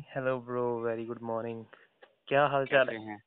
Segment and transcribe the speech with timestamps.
[0.00, 1.64] Hello bro very good morning
[2.28, 2.98] क्या हाल चाल है?
[2.98, 3.22] हैं?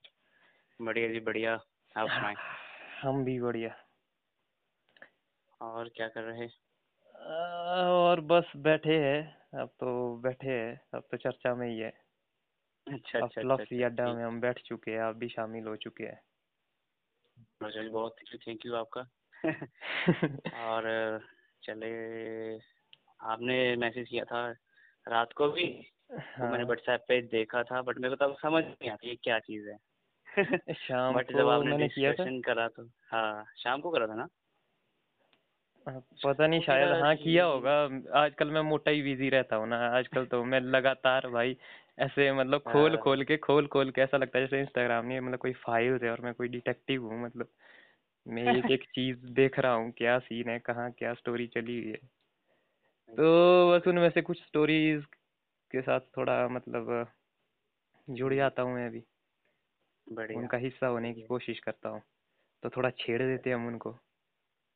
[0.82, 1.54] बढ़िया जी बढ़िया।
[1.98, 2.36] आप सुनाएँ।
[3.02, 3.76] हम भी बढ़िया।
[5.62, 6.48] और क्या कर रहे?
[7.86, 11.90] और बस बैठे हैं। अब तो बैठे हैं। अब तो चर्चा में ही है।
[12.88, 16.04] अच्छा अच्छा अच्छा अच्छा अड्डा में हम बैठ चुके हैं। आप भी शामिल हो चुके
[16.04, 16.20] हैं।
[17.92, 18.16] बहुत
[18.48, 19.02] थैंक यू आपका।
[20.64, 20.84] और
[21.64, 21.94] चले
[23.22, 24.52] आपने मैसेज किया था
[25.08, 25.92] रात को भी?
[26.36, 29.16] तो मैंने हाँ। व्हाट्सएप पे देखा था बट मेरे को तब समझ नहीं आती ये
[29.18, 29.78] क्या चीज़ है।
[30.78, 34.28] शाम बट जब आपने मैंने किया था। करा तो हाँ शाम को करा था ना?
[35.88, 37.72] हाँ, पता नहीं शायद हाँ किया होगा।
[38.20, 41.56] आजकल मैं मोटा ही बिज़ी रहता हूँ ना आजकल तो मैं लगातार भाई
[42.00, 45.20] ऐसे मतलब खोल हाँ। खोल के खोल खोल के ऐसा लगता है जैसे इंस्टाग्राम नहीं
[45.20, 47.50] मतलब कोई फाइल्स है और मैं कोई डिटेक्टिव हूँ मतलब
[48.26, 51.92] मैं एक एक चीज़ देख रहा हूँ क्या सीन है कहाँ क्या स्टोरी चली हुई
[51.92, 52.10] है।
[53.10, 53.26] तो
[53.72, 55.04] बस उनमें से कुछ स्टोरीज
[55.74, 56.96] के साथ थोड़ा मतलब
[58.08, 59.04] जुड़ जाता हूँ मैं अभी।
[60.08, 62.02] बढ़िया। उनका हिस्सा होने की कोशिश करता हूँ।
[62.64, 63.94] तो थोड़ा छेड़ देते हैं हम उनको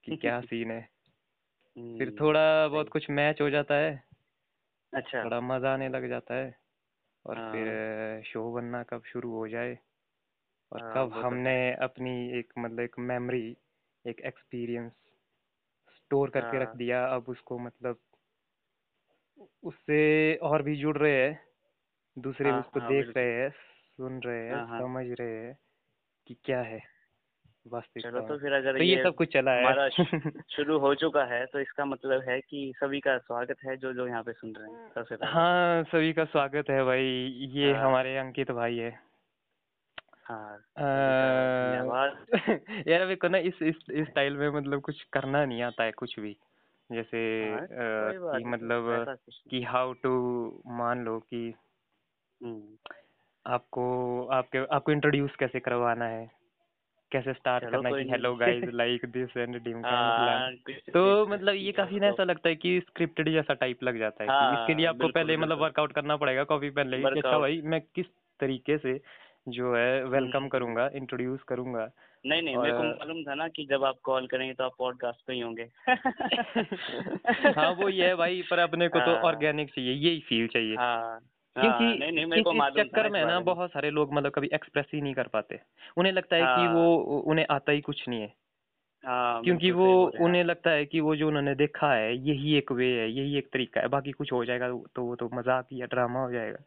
[0.03, 0.87] कि क्या सीन है।
[1.97, 3.95] फिर हम्म, थोड़ा बहुत कुछ मैच हो जाता है।
[4.93, 6.53] अच्छा। थोड़ा मज़ा आने लग जाता है।
[7.25, 9.77] और हाँ। फिर शो बनना कब शुरू हो जाए।
[10.71, 13.45] और हाँ, कब तो हमने अपनी एक मतलब एक मेमोरी
[14.05, 14.93] एक एक्सपीरियंस
[15.95, 17.99] स्टोर करके आ, रख हाँ। दिया। अब उसको मतलब
[19.63, 21.39] उससे और भी जुड़ रहे हैं।
[22.17, 25.57] दूसरे हाँ, उसको हाँ, देख रहे हैं सुन रहे हैं हाँ, हाँ। समझ रहे हैं
[26.27, 26.79] कि क्या है
[27.67, 29.89] वास्तविकता चलो तो फिर अगर तो ये ये सब कुछ चला है।
[30.49, 34.07] शुरू हो चुका है तो इसका मतलब है कि सभी का स्वागत है जो जो
[34.07, 37.03] यहाँ पे सुन रहे हैं। सबसे पहले हाँ सभी का स्वागत है भाई।
[37.49, 38.99] ये हाँ। हमारे अंकित भाई है।
[40.23, 40.83] हाँ अह,
[42.87, 45.91] यार मेरे को ना इस इस इस स्टाइल में मतलब कुछ करना नहीं आता है
[45.91, 46.37] कुछ भी।
[46.91, 49.17] जैसे हाँ, कोई बात कि मतलब
[49.49, 50.11] कि हाउ टू
[50.67, 51.53] मान लो कि
[52.41, 52.77] हम्म,
[53.45, 53.85] आपको
[54.27, 56.25] आपके आपको इंट्रोड्यूस कैसे करवाना है?
[57.11, 60.51] कैसे स्टार्ट करना है। Hello guys like this and dim हाँ,
[60.93, 64.29] तो मतलब ये काफ़ी ना ऐसा लगता है कि स्क्रिप्टेड जैसा टाइप लग जाता है
[64.29, 67.81] हाँ, इसके लिए आपको पहले मतलब वर्कआउट करना पड़ेगा कॉपी पेन लेके अच्छा भाई मैं
[67.95, 68.05] किस
[68.39, 68.99] तरीके से
[69.49, 71.89] जो है वेलकम। करूँगा इंट्रोड्यूस करूँगा।
[72.25, 75.27] नहीं नहीं मेरे को मालूम था ना कि जब आप कॉल करेंगे तो आप पॉडकास्ट
[75.27, 75.69] पे ही होंगे।
[77.59, 80.75] हाँ वो ये है भाई पर अपने को तो हाँ। ऑर्गेनिक चाहिए यही फील चाहिए।
[80.75, 81.19] हाँ
[81.55, 85.27] क्योंकि हाँ, क्योंकि चक्कर में ना बहुत सारे लोग मतलब कभी एक्सप्रेस ही नहीं कर
[85.27, 85.59] पाते।
[85.97, 88.33] उन्हें लगता है कि। वो उन्हें आता ही कुछ नहीं है।
[89.05, 93.11] क्योंकि वो उन्हें लगता है कि वो जो उन्होंने देखा है यही एक वे है
[93.11, 96.31] यही एक तरीका है बाकी कुछ हो जाएगा तो वो तो मज़ाक या ड्रामा हो
[96.31, 96.57] जाएगा।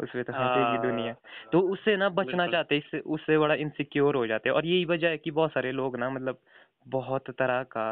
[0.00, 1.14] उसमें तो हंसेगी हाँ। दुनिया।
[1.52, 4.84] तो उससे ना बचना चाहते हैं इससे उससे बड़ा इनसिक्योर हो जाते हैं। और यही
[4.84, 6.40] वजह है कि बहुत सारे लोग ना मतलब
[6.88, 7.86] बहुत तरह का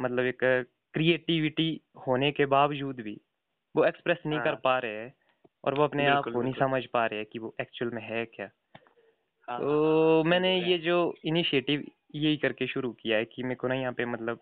[0.00, 0.38] मतलब एक
[0.94, 1.70] क्रिएटिविटी
[2.06, 3.20] होने के बावजूद भी
[3.74, 5.14] वो एक्सप्रेस नहीं कर हाँ। पा रहे हैं
[5.64, 8.24] और वो अपने आप को नहीं समझ पा रहे हैं कि वो एक्चुअल में है
[8.26, 8.46] क्या।
[9.48, 13.68] हाँ, तो हाँ, मैंने ये जो इनिशिएटिव यही करके शुरू किया है कि मेरे को
[13.68, 14.40] ना यहाँ पे मतलब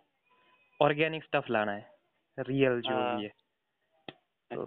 [0.81, 1.91] ऑर्गेनिक स्टफ़ लाना है।
[2.39, 3.33] रियल जो हाँ। भी है।
[4.51, 4.63] तो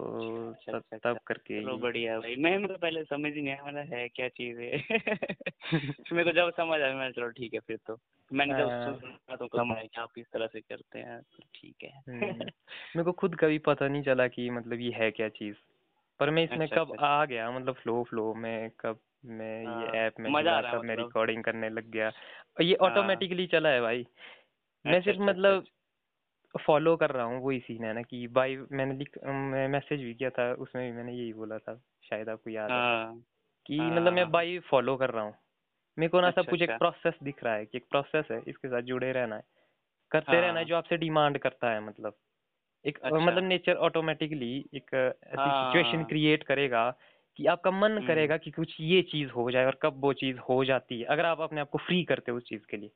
[0.46, 3.52] अच्छा, तब अच्छा, तब अच्छा। करके चलो बढ़िया भाई मैं तो पहले समझ ही नहीं
[3.52, 4.72] आया मतलब है क्या चीज़ है
[6.12, 7.98] मेरे को जब समझ आया मैंने चलो ठीक है फिर तो
[8.30, 11.42] मैंने जब हाँ। सुना तो समझ आया कि आप इस तरह से करते हैं तो
[11.54, 12.50] ठीक हम्म, है
[12.96, 15.56] मेरे को खुद कभी पता नहीं चला कि मतलब ये है क्या चीज़
[16.20, 19.00] पर मैं इसमें अच्छा, कब अच्छा। आ गया मतलब फ्लो फ्लो में कब
[19.32, 22.08] मैं ये हाँ, ऐप में मज़ा आ रहा है मैं मतलब। रिकॉर्डिंग करने लग गया
[22.10, 24.06] और ये हाँ। ऑटोमेटिकली चला है भाई
[24.84, 25.66] मैं अच्छा, सिर्फ़ अच्छा, मतलब
[26.54, 30.14] फॉलो कर रहा हूँ वही सीन है ना कि बाई मैंने लिख मैं मैसेज भी
[30.14, 33.14] किया था उसमें भी मैंने यही बोला था शायद आपको याद है हाँ
[33.66, 35.34] कि हाँ, मतलब मैं। बाई फॉलो कर रहा हूँ
[35.96, 38.28] मेरे को ना सब अच्छा, कुछ एक अच्छा। प्रोसेस दिख रहा है कि एक प्रोसेस
[38.30, 39.42] है इसके साथ जुड़े रहना है
[40.12, 42.16] करते रहना है हाँ। जो आपसे डिमांड करता है मतलब
[42.84, 44.94] एक अच्छा। मतलब नेचर ऑटोमेटिकली एक
[45.28, 46.90] ऐसी। सिचुएशन क्रिएट करेगा
[47.36, 50.38] कि आपका मन हम्म। करेगा कि कुछ ये चीज़ हो जाए और कब वो चीज़
[50.48, 52.90] हो जाती है अगर आप अपने आप को फ्री करते हो उस चीज़ के लिए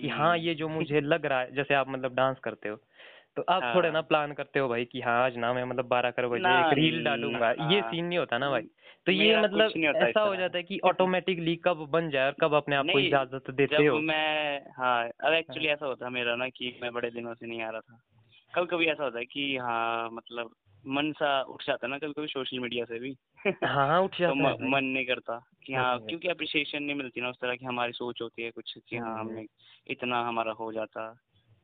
[0.00, 2.76] कि हाँ ये जो हम्म। मुझे लग रहा है जैसे आप मतलब डांस करते हो
[3.36, 5.88] तो आप हाँ। थोड़े ना प्लान करते हो भाई कि हाँ आज ना मैं मतलब
[5.88, 8.62] बारह कर बजे एक रील डालूँगा। ये सीन नहीं होता ना भाई।
[9.06, 12.76] तो ये मतलब ऐसा हो जाता है कि ऑटोमेटिकली कब बन जाए और कब अपने
[12.76, 13.98] आप को इजाज़त देते हो?
[13.98, 17.62] मैं हाँ अब एक्चुअली ऐसा होता है मेरा ना कि मैं बड़े दिनों से नहीं
[17.62, 18.00] आ रहा था।
[18.54, 20.50] कभी कभी ऐसा होता है कि हाँ मतलब
[20.84, 23.14] मन सा उठ जाता है ना कभी कभी सोशल मीडिया से भी।
[23.64, 26.82] हाँ हाँ उठ तो जाता म- है मन नहीं करता कि हाँ होता क्योंकि अप्रिशिएशन
[26.82, 29.46] नहीं मिलती ना उस तरह की हमारी सोच होती है कुछ कि हाँ हम्म। हमने
[29.86, 31.12] इतना हमारा हो जाता।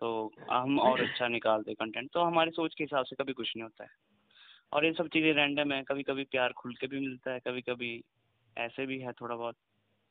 [0.00, 0.10] तो
[0.50, 3.84] हम और अच्छा निकालते कंटेंट तो हमारी सोच के हिसाब से कभी कुछ नहीं होता
[3.84, 3.90] है।
[4.72, 7.62] और ये सब चीज़ें रैंडम है कभी कभी प्यार खुल के भी मिलता है कभी
[7.62, 8.00] कभी
[8.56, 9.56] ऐसे भी है थोड़ा बहुत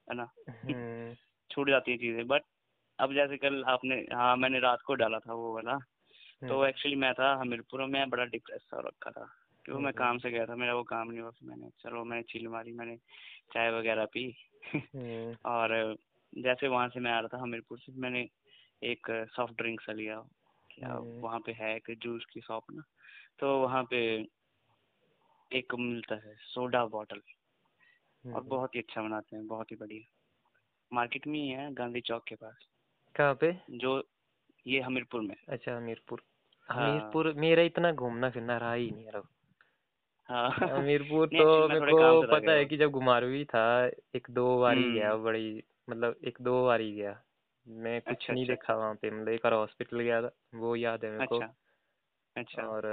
[0.07, 0.29] है ना?
[0.63, 1.15] हम्म।
[1.51, 2.43] छूट जाती है चीज़ें। बट
[2.99, 5.77] अब जैसे कल आपने हाँ मैंने रात को डाला था वो वाला।
[6.47, 9.79] तो हम्म। एक्चुअली मैं था हमीरपुर में मैं बड़ा डिप्रेस सा रखा था। कि वो
[9.79, 12.23] मैं हम्म। काम से गया था मेरा वो काम नहीं हुआ फिर मैंने चलो मैंने
[12.23, 12.97] चिल मारी मैंने
[13.53, 14.35] चाय वगैरह पी।
[14.75, 15.97] हम्म, और
[16.37, 18.29] जैसे वहाँ से मैं आ रहा था हमीरपुर से मैंने
[18.83, 20.23] एक सॉफ्ट ड्रिंक सा लिया।
[20.71, 22.83] क्या हम्म। वहाँ पे है एक जूस की शॉप ना?
[23.39, 24.27] तो वहाँ पे
[25.51, 30.09] एक मिलता है सोडा बॉटल और हम्म। बहुत ही अच्छा बनाते हैं बहुत ही बढ़िया।
[30.93, 32.55] मार्केट में ही है गांधी चौक के पास।
[33.15, 33.57] कहाँ पे?
[33.69, 34.07] जो
[34.67, 36.23] ये हमीरपुर में। अच्छा हमीरपुर।
[36.69, 39.21] हाँ। हमीरपुर मेरा इतना घूमना फिरना रहा ही नहीं यार
[40.29, 44.91] हाँ। हमीरपुर तो मेरे को पता है कि जब घुमारवी था एक दो बार ही
[44.91, 47.21] गया हम्म। बड़ी मतलब एक दो बार ही गया।
[47.67, 50.75] मैं कुछ अच्छा, नहीं अच्छा। देखा वहाँ पे मतलब एक बार हॉस्पिटल गया था वो
[50.75, 51.53] याद है मेरे को। अच्छा
[52.35, 52.85] अच्छा। और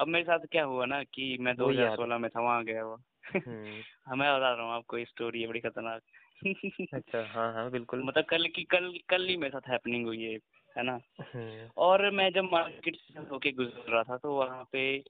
[0.00, 2.64] अब मेरे साथ क्या हुआ ना कि मैं वही याद है। 2016 में था वहाँ
[2.64, 3.32] गया हुआ हम्म,
[4.06, 6.02] हाँ, मैं बता रहा हूँ आपको स्टोरी है बड़ी खतरनाक।
[6.94, 10.38] अच्छा हाँ हाँ बिल्कुल। मतलब कल की कल कल ही मेरे साथ हैपनिंग हुई है
[10.76, 11.00] है ना?
[11.20, 15.04] हम्म, और मैं जब मार्केट से होके गुजर रहा था तो वहाँ पे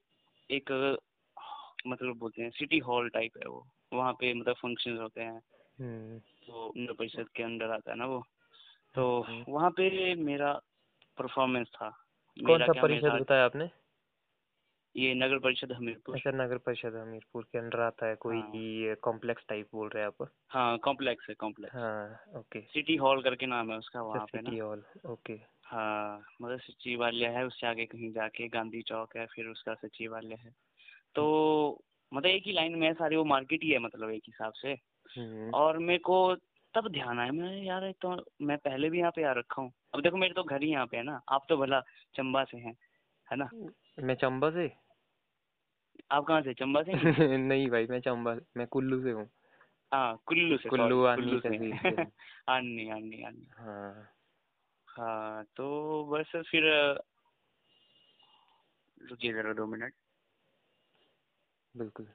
[0.51, 0.97] एक
[1.87, 5.43] मतलब बोलते हैं सिटी हॉल टाइप है वो। वहाँ पे मतलब फ़ंक्शंस होते हैं।
[5.81, 8.25] हम्म, तो नगर परिषद के अंदर आता है ना वो।
[8.95, 10.53] तो हम्म। वहाँ पे मेरा
[11.19, 11.89] परफॉर्मेंस था।
[12.47, 13.71] कौन सा परिषद बताया आपने?
[14.97, 19.45] ये नगर परिषद हमीरपुर। अच्छा नगर परिषद हमीरपुर के अंदर आता है कोई हाँ। कॉम्प्लेक्स
[19.49, 20.29] टाइप बोल रहे हैं आप?
[20.51, 24.39] हाँ कॉम्प्लेक्स है कॉम्प्लेक्स हाँ ओके सिटी हॉल करके नाम है उसका अच्छा वहाँ पे
[24.39, 29.47] सिटी हॉल ओके हाँ मतलब सचिवालय है उससे आगे कहीं जाके गांधी चौक है फिर
[29.47, 30.55] उसका सचिवालय है।
[31.15, 31.25] तो
[32.13, 34.73] मतलब एक ही लाइन में है सारी वो मार्केट ही है मतलब एक हिसाब से।
[35.17, 36.35] हम्म, और मेरे को
[36.75, 40.03] तब ध्यान आया मैं यार तो मैं पहले भी यहाँ पे आ रखा हूँ। अब
[40.03, 41.81] देखो मेरे तो घर ही यहाँ पे है ना। आप तो भला
[42.15, 42.77] चंबा से हैं
[43.29, 43.49] है ना?
[44.01, 44.82] मैं चंबा से?
[46.11, 46.93] आप कहाँ से चंबा से
[47.39, 47.71] नहीं?
[47.71, 49.31] भाई मैं चंबा मैं कुल्लू से हूँ।
[49.93, 52.03] हाँ कुल्लू से कुल्लू आनी तहसील से।
[52.49, 54.09] आनी आनी आनी। हाँ।
[54.89, 56.63] हाँ तो बस फिर
[59.11, 59.95] रुकिए जरा दो मिनट।
[61.77, 62.07] बिल्कुल।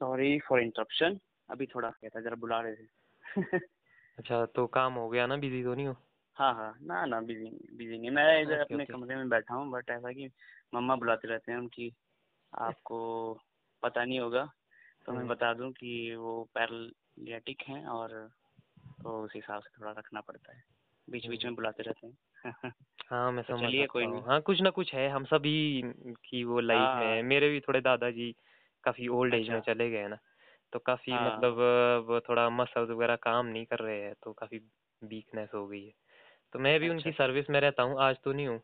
[0.00, 1.18] सॉरी फॉर इंटरप्शन
[1.50, 2.86] अभी थोड़ा था जरा बुला रहे थे।
[4.18, 5.96] अच्छा तो काम हो गया ना बिज़ी तो नहीं हो?
[6.36, 9.90] हाँ हाँ। ना ना बिज़ी बिज़ी नहीं। मैं इधर अपने कमरे में बैठा हूँ बट
[9.90, 10.30] ऐसा कि
[10.74, 11.92] मम्मा बुलाते रहते हैं कि
[12.58, 13.38] आपको
[13.82, 14.50] पता नहीं होगा
[15.06, 18.30] तो मैं हम्म। बता दूँ कि वो पैरालिटिक हैं और
[19.02, 20.62] तो उस हिसाब से थोड़ा रखना पड़ता है।
[21.10, 22.18] बीच बीच में बुलाते रहते हैं।
[23.10, 26.44] हाँ मैं तो समझ सकता कोई नहीं। हाँ कुछ ना कुछ है हम सभी की
[26.44, 28.34] वो लाइफ है। हाँ। मेरे भी थोड़े दादाजी
[28.84, 30.18] काफ़ी ओल्ड एज में अच्छा। चले गए ना
[30.72, 31.58] तो काफ़ी हाँ। मतलब
[32.08, 34.58] वो थोड़ा मसल्स वगैरह काम नहीं कर रहे हैं तो काफ़ी
[35.02, 35.92] वीकनेस हो गई है
[36.52, 38.60] तो मैं भी उनकी अच्छा। सर्विस में रहता हूँ आज तो नहीं हूँ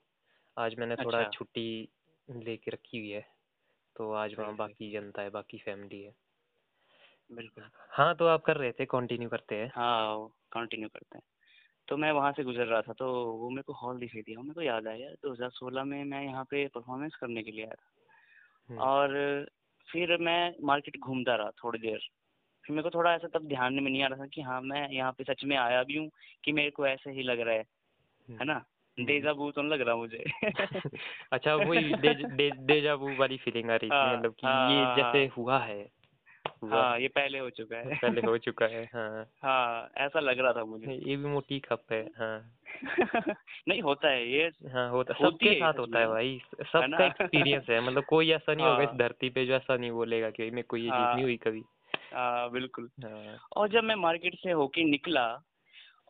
[0.56, 1.88] आज मैंने थोड़ा अच्छा। छुट्टी
[2.28, 3.26] लेके रखी हुई है
[3.96, 6.14] तो आज वहाँ बाकी जनता है बाकी फैमिली है
[7.30, 11.24] बिल्कुल हाँ तो आप कर रहे थे कंटिन्यू करते हैं हाँ कंटिन्यू करते हैं
[11.88, 14.54] तो मैं वहाँ से गुजर रहा था तो वो मेरे को हॉल दिखाई दिया मेरे
[14.54, 17.74] को याद आया दो हज़ार सोलह में मैं यहाँ पे परफॉर्मेंस करने के लिए आया
[17.74, 17.90] था
[18.69, 19.46] हम्म, और
[19.92, 21.98] फिर मैं मार्केट घूमता रहा थोड़ी देर।
[22.64, 24.90] फिर मेरे को थोड़ा ऐसा तब ध्यान में नहीं आ रहा था कि हाँ मैं
[24.90, 26.10] यहाँ पे सच में आया भी हूँ
[26.44, 27.64] कि मेरे को ऐसे ही लग रहा है
[28.28, 28.55] है ना?
[28.55, 30.24] हम्म। डेजा भू तो लग रहा मुझे।
[31.32, 34.70] अच्छा वही डेज़, डे, डेजा वू वाली फीलिंग आ रही थी हाँ, मतलब कि हाँ,
[34.70, 35.88] ये हाँ, जैसे हाँ। हुआ है
[36.62, 40.38] हुआ हाँ। ये पहले हो चुका है। पहले हो चुका है हाँ। हाँ ऐसा लग
[40.38, 42.58] रहा था मुझे। ये भी मोटी खप है हाँ।
[43.68, 48.04] नहीं होता है ये हाँ होता सबके साथ होता है भाई। सबका एक्सपीरियंस है। मतलब
[48.04, 50.76] कोई ऐसा नहीं होगा इस हाँ। धरती पे जो ऐसा नहीं बोलेगा कि मेरे को
[50.76, 51.62] ये चीज़ हाँ। नहीं हुई कभी।
[52.14, 55.42] हाँ बिल्कुल। हाँ। और जब मैं मार्केट से होके निकला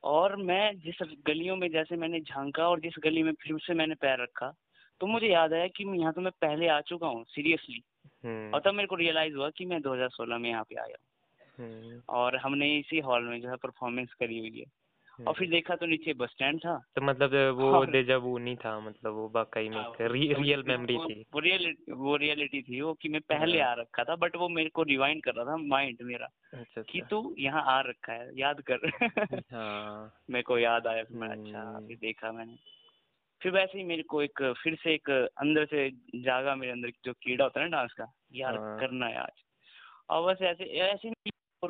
[0.05, 3.95] और मैं जिस गलियों में जैसे मैंने झांका और जिस गली में फिर से मैंने
[3.95, 4.53] पैर रखा
[5.01, 7.83] तो मुझे याद आया कि मैं यहाँ तो मैं पहले आ चुका हूँ सीरियसली
[8.25, 11.05] हम्म। और तब मेरे को रियलाइज़ हुआ कि मैं 2016 में यहाँ पे आया हूँ।
[11.59, 14.65] हम्म, और हमने इसी हॉल में जो है परफॉर्मेंस करी हुई है।
[15.27, 18.81] और फिर देखा तो नीचे बस स्टैंड था। तो मतलब वो डेजा वू नहीं था
[18.81, 23.09] मतलब वो वाकई में रि, रियल मेमोरी थी। वो रियलिटी वो रियलिटी थी वो कि
[23.09, 25.99] मैं पहले हाँ। आ रखा था बट वो मेरे को रिवाइंड कर रहा था माइंड
[26.03, 28.75] मेरा अच्छा कि अच्छा। तू यहाँ आ रखा है याद कर।
[29.53, 32.57] हाँ। मेरे को याद आया फिर मैं अच्छा हम्म। फिर देखा मैंने।
[33.43, 37.13] फिर वैसे ही मेरे को एक फिर से एक अंदर से जागा मेरे अंदर जो
[37.13, 39.43] कीड़ा होता है ना डांस का यार हाँ। करना है आज।
[40.11, 41.13] और बस ऐसे ऐसी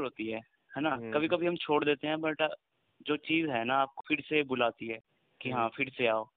[0.00, 0.40] होती है
[0.76, 0.90] है ना?
[0.90, 2.42] हम्म। कभी कभी हम छोड़ देते हैं बट
[3.06, 4.98] जो चीज़ है ना आपको फिर से बुलाती है
[5.40, 6.28] कि हाँ हम्म। फिर से आओ।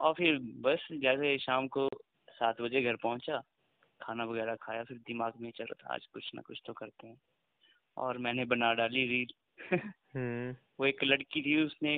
[0.00, 1.88] और फिर बस जैसे शाम को
[2.28, 3.42] सात बजे घर पहुँचा
[4.00, 7.06] खाना वगैरह खाया फिर दिमाग में चल रहा था आज कुछ ना कुछ तो करते
[7.06, 7.20] हैं।
[7.96, 9.34] और मैंने बना डाली रील।
[10.16, 11.94] हम्म। वो एक लड़की थी उसने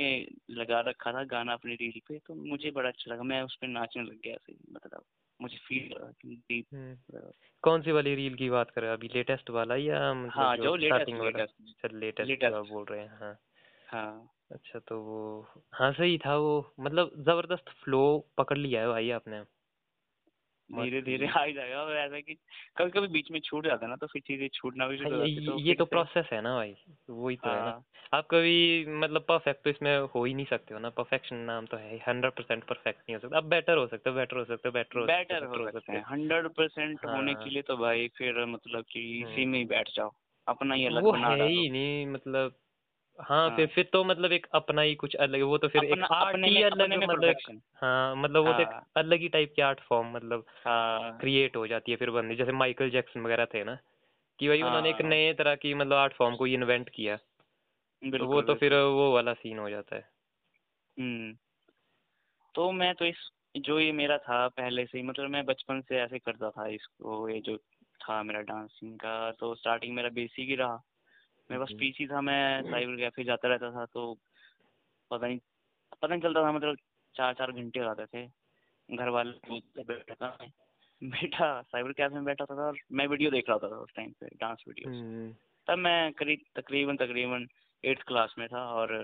[0.51, 3.69] लगा रखा था गाना अपने रील पे तो मुझे बड़ा अच्छा लगा। मैं उस पर
[3.69, 5.05] नाचने लग गया ही, मतलब
[5.41, 5.93] मुझे फील
[6.75, 7.21] हम्म।
[7.63, 8.97] कौन सी वाली रील की बात कर रहे हो?
[8.97, 11.31] अभी लेटेस्ट वाला या मतलब हाँ जो जो लेटेस्ट वाला?
[11.31, 13.37] लेटेस्ट अच्छा लेटेस्ट बोल रहे हैं हाँ।
[13.89, 15.21] हाँ। अच्छा तो वो
[15.73, 18.03] हाँ सही था वो मतलब ज़बरदस्त फ्लो
[18.39, 19.43] पकड़ लिया है भाई आपने।
[20.71, 22.35] धीरे धीरे आ ही जाएगा और ऐसा कि
[22.79, 25.19] कभी कभी बीच में छूट जाता है ना तो फिर चीज़ें छूटना भी शुरू हाँ,
[25.19, 26.75] हो ये है, तो ये तो प्रोसेस है ना भाई
[27.11, 30.75] वही तो है ना। हाँ। आप कभी मतलब परफेक्ट तो इसमें हो ही नहीं सकते
[30.75, 33.87] हो ना परफेक्शन नाम तो है हंड्रेड परसेंट परफेक्ट नहीं हो सकता। आप बेटर हो
[33.87, 36.49] सकते हो बेटर हो सकते हो बेटर हो सकते बेटर हो हो सकते हैं। हंड्रेड
[36.51, 39.89] परसेंट होने हाँ। के लिए तो भाई फिर मतलब कि इसी हम्म। में ही बैठ
[39.97, 40.11] जाओ
[40.47, 42.55] अपना ही अलग वो है ही नहीं मतलब
[43.21, 46.03] हाँ हाँ। फिर फिर तो मतलब एक अपना ही कुछ अलग वो तो फिर एक
[46.13, 47.35] आर्ट ही अलग अपने मतलब
[47.75, 51.57] हाँ मतलब वो तो एक हाँ। अलग ही टाइप की आर्ट फॉर्म मतलब हाँ। क्रिएट
[51.57, 53.79] हो जाती है फिर बंदी जैसे माइकल जैक्सन वगैरह थे ना
[54.39, 57.17] कि भाई उन्होंने एक हाँ। नए तरह की मतलब आर्ट फॉर्म को इन्वेंट किया।
[58.05, 60.11] तो वो तो फिर वो वाला सीन हो जाता है।
[60.99, 61.37] हम्म।
[62.55, 65.97] तो मैं तो इस जो ये मेरा था पहले से ही मतलब मैं बचपन से
[65.97, 67.57] ऐसे करता था इसको ये जो
[68.03, 70.83] था मेरा डांसिंग का तो स्टार्टिंग मेरा बेसिक ही रहा।
[71.51, 74.13] मेरे पास। पीसी था मैं साइबर कैफ़े जाता रहता था तो
[75.11, 75.39] पता नहीं
[75.93, 76.77] पता नहीं चलता था मतलब
[77.15, 78.27] चार चार घंटे जाते थे
[78.89, 80.31] घर वाले बैठा
[81.33, 84.27] था साइबर कैफ़े में बैठा था और मैं वीडियो देख रहा था उस टाइम पे
[84.27, 85.33] डांस वीडियो हम्म,
[85.67, 87.49] तब मैं करीब तकरीबन तकरीबन
[87.85, 88.95] एट्थ क्लास में था और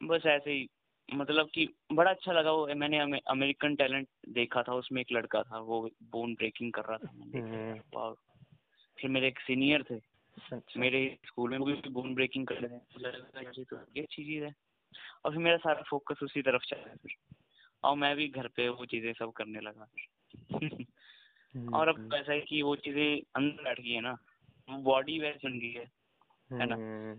[0.00, 0.68] बस ऐसे ही
[1.08, 5.58] मतलब कि बड़ा अच्छा लगा वो मैंने अमेरिकन टैलेंट देखा था उसमें एक लड़का था
[5.58, 5.80] वो
[6.10, 8.14] बोन ब्रेकिंग कर रहा था मैंने हम्म।
[8.98, 9.98] फिर मेरे एक सीनियर थे
[10.52, 14.54] अच्छा। मेरे स्कूल में भी बोन ब्रेकिंग कर रहे यार ये तो अच्छी चीज़ है
[15.24, 17.12] और फिर मेरा सारा फोकस उसी तरफ़ चला फिर।
[17.84, 19.88] और मैं भी घर पे वो चीज़ें सब करने लगा
[21.78, 24.16] और अब हम्म, ऐसा है कि वो चीज़ें अंदर बैठ गई है ना
[24.70, 25.90] बॉडी वैसे बन गई है
[26.52, 26.74] है ना?
[26.74, 27.14] हम्म।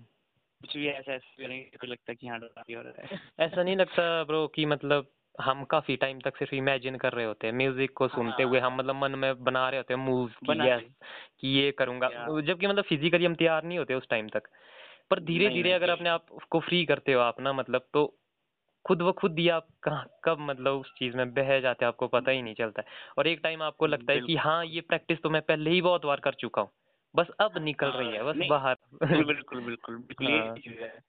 [0.61, 4.47] कुछ भी ऐसा ऐसा तो लगता है कि हाँ हो है। ऐसा नहीं लगता ब्रो
[4.47, 8.43] कि मतलब हम काफ़ी टाइम तक सिर्फ़ इमेजिन कर रहे होते हैं म्यूज़िक को सुनते
[8.43, 10.84] हाँ। हुए हम मतलब मन में बना रहे होते हैं मूव कि बना यस
[11.39, 12.10] कि ये करूँगा।
[12.41, 14.48] जबकि मतलब फिजिकली हम तैयार नहीं होते उस टाइम तक।
[15.12, 18.05] पर धीरे धीरे अगर अपने आप को फ्री करते हो आप ना मतलब तो
[18.86, 22.08] खुद व खुद ही आप कहाँ कब मतलब उस चीज़ में बह जाते हैं आपको
[22.10, 25.22] पता ही नहीं चलता है। और एक टाइम आपको लगता है कि हाँ ये प्रैक्टिस
[25.24, 26.72] तो मैं पहले ही बहुत बार कर चुका हूँ।
[27.15, 28.75] बस अब निकल रही है हाँ, बस बाहर।
[29.23, 30.55] बिल्कुल बिल्कुल हाँ।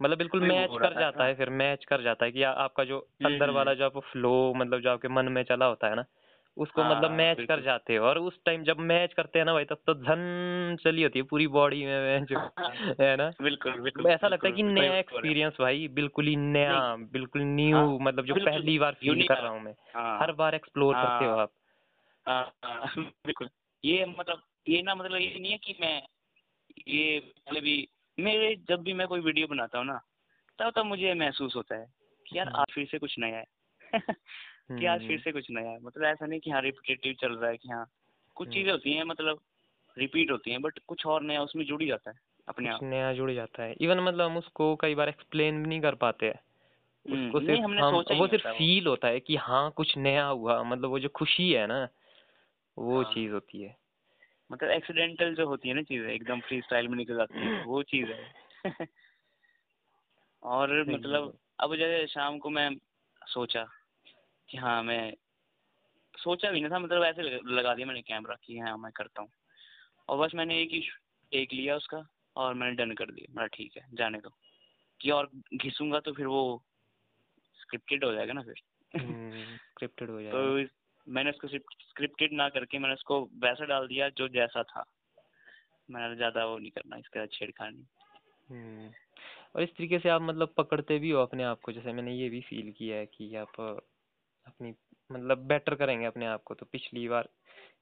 [0.02, 3.44] मतलब बिल्कुल मैच कर जाता है फिर मैच कर जाता है कि आपका जो अंदर
[3.44, 6.04] हम्म। वाला जो आपको फ्लो मतलब जो आपके मन में चला होता है ना
[6.56, 9.52] उसको हाँ, मतलब मैच कर जाते हो। और उस टाइम जब मैच करते हैं ना
[9.52, 12.38] भाई तब तो धन चली होती है पूरी बॉडी में जो
[13.00, 17.42] है ना। बिल्कुल बिल्कुल ऐसा लगता है कि नया। एक्सपीरियंस भाई बिल्कुल ही नया बिल्कुल
[17.42, 19.74] न्यू हाँ, मतलब जो पहली बार फील कर रहा हूँ मैं।
[20.20, 21.52] हर बार एक्सप्लोर करते हो। आप।
[23.26, 23.48] बिल्कुल।
[23.84, 26.02] ये मतलब ये ना मतलब ये नहीं है कि मैं
[26.88, 30.00] ये पहले भी मेरे जब भी मैं कोई वीडियो बनाता हूँ ना
[30.58, 31.86] तब तब मुझे महसूस होता है
[32.26, 33.44] कि यार आज फिर से कुछ नया है।
[34.78, 37.32] कि आज फिर हम्म, से कुछ नया है। मतलब ऐसा नहीं कि हाँ रिपीटेटिव चल
[37.36, 37.86] रहा है कि हाँ
[38.34, 39.40] कुछ हम्म। चीज़ें होती हैं मतलब
[39.98, 42.16] रिपीट होती हैं बट कुछ और नया उसमें जुड़ ही जाता है
[42.48, 45.80] अपने आप। नया जुड़ जाता है। इवन मतलब हम उसको कई बार एक्सप्लेन भी नहीं
[45.80, 46.40] कर पाते हैं।
[47.10, 49.96] हम्म, उसको नहीं, सिर्फ़ हमने हम सोचा वो सिर्फ़ फील होता है कि हाँ कुछ
[49.96, 51.88] नया हुआ मतलब वो जो खुशी है ना
[52.78, 53.79] वो हाँ। चीज़ होती है।
[54.50, 57.82] मतलब एक्सीडेंटल जो होती है ना चीज़ें एकदम फ्री स्टाइल में निकल जाती है वो
[57.82, 58.88] चीज़ है।
[60.42, 62.76] और मतलब अब जैसे शाम को मैं
[63.26, 63.64] सोचा
[64.48, 65.14] कि हाँ मैं
[66.18, 69.30] सोचा भी नहीं था मतलब ऐसे लगा दिया मैंने कैमरा कि हाँ मैं करता हूँ।
[70.08, 70.88] और बस मैंने एक ही
[71.32, 74.30] एक लिया उसका और मैंने डन कर दिया। मेरा ठीक है जाने दो।
[75.00, 76.62] कि और घिसूँगा तो फिर वो
[77.54, 78.54] स्क्रिप्टेड हो जाएगा ना फिर।
[79.56, 84.08] स्क्रिप्टेड हो तो जाएगा। इस- मैंने उसको स्क्रिप्टेड ना करके मैंने उसको वैसा डाल दिया
[84.16, 84.84] जो जैसा था
[85.88, 87.86] मैंने ज़्यादा वो नहीं करना इसका छेड़खानी
[88.48, 88.90] हम्म।
[89.54, 92.28] और इस तरीके से आप मतलब पकड़ते भी हो अपने आप को जैसे मैंने ये
[92.28, 94.74] भी फील किया है कि आप अपनी
[95.10, 97.28] मतलब बेटर करेंगे अपने आप को तो पिछली बार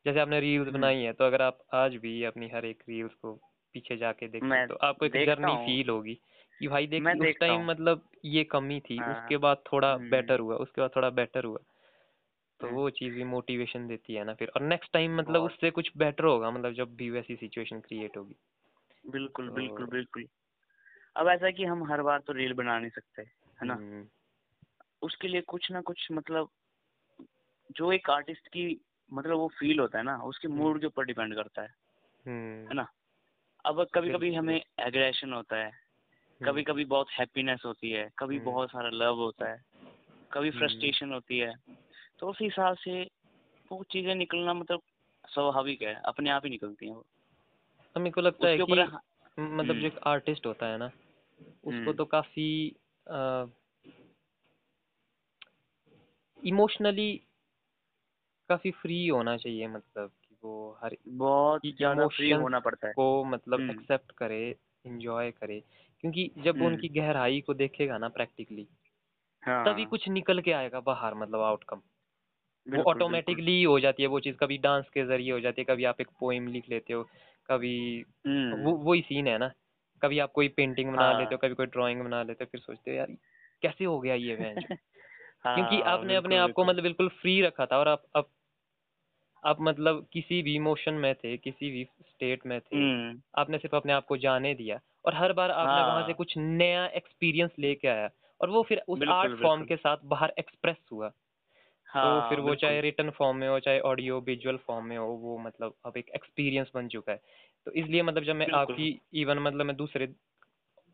[0.06, 3.14] जैसे आपने रील्स हम्म। बनाई है तो अगर आप आज भी अपनी हर एक रील्स
[3.14, 3.32] को
[3.75, 6.14] पीछे जाके देखें तो आपको एक जर्नी फील होगी
[6.60, 10.40] कि भाई देख उस टाइम मतलब ये कमी थी हाँ। उसके बाद थोड़ा हम्म। बेटर
[10.40, 11.58] हुआ उसके बाद थोड़ा बेटर हुआ
[12.60, 15.70] तो हम्म। वो चीज़ भी मोटिवेशन देती है ना फिर। और नेक्स्ट टाइम मतलब उससे
[15.70, 18.36] कुछ बेटर होगा मतलब जब भी वैसी सिचुएशन क्रिएट होगी।
[19.06, 20.26] बिल्कुल तो- बिल्कुल बिल्कुल।
[21.16, 23.74] अब ऐसा कि हम हर बार तो रील बना नहीं सकते है ना?
[23.74, 24.06] हम्म,
[25.02, 26.48] उसके लिए कुछ ना कुछ मतलब
[27.76, 28.80] जो एक आर्टिस्ट की
[29.12, 31.68] मतलब वो फील होता है ना उसके मूड के ऊपर डिपेंड करता है
[32.26, 32.86] हम्म। है ना?
[33.64, 35.72] अब कभी कभी हमें एग्रेशन होता है
[36.44, 39.64] कभी कभी बहुत हैप्पीनेस होती है कभी हम्म। बहुत सारा लव होता है
[40.32, 41.54] कभी हम्म। फ्रस्ट्रेशन होती है।
[42.18, 43.02] तो उस हिसाब से
[43.70, 44.82] वो चीज़ें निकलना मतलब
[45.25, 47.04] स्वाभाविक है अपने आप ही निकलती हैं वो
[47.96, 49.02] अब मेरे को लगता है कि हाँ-
[49.38, 52.48] मतलब जो एक आर्टिस्ट होता है ना उसको हम्म। तो काफ़ी
[56.42, 57.12] इमोशनली
[58.50, 63.25] काफ़ी फ्री होना चाहिए मतलब कि वो हर बहुत ज़्यादा फ्री होना पड़ता है को
[63.25, 64.40] मतलब हम्म। एक्सेप्ट करे
[64.87, 65.62] एंजॉय करे
[66.00, 68.66] क्योंकि जब हम्म। उनकी गहराई को देखेगा ना प्रैक्टिकली
[69.42, 71.80] हाँ तभी कुछ निकल के आएगा बाहर मतलब आउटकम
[72.68, 75.84] वो ऑटोमेटिकली हो जाती है वो चीज़ कभी डांस के ज़रिए हो जाती है कभी
[75.84, 77.02] आप एक पोइम लिख लेते हो
[77.48, 77.76] कभी
[78.26, 79.50] हम्म। वो वही सीन है ना
[80.02, 82.60] कभी आप कोई पेंटिंग बना हाँ। लेते हो कभी कोई ड्राइंग बना लेते हो फिर
[82.60, 83.16] सोचते हो यार
[83.62, 84.56] कैसे हो गया ये बेंच
[85.46, 88.28] हाँ, क्योंकि आपने अपने आप को मतलब बिल्कुल फ्री रखा था और आप आप
[89.44, 93.76] आप मतलब किसी भी इमोशन में थे किसी भी स्टेट में थे हम्म। आपने सिर्फ़
[93.76, 97.50] अपने आप को जाने दिया और हर बार आपने वहाँ से हाँ। कुछ नया एक्सपीरियंस
[97.58, 98.08] लेके आया
[98.40, 101.10] और वो फिर उस आर्ट फॉर्म के साथ बाहर एक्सप्रेस हुआ
[101.95, 105.07] तो हाँ, फिर वो चाहे रिटर्न फॉर्म में हो चाहे ऑडियो विजुअल फॉर्म में हो
[105.07, 107.21] वो मतलब अब एक एक्सपीरियंस बन चुका है।
[107.66, 110.14] तो इसलिए मतलब जब मैं आपकी इवन मतलब मैं दूसरे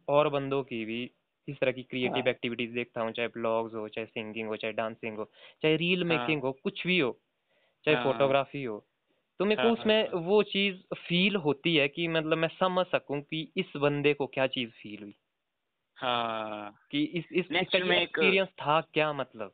[0.09, 1.11] और बंदों की भी
[1.49, 4.73] इस तरह की क्रिएटिव हाँ। एक्टिविटीज़ देखता हूँ चाहे ब्लॉग्स हो चाहे सिंगिंग हो चाहे
[4.73, 5.25] डांसिंग हो
[5.63, 7.21] चाहे रील हाँ। मेकिंग हो कुछ भी हो
[7.85, 8.87] चाहे हाँ। फोटोग्राफी हो
[9.39, 12.87] तो मेरे को हाँ, उसमें हाँ, वो चीज़ फील होती है कि मतलब मैं समझ
[12.87, 15.15] सकूँ कि इस बंदे को क्या चीज़ फील हुई।
[15.97, 19.53] हाँ। कि इस इस Next में एक- एक्सपीरियंस था क्या मतलब?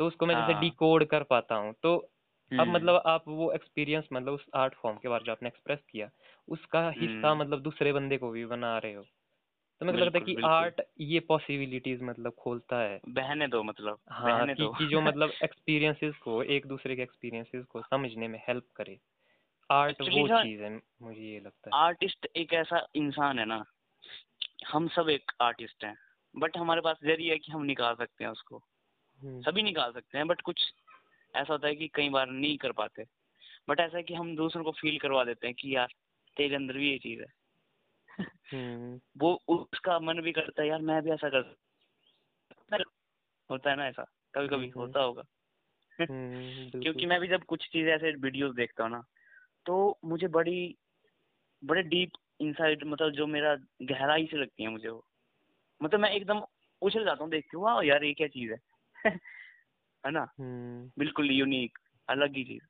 [0.00, 1.96] तो उसको मैं जैसे हाँ। डिकोड कर पाता हूँ। तो
[2.52, 5.48] अब हम्म। मतलब आप वो एक्सपीरियंस मतलब उस आर्ट फॉर्म के बारे में जो आपने
[5.48, 6.10] एक्सप्रेस किया
[6.48, 9.02] उसका हिस्सा हम्म। मतलब दूसरे बंदे को भी बना रहे हो।
[9.80, 13.98] तो मेरे को लगता है कि आर्ट ये पॉसिबिलिटीज मतलब खोलता है। बहने दो मतलब
[14.10, 18.28] हाँ बहने कि, दो। कि जो मतलब एक्सपीरियंसेस को एक दूसरे के एक्सपीरियंसेस को समझने
[18.28, 18.98] में हेल्प करे।
[19.70, 23.64] आर्ट वो चीज़ है मुझे ये लगता है। आर्टिस्ट एक ऐसा इंसान है ना
[24.72, 25.96] हम सब एक आर्टिस्ट हैं
[26.36, 28.62] बट हमारे पास ज़रिए है कि हम निकाल सकते हैं उसको।
[29.24, 30.72] सभी निकाल सकते हैं बट कुछ
[31.34, 33.04] ऐसा होता है कि कई बार नहीं कर पाते।
[33.68, 35.88] बट ऐसा है कि हम दूसरों को फील करवा देते हैं कि यार
[36.36, 37.40] तेरे अंदर भी ये चीज़ है।
[38.52, 41.56] हम्म, वो उसका मन भी करता है यार मैं भी ऐसा कर
[43.50, 44.04] होता है ना ऐसा?
[44.34, 45.22] कभी कभी हम्म, होता होगा।
[46.00, 49.02] हम्म, क्योंकि मैं भी जब कुछ चीज़ ऐसे वीडियोस देखता हूँ ना
[49.66, 50.76] तो मुझे बड़ी
[51.64, 55.04] बड़े डीप इनसाइड मतलब जो मेरा गहराई से लगती है मुझे वो।
[55.82, 56.42] मतलब मैं एकदम
[56.82, 58.58] उछल जाता हूँ देख के वाह यार ये क्या चीज़ है?
[60.04, 60.26] है ना?
[60.38, 62.64] हम्म। बिल्कुल यूनिक अलग ही चीज़।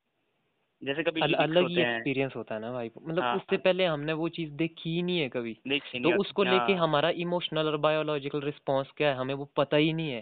[0.81, 3.85] जैसे कभी अल, अलग ही एक्सपीरियंस होता है ना भाई। मतलब हाँ, उससे हाँ। पहले
[3.85, 6.75] हमने वो चीज़ देखी ही नहीं है कभी। देखी तो नहीं आती। उसको लेके हाँ,
[6.75, 10.21] हमारा इमोशनल और बायोलॉजिकल रिस्पॉन्स क्या है हमें वो पता ही नहीं है।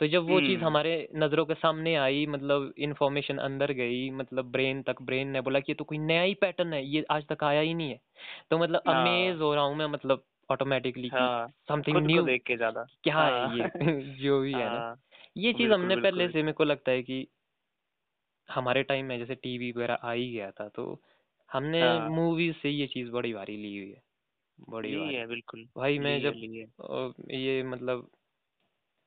[0.00, 4.50] तो जब वो चीज़ हम्म, हमारे नज़रों के सामने आई मतलब इन्फॉर्मेशन अंदर गई मतलब
[4.52, 7.26] ब्रेन तक ब्रेन ने बोला कि ये तो कोई नया ही पैटर्न है ये आज
[7.28, 8.00] तक आया ही नहीं है।
[8.50, 12.56] तो मतलब हाँ। अमेज हो रहा हूँ मैं मतलब ऑटोमेटिकली हाँ, समथिंग न्यू देख के
[12.56, 13.68] ज़्यादा। क्या है हाँ, ये?
[14.18, 14.96] जो भी है ना। हाँ,
[15.36, 17.26] ये चीज़ हमने पहले से मेरे को लगता है कि
[18.48, 20.84] हमारे टाइम में जैसे टीवी वगैरह आ ही गया था तो
[21.50, 24.02] हमने हाँ। मूवीज़ से ये चीज़ बड़ी भारी ली हुई है
[24.58, 26.40] बड़ी ली है बिल्कुल। भाई मैं जब
[27.32, 28.10] ये मतलब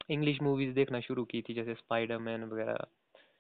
[0.10, 2.86] इंग्लिश मूवीज़ देखना शुरू की थी जैसे स्पाइडरमैन वगैरह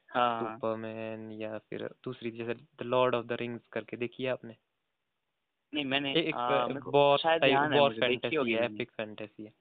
[0.10, 4.58] हाँ। सुपरमैन या फिर दूसरी जैसे the Lord of the Rings करके देखी है आपने?
[5.74, 6.52] नहीं मैंने एक
[6.88, 9.52] बॉस टाइप बॉस फैंटेसी है एपिक फैंटेसी है।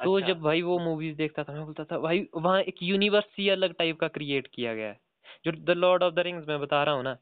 [0.00, 3.24] तो अच्छा। जब भाई वो मूवीज़ देखता था मैं बोलता था भाई वहाँ एक यूनिवर्स
[3.38, 4.98] ही अलग टाइप का क्रिएट किया गया है
[5.44, 7.16] जो the Lord of the Rings मैं बता रहा हूँ ना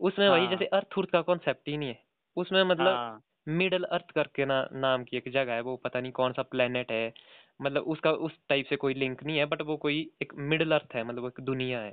[0.00, 2.02] उसमें हाँ। भाई हाँ जैसे अर्थ उर्थ का कॉन्सेप्ट ही नहीं है।
[2.36, 6.12] उसमें मतलब हाँ। मिडल अर्थ करके ना नाम की एक जगह है वो पता नहीं
[6.12, 7.12] कौन सा प्लेनेट है
[7.60, 10.94] मतलब उसका उस टाइप से कोई लिंक नहीं है बट वो कोई एक मिडल अर्थ
[10.94, 11.92] है मतलब एक दुनिया है।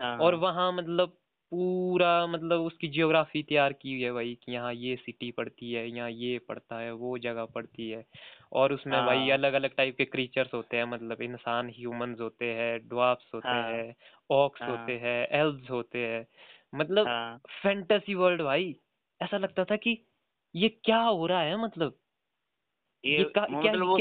[0.00, 1.16] हाँ। और हाँ, वहाँ मतलब
[1.52, 5.86] पूरा मतलब उसकी जियोग्राफी तैयार की हुई है भाई कि यहाँ ये सिटी पड़ती है
[5.90, 8.04] यहाँ ये पड़ता है वो जगह पड़ती है।
[8.52, 12.52] और उसमें भाई हाँ, अलग अलग टाइप के क्रीचर्स होते हैं मतलब इंसान ह्यूमंस होते
[12.54, 13.94] हैं ड्वार्फ्स होते हाँ, हैं
[14.30, 16.26] ऑक्स हाँ, होते हैं। एल्व्स होते हैं।
[16.72, 18.74] मतलब हाँ। फैंटेसी वर्ल्ड भाई
[19.20, 19.98] ऐसा लगता था कि
[20.54, 21.98] ये क्या हो रहा है मतलब?
[23.04, 23.98] ये ये का, क्या मतलब वो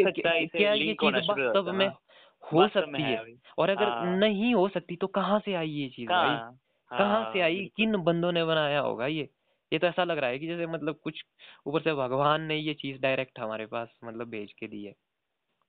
[0.51, 3.35] क्या, ये चीज़ हो वास्तव में हो। सकती है है?
[3.57, 6.41] और अगर हाँ। नहीं हो सकती तो कहाँ से आई ये चीज़ भाई?
[6.91, 9.29] कहाँ से हाँ आई किन बंदों ने बनाया होगा ये?
[9.71, 11.23] ये तो ऐसा लग रहा है कि जैसे मतलब कुछ
[11.65, 14.93] ऊपर से भगवान ने ये चीज़ डायरेक्ट हमारे पास मतलब भेज के दी है।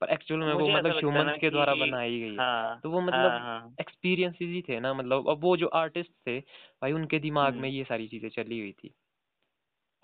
[0.00, 2.76] पर एक्चुअल में वो मतलब लगता है ना ह्यूमंस के द्वारा बनाई गई है। हाँ
[2.84, 6.40] तो वो हाँ मतलब हाँ एक्सपीरियंसेस ही थे ना मतलब। अब वो जो आर्टिस्ट थे
[6.40, 8.94] भाई उनके दिमाग में हम्म ये सारी चीज़ें चली हुई थी।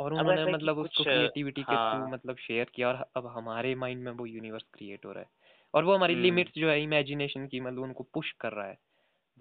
[0.01, 3.75] और उन्होंने है मतलब उसको क्रिएटिविटी के थ्रू हाँ। मतलब शेयर किया और अब हमारे
[3.75, 5.29] माइंड में वो यूनिवर्स क्रिएट हो रहा है।
[5.75, 8.77] और वो हमारी हम्म। लिमिट्स जो है इमेजिनेशन की मतलब उनको पुश कर रहा है।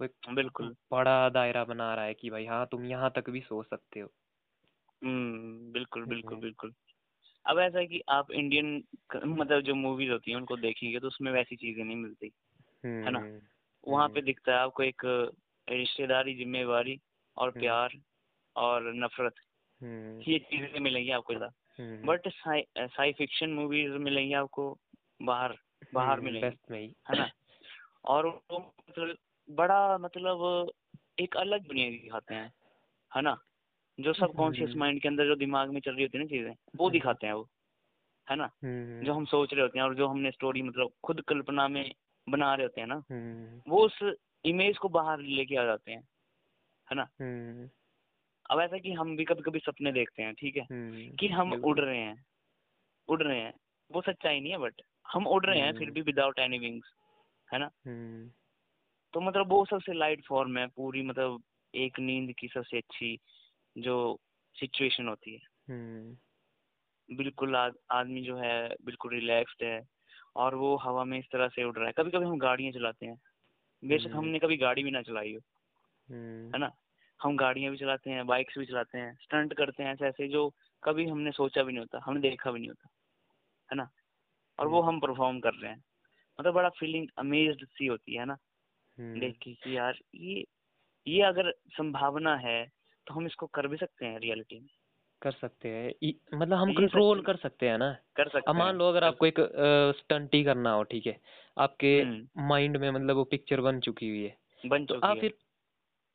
[0.02, 3.40] वो एक बिल्कुल। बड़ा दायरा बना रहा है कि भाई हाँ तुम यहाँ तक भी
[3.40, 4.08] सोच सकते हो।
[5.04, 6.74] हम्म बिल्कुल बिल्कुल हम्म बिल्कुल।
[7.46, 8.84] अब ऐसा है कि आप इंडियन
[9.16, 12.32] मतलब जो मूवीज़ होती हैं उनको देखेंगे तो उसमें वैसी चीज़ें नहीं मिलती
[12.84, 13.18] है ना?
[13.18, 13.40] हम्म
[13.88, 15.02] वहाँ हम्म। पे दिखता है आपको एक
[15.70, 17.00] रिश्तेदारी जिम्मेवारी
[17.36, 17.92] और हम्म, प्यार
[18.56, 19.34] और नफरत
[19.80, 24.78] हम्म, ये चीज़ें मिलेंगी आपको ज़्यादा। हम्म। But sci sci fiction movies मिलेंगी आपको
[25.22, 25.56] बाहर
[25.94, 27.30] बाहर हम्म, मिलेंगी में ही। है ना?
[28.04, 29.16] और वो मतलब
[29.52, 30.70] बड़ा मतलब
[31.20, 32.52] एक अलग दुनिया दिखाते हैं
[33.12, 33.36] है ना?
[33.98, 36.28] जो सब कॉन्शियस हम्म। माइंड के अंदर जो दिमाग में चल रही होती है ना
[36.28, 37.48] चीज़ें वो हम्म। दिखाते हैं वो
[38.28, 38.50] है ना?
[38.64, 41.84] हम्म जो हम सोच रहे होते हैं और जो हमने स्टोरी मतलब खुद कल्पना में
[42.26, 43.98] बना रहे होते हैं ना हम्म वो उस
[44.44, 46.00] इमेज को बाहर लेके आ जाते हैं
[46.88, 47.08] है ना?
[47.20, 47.68] हम्म
[48.50, 50.62] अब ऐसा कि हम भी कभी कभी सपने देखते हैं ठीक है?
[50.62, 52.24] हम्म कि हम उड़ रहे हैं
[53.08, 53.52] उड़ रहे हैं
[53.90, 56.92] वो सच्चाई नहीं है बट हम उड़ रहे हैं फिर हम्म। भी विदाउट एनी विंग्स
[57.48, 57.70] है ना?
[57.86, 58.30] हम्म।
[59.12, 61.42] तो मतलब वो सबसे लाइट फॉर्म है पूरी मतलब
[61.74, 63.18] एक नींद की सबसे अच्छी
[63.78, 64.20] जो
[64.54, 66.16] सिचुएशन होती है। हम्म।
[67.16, 67.56] बिल्कुल
[67.90, 69.88] आदमी जो है बिल्कुल रिलैक्स्ड है
[70.36, 73.06] और वो हवा में इस तरह से उड़ रहा है। कभी कभी हम गाड़ियाँ चलाते
[73.06, 73.20] हैं।
[73.84, 75.40] बेशक हम्म। हमने कभी गाड़ी भी ना चलाई हो
[76.10, 76.70] हम्म। है ना?
[77.22, 80.54] हम गाड़ियाँ भी चलाते हैं बाइक्स भी चलाते हैं स्टंट करते हैं ऐसे ऐसे जो
[80.84, 82.88] कभी हमने सोचा भी नहीं होता हमने देखा भी नहीं होता
[83.70, 83.90] है ना?
[84.58, 85.84] और वो हम्म। हम परफॉर्म कर रहे हैं।
[86.40, 88.36] मतलब बड़ा फीलिंग अमेज्ड सी होती है ना?
[88.98, 90.44] हम्म। कि यार ये
[91.06, 92.64] ये अगर संभावना है
[93.06, 94.68] तो हम इसको कर भी सकते हैं रियलिटी में।
[95.22, 98.88] कर सकते हैं। मतलब हम कंट्रोल कर सकते हैं ना। कर सकते अब मान लो
[98.88, 99.34] अगर आपको एक
[99.98, 101.16] स्टंट ही करना हो ठीक है।
[101.58, 105.20] आपके हम्म। माइंड में मतलब वो पिक्चर बन चुकी हुई है। बन तो आप है।
[105.20, 105.34] फिर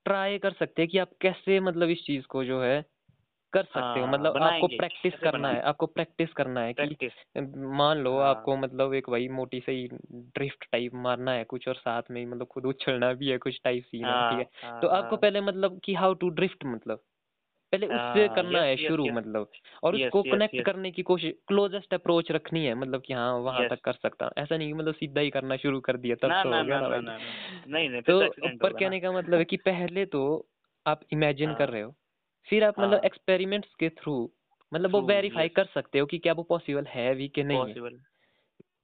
[0.06, 2.86] ट्राई कर सकते हैं कि आप कैसे मतलब इस चीज़ को जो है
[3.54, 6.98] कर सकते हो। हाँ, मतलब आपको प्रैक्टिस करना है आपको प्रैक्टिस करना है कि
[7.78, 11.76] मान लो हाँ। आपको मतलब एक भाई मोटी सी ड्रिफ्ट टाइप मारना है कुछ और
[11.78, 14.46] साथ में मतलब खुद उछलना भी है कुछ टाइप सीन है ठीक है?
[14.64, 17.04] हाँ, तो आपको। पहले मतलब कि हाउ टू ड्रिफ्ट मतलब।
[17.74, 19.52] पहले उससे करना है शुरू मतलब
[19.84, 23.82] और उसको कनेक्ट करने की कोशिश क्लोजेस्ट अप्रोच रखनी है मतलब कि हाँ वहाँ तक
[23.84, 26.64] कर सकता हूँ। ऐसा नहीं मतलब सीधा ही करना शुरू कर दिया तब तो हो
[26.64, 26.82] गया
[28.08, 30.24] तो एक्सीडेंट पर होगा कहने का मतलब है कि पहले तो
[30.86, 31.96] आप इमेजिन कर। रहे हो
[32.48, 34.32] फिर आप मतलब हाँ। एक्सपेरिमेंट्स के थ्रू
[34.74, 38.00] मतलब वो वेरीफाई कर सकते हो कि क्या वो पॉसिबल है भी कि नहीं पॉसिबल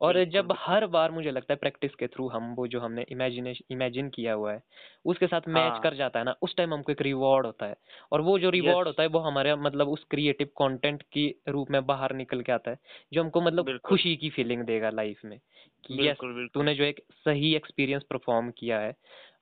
[0.01, 3.63] और जब हर बार मुझे लगता है प्रैक्टिस के थ्रू हम वो जो हमने इमेजिनेशन
[3.71, 4.63] इमेजिन किया हुआ है
[5.05, 7.75] उसके साथ मैच हाँ। कर जाता है ना उस टाइम हमको एक रिवॉर्ड होता है
[8.11, 8.87] और वो जो रिवॉर्ड.
[8.87, 12.71] होता है वो हमारे मतलब उस क्रिएटिव कंटेंट की रूप में बाहर निकल के आता
[12.71, 12.77] है
[13.13, 15.39] जो हमको मतलब। खुशी की फीलिंग देगा लाइफ में
[15.85, 16.17] कि यस
[16.53, 18.95] तूने जो एक सही एक्सपीरियंस परफॉर्म किया है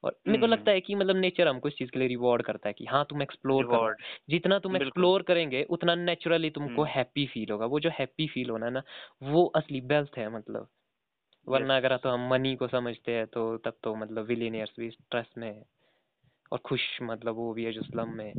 [0.04, 2.44] और मेरे को हम्म। लगता है कि मतलब नेचर हमको इस चीज़ के लिए रिवॉर्ड
[2.44, 3.94] करता है कि हाँ तुम एक्सप्लोर करो।
[4.30, 8.50] जितना तुम एक्सप्लोर करेंगे उतना नेचुरली तुमको हम्म। हैप्पी फील होगा। वो जो हैप्पी फील
[8.50, 8.84] होना है ना
[9.24, 10.68] वो असली वेल्थ है मतलब।
[11.48, 15.34] वरना अगर तो हम मनी को समझते हैं तो तब तो मतलब विलियनियर्स भी स्ट्रेस
[15.38, 15.64] में है।
[16.52, 18.34] और खुश मतलब वो भी है जो स्लम में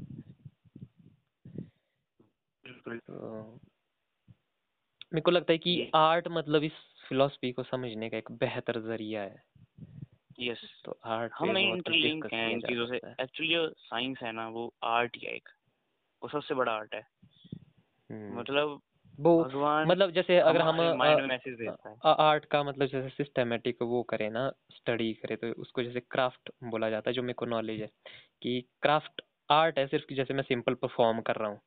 [2.85, 3.43] तो
[5.13, 6.73] मेरे को लगता है कि आर्ट मतलब इस
[7.09, 9.43] फिलोसफी को समझने का एक बेहतर ज़रिया है।
[10.41, 14.49] यस तो आर्ट हम कुछ इंटरलिंक हैं इन चीज़ों से एक्चुअली जो साइंस है ना
[14.49, 15.49] वो आर्ट ही है एक।
[16.23, 17.03] वो सबसे बड़ा आर्ट है।
[18.11, 18.81] हम्म, मतलब
[19.21, 19.45] वो
[19.89, 20.81] मतलब जैसे अगर हम
[22.07, 26.91] आर्ट का मतलब जैसे सिस्टमेटिक वो करें ना स्टडी करें तो उसको जैसे क्राफ्ट बोला
[26.91, 27.91] जाता है जो मेरे को नॉलेज है।
[28.43, 31.61] कि क्राफ्ट आर्ट है सिर्फ़ कि जैसे मैं सिंपल परफॉर्म कर रहा हूँ।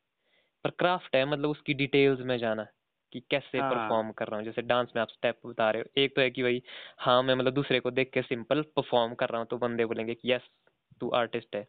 [0.63, 2.67] पर क्राफ्ट है मतलब उसकी डिटेल्स में जाना।
[3.15, 6.01] कि कैसे हाँ। परफॉर्म कर रहा हूँ जैसे डांस में आप स्टेप बता रहे हो
[6.01, 6.62] एक तो है कि भाई
[6.99, 10.13] हाँ मैं मतलब दूसरे को देख के सिंपल परफॉर्म कर रहा हूँ तो बंदे बोलेंगे
[10.13, 10.49] कि यस
[11.01, 11.67] तू आर्टिस्ट है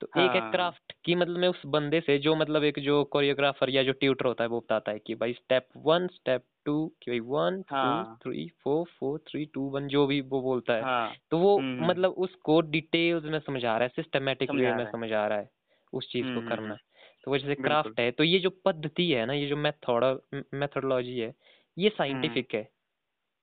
[0.00, 0.24] तो हाँ.
[0.24, 3.70] एक है हाँ। क्राफ्ट की मतलब मैं उस बंदे से जो मतलब एक जो कोरियोग्राफर
[3.70, 7.10] या जो ट्यूटर होता है वो बताता है कि भाई स्टेप वन स्टेप टू कि
[7.10, 10.82] भाई वन टू हाँ। Three four four three two one जो भी वो बोलता है
[10.82, 15.26] हाँ तो वो हम्म, मतलब उसको डिटेल्स में समझा रहा है सिस्टमेटिक वे में समझा
[15.26, 15.50] रहा है
[15.92, 16.76] उस चीज़ को हम्म, करना हम्म,
[17.26, 20.20] तो वो जैसे क्राफ्ट है। तो ये जो पद्धति है ना ये जो मेथड
[20.54, 21.34] मेथोडोलॉजी है
[21.78, 22.62] ये साइंटिफिक है।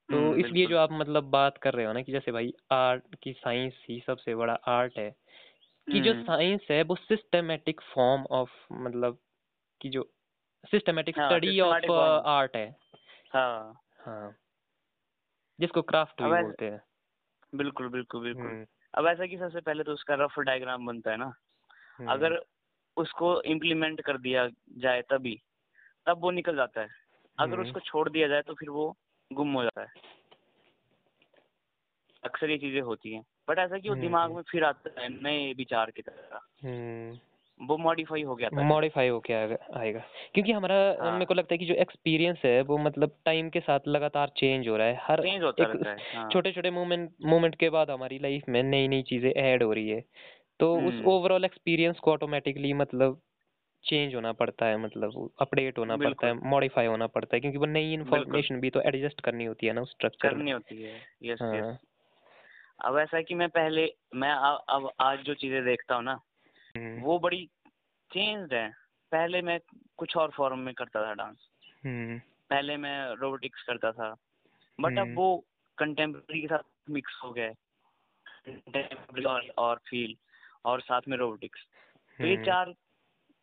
[0.09, 3.15] तो हम्म, इसलिए जो आप मतलब बात कर रहे हो ना कि जैसे भाई आर्ट
[3.23, 5.15] की साइंस ही सबसे बड़ा आर्ट है
[5.91, 9.17] कि जो हम्म, साइंस है वो सिस्टमेटिक फॉर्म ऑफ़ मतलब
[9.81, 10.13] कि जो
[10.65, 11.91] सिस्टमेटिक स्टडी ऑफ़
[12.27, 12.75] आर्ट है।
[13.33, 14.35] हाँ। हाँ।
[15.59, 16.81] जिसको क्राफ्ट भी बोलते हैं।
[17.55, 21.17] बिल्कुल बिल्कुल बिल्कुल। हम्म, अब ऐसा कि सबसे पहले तो उसका रफ डायग्राम बनता है
[21.17, 21.33] ना।
[21.99, 22.45] हम्म, अगर
[22.97, 25.39] उसको इम्प्लीमेंट कर दिया जाए तभी
[26.05, 26.87] तब वो निकल जाता है।
[27.39, 28.95] अगर हम्म, उसको छोड़ दिया जाए तो फिर वो
[29.31, 29.87] गुम हो जाता है।
[32.23, 35.09] अक्सर ये चीज़ें होती हैं। बट ऐसा कि वो हम्म, दिमाग में फिर आता है
[35.23, 37.19] नए विचार की तरह। हम्म।
[37.59, 39.99] वो मॉडिफाई हो गया था मॉडिफाई होके आएगा आएगा।
[40.33, 43.59] क्योंकि हमारा हाँ। मेरे को लगता है कि जो एक्सपीरियंस है वो मतलब टाइम के
[43.59, 47.09] साथ लगातार चेंज हो रहा है। हर चेंज होता रहता है हाँ। छोटे छोटे मोमेंट
[47.25, 50.03] मोमेंट के बाद हमारी लाइफ में नई नई चीज़ें ऐड हो रही है।
[50.63, 53.21] तो उस हम्म। ओवरऑल एक्सपीरियंस को ऑटोमेटिकली मतलब
[53.83, 57.65] चेंज होना पड़ता है मतलब अपडेट होना पड़ता है मॉडिफाई होना पड़ता है क्योंकि वो
[57.65, 61.41] नई इन्फॉर्मेशन भी तो एडजस्ट करनी होती है ना उस स्ट्रक्चर करनी होती है। यस
[61.41, 61.77] हाँ। यस
[62.81, 66.19] अब ऐसा है कि मैं पहले मैं आ- अब आज जो चीज़ें देखता हूँ ना
[66.77, 67.49] हम्म, वो बड़ी
[68.13, 68.73] चेंज्ड है।
[69.11, 69.59] पहले मैं
[69.97, 71.37] कुछ और फॉर्म में करता था डांस
[71.85, 74.15] हम्म। पहले मैं रोबोटिक्स करता था।
[74.81, 75.45] बट अब हम्म। वो
[75.77, 77.35] कंटेम्प्रेरी के साथ मिक्स हो
[78.49, 80.15] contemporary और, और फील
[80.65, 81.65] और साथ में रोबोटिक्स
[82.19, 82.73] तो ये हम्म, चार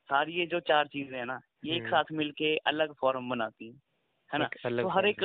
[0.08, 3.66] सारी ये जो चार चीज़ें है ना ये एक हम्म। साथ मिलके अलग फॉर्म बनाती
[3.66, 3.80] हैं
[4.30, 4.48] है ना?
[4.82, 5.24] तो हर एक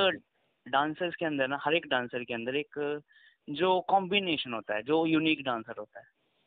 [0.66, 3.02] डांसर्स के अंदर ना हर एक डांसर के अंदर एक
[3.50, 6.06] जो कॉम्बिनेशन होता है जो यूनिक डांसर होता है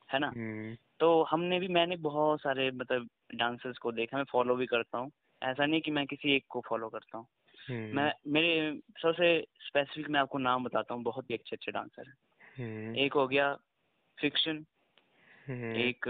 [0.09, 0.27] है ना?
[0.27, 4.99] हम्म। तो हमने भी मैंने बहुत सारे मतलब डांसर्स को देखा मैं फॉलो भी करता
[4.99, 5.11] हूँ।
[5.43, 7.27] ऐसा नहीं कि मैं किसी एक को फॉलो करता हूँ।
[7.95, 12.95] मैं मेरे सबसे स्पेसिफिक मैं आपको नाम बताता हूँ बहुत ही अच्छे अच्छे डांसर हैं
[12.95, 13.55] एक हो गया
[14.19, 14.65] फिक्शन
[15.49, 16.07] एक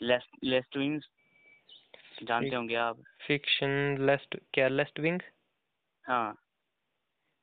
[0.00, 1.08] लेस लेस ट्विंस
[2.22, 3.02] जानते होंगे आप?
[3.26, 5.20] फिक्शन लेस्ट क्या लेस्ट विंग
[6.04, 6.36] हाँ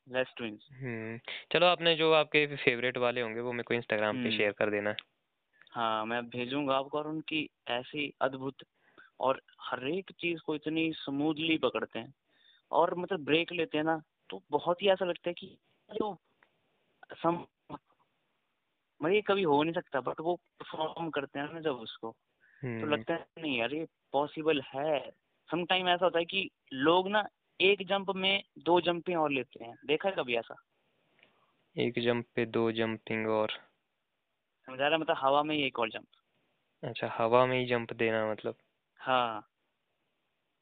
[0.08, 1.18] लेस ट्विंस हम्म
[1.52, 4.70] चलो आपने जो आपके फेवरेट वाले होंगे वो मेरे को इंस्टाग्राम पे हम्म। शेयर कर
[4.70, 4.96] देना।
[5.72, 8.64] हाँ मैं भेजूँगा आपको और उनकी ऐसी अद्भुत
[9.20, 12.14] और हर एक चीज़ को इतनी स्मूथली पकड़ते हैं
[12.72, 15.58] और मतलब ब्रेक लेते हैं ना तो बहुत ही ऐसा लगता है कि
[15.90, 16.18] जो
[17.14, 17.46] सम
[19.02, 22.68] मतलब ये कभी हो नहीं सकता बट वो परफॉर्म करते हैं ना जब उसको। तो
[22.68, 25.12] हम्म। लगता है नहीं यार ये पॉसिबल है।
[25.52, 27.28] सम टाइम ऐसा होता है कि लोग ना
[27.62, 30.56] एक जंप में दो जंपें और लेते हैं। देखा है कभी ऐसा?
[31.78, 33.50] एक जंप पे दो जंपिंग और?
[34.66, 36.06] समझा रहा मतलब हवा में ही एक और जंप
[36.84, 38.56] अच्छा हवा में ही जंप देना मतलब?
[39.00, 39.46] हाँ।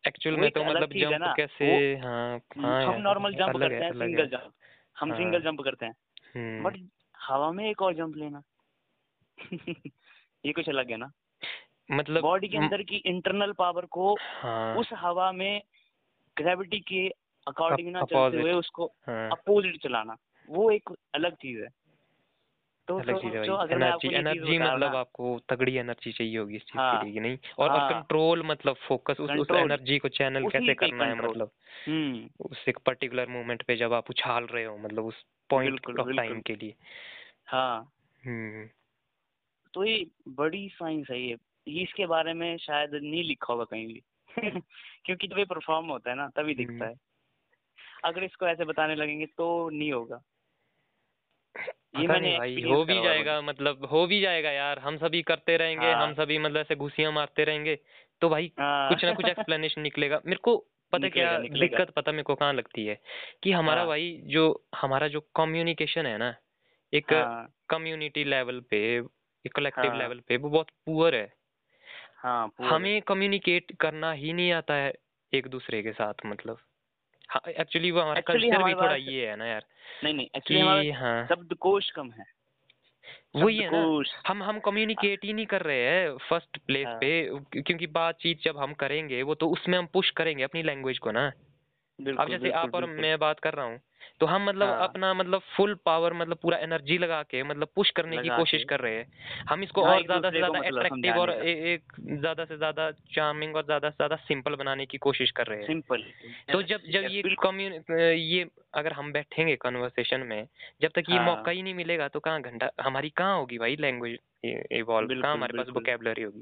[0.07, 4.21] एक्चुअल में तो मतलब जंप ना, कैसे हाँ हाँ हम नॉर्मल जंप करते हैं सिंगल
[4.21, 4.53] है। जंप
[4.99, 5.95] हम हाँ। सिंगल जंप करते हैं।
[6.35, 6.89] हम्म। बट
[7.27, 8.43] हवा में एक और जंप लेना।
[10.45, 11.11] ये कुछ अलग है ना।
[11.91, 15.61] मतलब बॉडी के अंदर की इंटरनल पावर को हाँ। उस हवा में
[16.37, 17.09] ग्रेविटी के
[17.47, 20.15] अकॉर्डिंग ना चलते हुए उसको हाँ। अपोजिट चलाना।
[20.49, 21.67] वो एक अलग चीज़ है।
[22.87, 26.61] तो अलग तो चीज़ है एनर्जी आपको एनर्जी मतलब आपको तगड़ी एनर्जी चाहिए होगी इस
[26.61, 27.37] चीज़ हाँ, के लिए नहीं?
[27.57, 31.51] और और हाँ। कंट्रोल मतलब फोकस उस उस एनर्जी को चैनल कैसे करना है मतलब?
[31.87, 36.09] हम्म। उस एक पर्टिकुलर मोमेंट पे जब आप उछाल रहे हो मतलब उस पॉइंट ऑफ़
[36.09, 36.75] टाइम के लिए।
[37.47, 37.91] हाँ।
[38.25, 38.69] हम्म।
[39.73, 43.87] तो ये बड़ी साइंस है ये। ये इसके बारे में शायद नहीं लिखा होगा कहीं
[43.87, 44.03] भी।
[45.05, 46.93] क्योंकि जब ये परफॉर्म होता है ना तभी दिखता हम्म। है।
[48.05, 50.21] अगर इसको ऐसे बताने लगेंगे तो नहीं होगा।
[51.99, 55.91] ये मैंने भाई हो भी जाएगा मतलब हो भी जाएगा यार। हम सभी करते रहेंगे
[55.91, 57.79] हाँ। हम सभी मतलब ऐसे घुसियाँ मारते रहेंगे।
[58.21, 60.57] तो भाई हाँ। कुछ ना कुछ एक्सप्लेनेशन निकलेगा। मेरे को
[60.91, 63.01] पता क्या। दिक्कत पता मेरे को कहाँ लगती है?
[63.43, 66.35] कि हमारा हाँ। भाई जो हमारा जो कम्युनिकेशन है ना
[66.93, 68.97] एक हाँ। कम्युनिटी लेवल पे
[69.45, 71.33] एक कलेक्टिव हाँ। लेवल पे वो बहुत पुअर है।
[72.17, 74.93] हाँ हमें कम्युनिकेट करना ही नहीं आता है
[75.33, 76.57] एक दूसरे के साथ मतलब।
[77.47, 79.65] एक्चुअली वो हमारा कल्चर भी थोड़ा ये है ना यार
[80.03, 82.25] नहीं नहीं एक्चुअली हमारा हाँ। शब्दकोश कम है।
[83.35, 87.25] वही है ना हम हम कम्युनिकेट ही नहीं कर रहे हैं फ़र्स्ट प्लेस हाँ। पे
[87.25, 91.11] क्यों- क्योंकि बातचीत जब हम करेंगे वो तो उसमें हम पुश करेंगे अपनी लैंग्वेज को
[91.11, 91.31] ना।
[91.99, 93.79] अब जैसे आप और मैं बात कर रहा हूँ
[94.19, 97.89] तो हम मतलब हाँ। अपना मतलब फुल पावर मतलब पूरा एनर्जी लगा के मतलब पुश
[97.91, 101.17] करने की कोशिश कर रहे हैं। हम इसको हाँ, और ज़्यादा से ज़्यादा मतलब अट्रैक्टिव
[101.17, 105.47] और एक ज़्यादा से ज़्यादा चार्मिंग और ज़्यादा से ज़्यादा सिंपल बनाने की कोशिश कर
[105.47, 106.03] रहे हैं। सिंपल
[106.51, 107.73] तो जब जब ये कम्युन
[108.11, 110.47] ये अगर हम बैठेंगे कन्वर्सेशन में
[110.81, 113.75] जब तक ये हाँ। मौका ही। नहीं मिलेगा तो कहाँ घंटा हमारी कहाँ होगी भाई
[113.79, 114.17] लैंग्वेज
[114.73, 116.41] इवॉल्व कहाँ हमारे पास। वोकेबलरी होगी?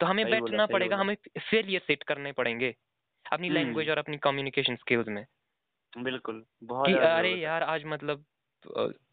[0.00, 2.74] तो हमें बैठना पड़ेगा हमें फेलियर सेट करने पड़ेंगे।
[3.32, 5.24] अपनी हम्म। लैंग्वेज और अपनी कम्युनिकेशन स्किल्स में
[5.98, 8.24] बिल्कुल बहुत कि अरे है। यार आज मतलब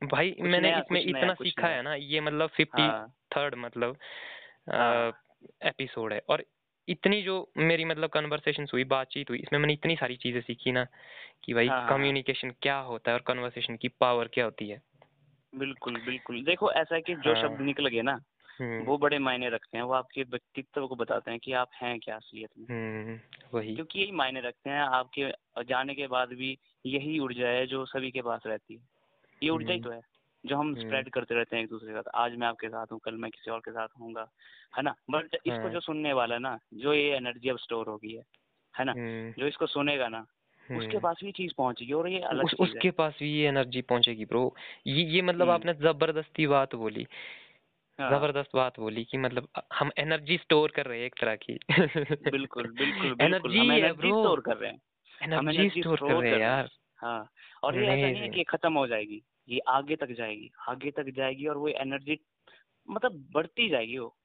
[0.03, 3.97] भाई मैंने इसमें इतना सीखा है ना ये मतलब फिफ्टी हाँ थर्ड मतलब
[4.69, 5.11] हाँ।
[5.63, 6.43] एपिसोड है और
[6.87, 10.85] इतनी जो मेरी मतलब कन्वर्सेशन हुई बातचीत हुई इसमें मैंने इतनी सारी चीज़ें सीखी ना
[11.43, 14.69] कि भाई हाँ, हाँ, हाँ। कम्युनिकेशन क्या होता है और कन्वर्सेशन की पावर क्या होती
[14.69, 14.81] है
[15.55, 19.19] बिल्कुल बिल्कुल देखो ऐसा है कि जो हाँ। शब्द निकल गए ना हम्म वो बड़े
[19.19, 22.65] मायने रखते हैं वो आपके व्यक्तित्व को बताते हैं कि आप हैं क्या असलियत में।
[22.69, 23.19] हम्म
[23.53, 25.31] वही। क्योंकि यही मायने रखते हैं आपके
[25.63, 28.81] जाने के बाद भी यही ऊर्जा है जो सभी के पास रहती है।
[29.43, 30.01] ये ऊर्जा ही हम्म। तो है
[30.45, 32.85] जो हम हम्म। स्प्रेड करते रहते हैं एक दूसरे के साथ। आज मैं आपके साथ
[32.91, 34.27] हूँ कल मैं किसी और के साथ होऊँगा
[34.77, 34.95] है ना?
[35.09, 38.23] बट इसको हाँ। जो सुनने वाला ना जो ये एनर्जी अब स्टोर होगी है
[38.79, 38.91] है ना?
[38.91, 40.25] हम्म, जो इसको सुनेगा ना
[40.71, 43.81] उसके हम्म। पास भी चीज़ पहुंचेगी और ये अलग उस उसके पास भी ये एनर्जी
[43.81, 44.55] पहुंचेगी ब्रो
[44.87, 47.07] ये ये मतलब हम्म। आपने ज़बरदस्ती बात बोली।
[47.99, 51.57] हाँ, ज़बरदस्त बात बोली कि मतलब हम एनर्जी स्टोर कर रहे हैं एक तरह की।
[52.23, 54.79] बिल्कुल बिल्कुल बिल्कुल। एनर्जी स्टोर कर रहे हैं।
[55.11, 57.29] एनर्जी स्टोर कर रहे हैं। यार। हाँ
[57.63, 61.09] और ये ऐसा नहीं है कि खत्म हो जाएगी ये आगे तक जाएगी आगे तक
[61.15, 62.19] जाएगी और वो एनर्जी
[62.87, 64.15] मतलब बढ़ती जाएगी वो।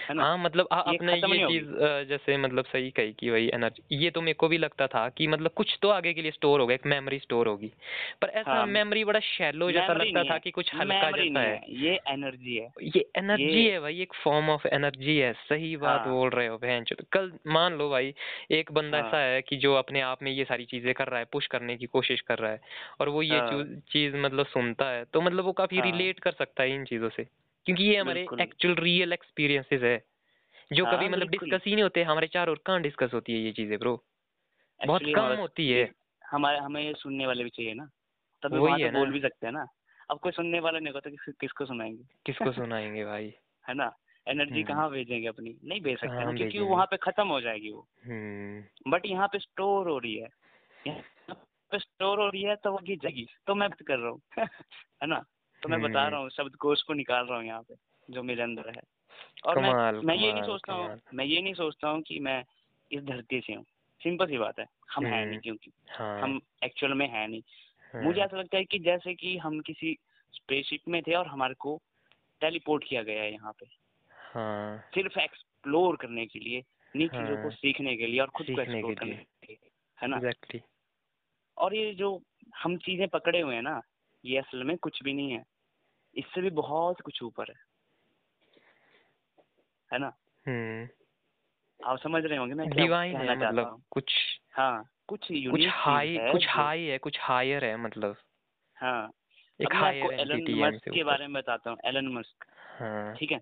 [0.00, 1.64] है हाँ मतलब आ, आपने ये चीज़
[2.08, 5.26] जैसे मतलब सही कही कि वही एनर्जी ये तो मेरे को भी लगता था कि
[5.26, 7.72] मतलब कुछ तो आगे के लिए स्टोर होगा एक मेमोरी स्टोर होगी।
[8.22, 11.60] पर ऐसा हाँ। मेमोरी बड़ा शैलो जैसा लगता था कि कुछ हल्का जैसा है। है
[11.82, 16.12] ये एनर्जी है। ये एनर्जी है भाई एक फॉर्म ऑफ़ एनर्जी है सही बात हाँ।
[16.12, 18.14] बोल रहे हो बहन कल मान लो भाई
[18.50, 21.18] एक बंदा ऐसा हाँ है कि जो अपने आप में ये सारी चीज़ें कर रहा
[21.18, 22.60] है पुश करने की कोशिश कर रहा है
[23.00, 26.32] और वो ये हाँ। चीज़ मतलब सुनता है तो मतलब वो काफ़ी हाँ। रिलेट कर
[26.32, 27.26] सकता है इन चीज़ों से।
[27.66, 30.04] क्योंकि ये हमारे एक्चुअल रियल एक्सपीरियंसेस है।
[30.72, 33.38] जो हाँ, कभी मतलब डिस्कस ही नहीं होते हमारे चार और कहाँ डिस्कस होती है
[33.38, 34.04] ये चीज़ें ब्रो
[34.86, 35.92] बहुत कम होती है।
[36.30, 37.84] हमारे हमें ये सुनने वाले भी चाहिए ना।
[38.42, 39.66] तभी वही वहाँ है बोल भी सकते हैं ना।
[40.10, 42.04] अब कोई सुनने वाला नहीं होगा तो किस, किसको सुनाएँगे?
[42.26, 43.34] किसको सुनाएँगे भाई?
[43.68, 43.96] है ना?
[44.28, 45.56] एनर्जी हम्म। कहाँ भेजेंगे अपनी?
[45.64, 49.38] नहीं भेज सकते हाँ क्योंकि वहाँ पे खत्म हो जाएगी वो। हम्म। बट यहाँ पे
[49.38, 50.28] स्टोर हो रही है।
[51.70, 54.20] पे स्टोर हो रही है तो वो गिर जाएगी। तो मैं कर रहा हूँ।
[55.02, 55.24] है ना?
[55.62, 57.74] तो मैं बता हम्म। रहा हूँ शब्द कोश को निकाल रहा हूँ यहाँ पे
[58.08, 58.82] जो मेरे अंदर है।
[59.46, 62.42] और मैं कमाल मैं ये नहीं सोचता हूँ मैं ये नहीं सोचता हूँ कि मैं
[62.90, 63.64] इस धरती से हूँ।
[64.00, 67.42] सिंपल सी बात है हम है नहीं हम्म क्योंकि हाँ। हम एक्चुअल में है नहीं।
[68.04, 69.96] मुझे हाँ ऐसा लगता है कि जैसे कि हम किसी
[70.32, 71.80] स्पेसशिप में थे और हमारे को
[72.40, 73.66] टेलीपोर्ट किया गया है यहाँ पे।
[74.12, 76.62] हाँ। सिर्फ़ एक्सप्लोर करने के लिए
[76.94, 80.08] नई चीज़ों को हाँ। सीखने के लिए और खुद को एक्सप्लोर करने के लिए है
[80.08, 80.16] ना?
[80.16, 80.60] एग्जैक्टली
[81.56, 82.22] और ये जो
[82.58, 83.80] हम चीज़ें पकड़े हुए हैं ना
[84.24, 85.44] ये असल में कुछ भी नहीं है।
[86.14, 87.56] इससे भी बहुत कुछ ऊपर है।
[89.90, 90.12] है ना?
[90.46, 90.88] हम्म।
[91.80, 94.12] आप समझ रहे होंगे मैं डिवाइन है मतलब कुछ
[94.52, 98.16] हाँ कुछ कुछ हाई है कुछ हाई है कुछ हायर है मतलब।
[98.76, 99.12] हाँ।
[99.60, 102.44] एक हायर एलन मस्क के बारे में बताता हूँ एलन मस्क
[102.80, 103.40] हाँ। ठीक है?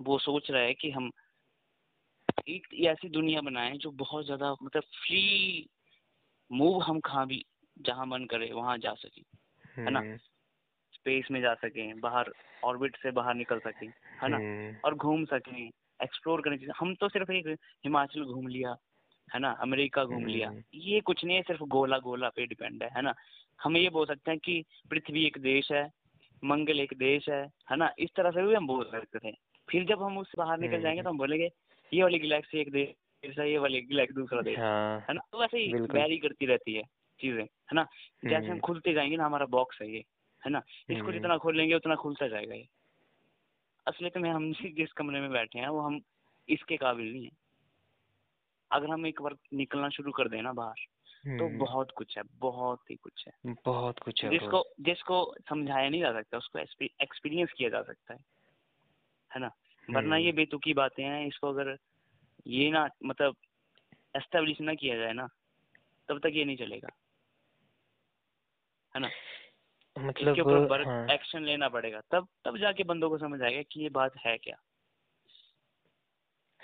[0.00, 1.10] वो सोच रहा है कि हम
[2.48, 5.68] एक ऐसी दुनिया बनाएँ जो बहुत ज़्यादा मतलब फ्री
[6.50, 7.44] मूव हम कहाँ भी
[7.78, 9.22] जहाँ मन करे वहाँ जा सके।
[9.76, 10.16] है ना?
[10.92, 12.32] स्पेस में जा सकें बाहर
[12.64, 14.36] ऑर्बिट से बाहर निकल सकें है ना?
[14.36, 15.70] हम्म। और घूम सकें
[16.02, 17.46] एक्सप्लोर करने चीज़ें। हम तो सिर्फ़ एक
[17.84, 18.76] हिमाचल घूम लिया
[19.34, 19.50] है ना?
[19.50, 23.02] अमेरिका घूम लिया। हम्म। ये कुछ नहीं है सिर्फ़ गोला गोला पे डिपेंड है है
[23.02, 23.14] ना?
[23.62, 25.90] हम ये बोल सकते हैं कि पृथ्वी एक देश है
[26.44, 27.92] मंगल एक देश है है ना?
[27.98, 29.36] इस तरह से भी हम बोल सकते थे।
[29.68, 31.50] फिर जब हम उससे बाहर निकल जाएँगे हम्म। तो हम बोलेंगे
[31.92, 35.20] ये वाली गैलेक्सी एक देश है ये वाली गैलेक्सी दूसरा देश हाँ। है। ना?
[35.32, 36.82] तो वैसे ही वैरी करती रहती है।
[37.20, 37.86] चीज़ें है ना?
[38.24, 40.04] जैसे हम हम्म। खुलते जाएँगे ना हमारा बॉक्स है ये
[40.42, 40.62] है ना?
[40.90, 42.68] इसको हम्म। जितना खोलेंगे उतना खुलता जाएगा ये।
[43.86, 46.00] असलियत में हम जिस कमरे में बैठे हैं वो हम
[46.48, 47.30] इसके काबिल नहीं है।
[48.70, 52.22] अगर हम एक बार निकलना शुरू कर दें ना बाहर तो हम्म। बहुत कुछ है
[52.40, 57.52] बहुत ही कुछ है। बहुत कुछ है जिसको जिसको समझाया नहीं जा सकता उसको एक्सपीरियंस
[57.52, 58.20] किया जा सकता है।
[59.30, 59.50] है ना?
[59.88, 61.76] वरना ये हम्म। बेतुकी बातें हैं इसको अगर
[62.46, 63.36] ये ना मतलब
[64.16, 65.26] एस्टेब्लिश ना किया जाए ना
[66.08, 66.88] तब तक ये नहीं चलेगा।
[68.94, 69.10] है ना?
[69.98, 73.80] मतलब इसके ऊपर हाँ। एक्शन लेना पड़ेगा। तब तब जाके बंदों को समझ आएगा कि
[73.80, 74.56] ये बात है क्या।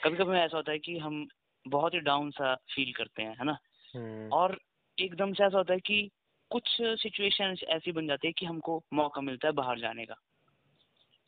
[0.05, 1.29] कभी कभी ऐसा होता है कि हम
[1.69, 3.59] बहुत ही डाउन सा फील करते हैं है ना?
[3.95, 4.61] हम्म। और
[4.99, 6.11] एकदम से ऐसा होता है कि
[6.51, 10.15] कुछ सिचुएशन ऐसी बन जाती है कि हमको मौका मिलता है बाहर जाने का।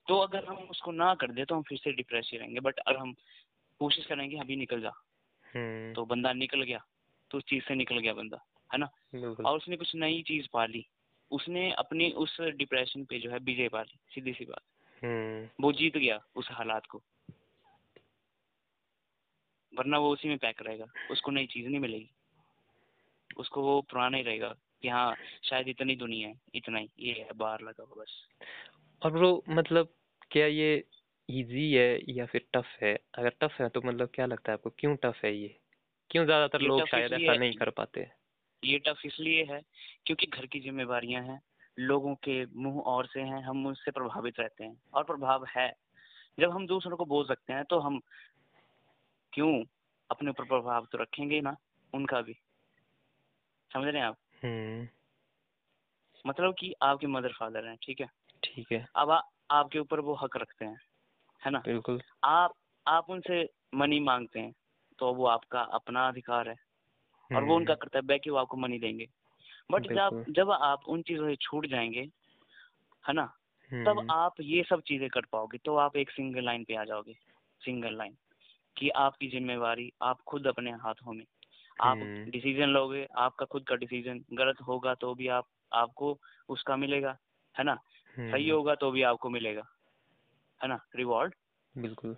[0.09, 2.79] तो अगर हम उसको ना कर दे तो हम फिर से डिप्रेस ही रहेंगे। बट
[2.79, 3.15] अगर हम
[3.79, 4.93] कोशिश करेंगे अभी निकल जा।
[5.57, 6.85] हम्म। तो बंदा निकल गया।
[7.31, 8.91] तो उस चीज़ से निकल गया बंदा। है ना?
[9.45, 10.87] और उसने कुछ नई चीज़ पा ली
[11.31, 14.63] उसने अपनी उस डिप्रेशन पे जो है विजय पा ली सीधी सी बात।
[15.05, 17.03] हम्म। वो जीत गया उस हालात को।
[19.73, 22.11] वरना वो उसी में पैक रहेगा। उसको नई चीज़ नहीं मिलेगी।
[23.37, 27.29] उसको वो पुराना ही रहेगा कि हाँ शायद इतनी दुनिया है इतना ही ये है
[27.37, 28.29] बाहर लगा हुआ बस।
[29.03, 29.95] और ब्रो मतलब
[30.31, 30.85] क्या ये
[31.29, 32.99] इजी है या फिर टफ है?
[33.15, 34.71] अगर टफ है तो मतलब क्या लगता है आपको?
[34.71, 35.57] क्यों टफ है ये?
[36.11, 38.18] क्यों ज़्यादातर लोग शायद ऐसा नहीं कर पाते?
[38.65, 39.63] ये टफ इसलिए है
[40.07, 41.41] क्योंकि घर की जिम्मेवारियाँ हैं
[41.79, 45.73] लोगों के मुँह और से हैं हम उससे प्रभावित रहते हैं और प्रभाव है।
[46.41, 48.01] जब हम दूसरों को बोल सकते हैं तो हम
[49.33, 49.65] क्यों
[50.11, 51.57] अपने ऊपर प्रभाव तो रखेंगे ना?
[51.95, 52.33] उनका भी।
[53.73, 54.17] समझ रहे हैं आप?
[54.45, 54.89] हम्म।
[56.27, 58.07] मतलब कि आपके मदर फादर हैं ठीक है?
[58.45, 60.81] ठीक है। अब आ, आपके ऊपर वो हक रखते हैं
[61.45, 61.59] है ना?
[61.59, 62.55] बिल्कुल। आप
[62.87, 64.55] आप उनसे मनी मांगते हैं
[64.99, 66.68] तो वो आपका अपना अधिकार है।
[67.31, 69.09] और वो उनका हम्म। कर्तव्य है कि वो आपको मनी देंगे।
[69.71, 72.09] बट जब जब आप उन चीज़ों से छूट जाएँगे
[73.05, 73.25] है ना
[73.71, 76.85] तब हम्म। आप ये सब चीज़ें कर पाओगे तो आप एक सिंगल लाइन पे आ
[76.85, 77.15] जाओगे
[77.61, 78.17] सिंगल लाइन
[78.77, 81.25] कि आपकी जिम्मेवारी आप खुद अपने हाथों में
[81.81, 86.19] आप हम्म। डिसीज़न लोगे आपका खुद का डिसीज़न गलत होगा तो भी आप आपको
[86.49, 87.17] उसका मिलेगा
[87.55, 89.63] है ना सही हम्म। होगा तो भी आपको मिलेगा
[90.61, 91.35] है ना रिवॉर्ड
[91.75, 92.17] बिल्कुल।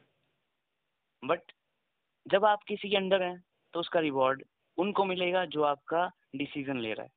[1.22, 1.52] बट
[2.26, 3.44] जब आप किसी के अंडर हैं
[3.74, 4.42] तो उसका रिवॉर्ड
[4.78, 7.12] उनको मिलेगा जो आपका डिसीज़न ले रहा है।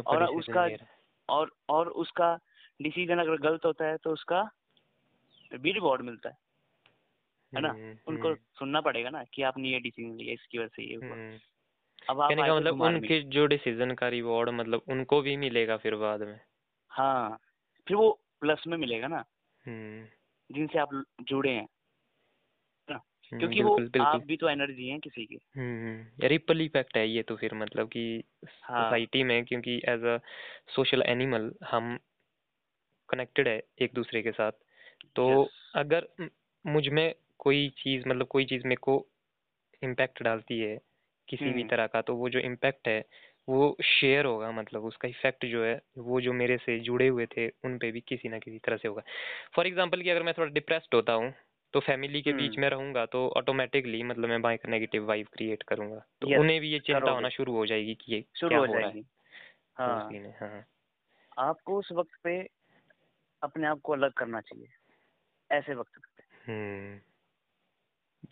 [0.00, 0.68] और उसका
[1.28, 2.38] और और उसका
[2.82, 4.50] डिसीज़न अगर गलत होता है तो उसका
[5.54, 6.36] भी रिवॉर्ड मिलता है।
[7.54, 7.68] है ना?
[7.68, 10.94] हम्म, उनको हम्म, सुनना पड़ेगा ना कि आपने ये डिसीज़न लिया इसकी वजह से ये
[10.94, 11.38] हुआ। हम्म।
[12.10, 15.94] अब आप कहने का मतलब उनके जो डिसीज़न का रिवॉर्ड मतलब उनको भी मिलेगा फिर
[15.94, 16.40] बाद में।
[16.88, 17.38] हाँ
[17.88, 19.24] फिर वो प्लस में मिलेगा ना।
[20.52, 21.68] जिनसे आप जुड़े हैं।
[23.30, 27.22] क्योंकि वो बिल्कुल आप भी तो एनर्जी हैं किसी की। हम्म रिपल इफ़ेक्ट है ये
[27.22, 28.22] तो फिर मतलब कि
[28.62, 30.18] हाँ। सोसाइटी में क्योंकि एज अ
[30.68, 31.98] सोशल एनिमल हम
[33.08, 34.52] कनेक्टेड है एक दूसरे के साथ।
[35.16, 36.06] तो यस अगर
[36.64, 39.04] मुझमें कोई चीज़ मतलब कोई चीज़ मेरे को
[39.82, 40.78] इम्पैक्ट डालती है
[41.28, 43.04] किसी भी हम्म। तरह का तो वो जो इम्पैक्ट है
[43.48, 47.48] वो शेयर होगा मतलब उसका इफ़ेक्ट जो है वो जो मेरे से जुड़े हुए थे
[47.64, 49.02] उन पे भी किसी ना किसी तरह से होगा।
[49.56, 51.32] फॉर एग्ज़ाम्पल कि अगर मैं थोड़ा डिप्रेस्ड होता हूँ
[51.74, 55.62] तो फैमिली के बीच हम्म। में रहूँगा तो ऑटोमेटिकली मतलब मैं बाइक नेगेटिव वाइब क्रिएट
[55.62, 58.66] करूँगा। तो उन्हें भी ये चिंता होना शुरू हो जाएगी कि ये शुरू क्या हो
[58.66, 60.10] हो जाएगी। तो हाँ
[60.40, 60.64] हाँ।
[61.38, 62.48] आपको उस वक्त पे
[63.42, 64.68] अपने आप को अलग करना चाहिए।
[65.50, 67.00] ऐसे वक्त पे। हम्म।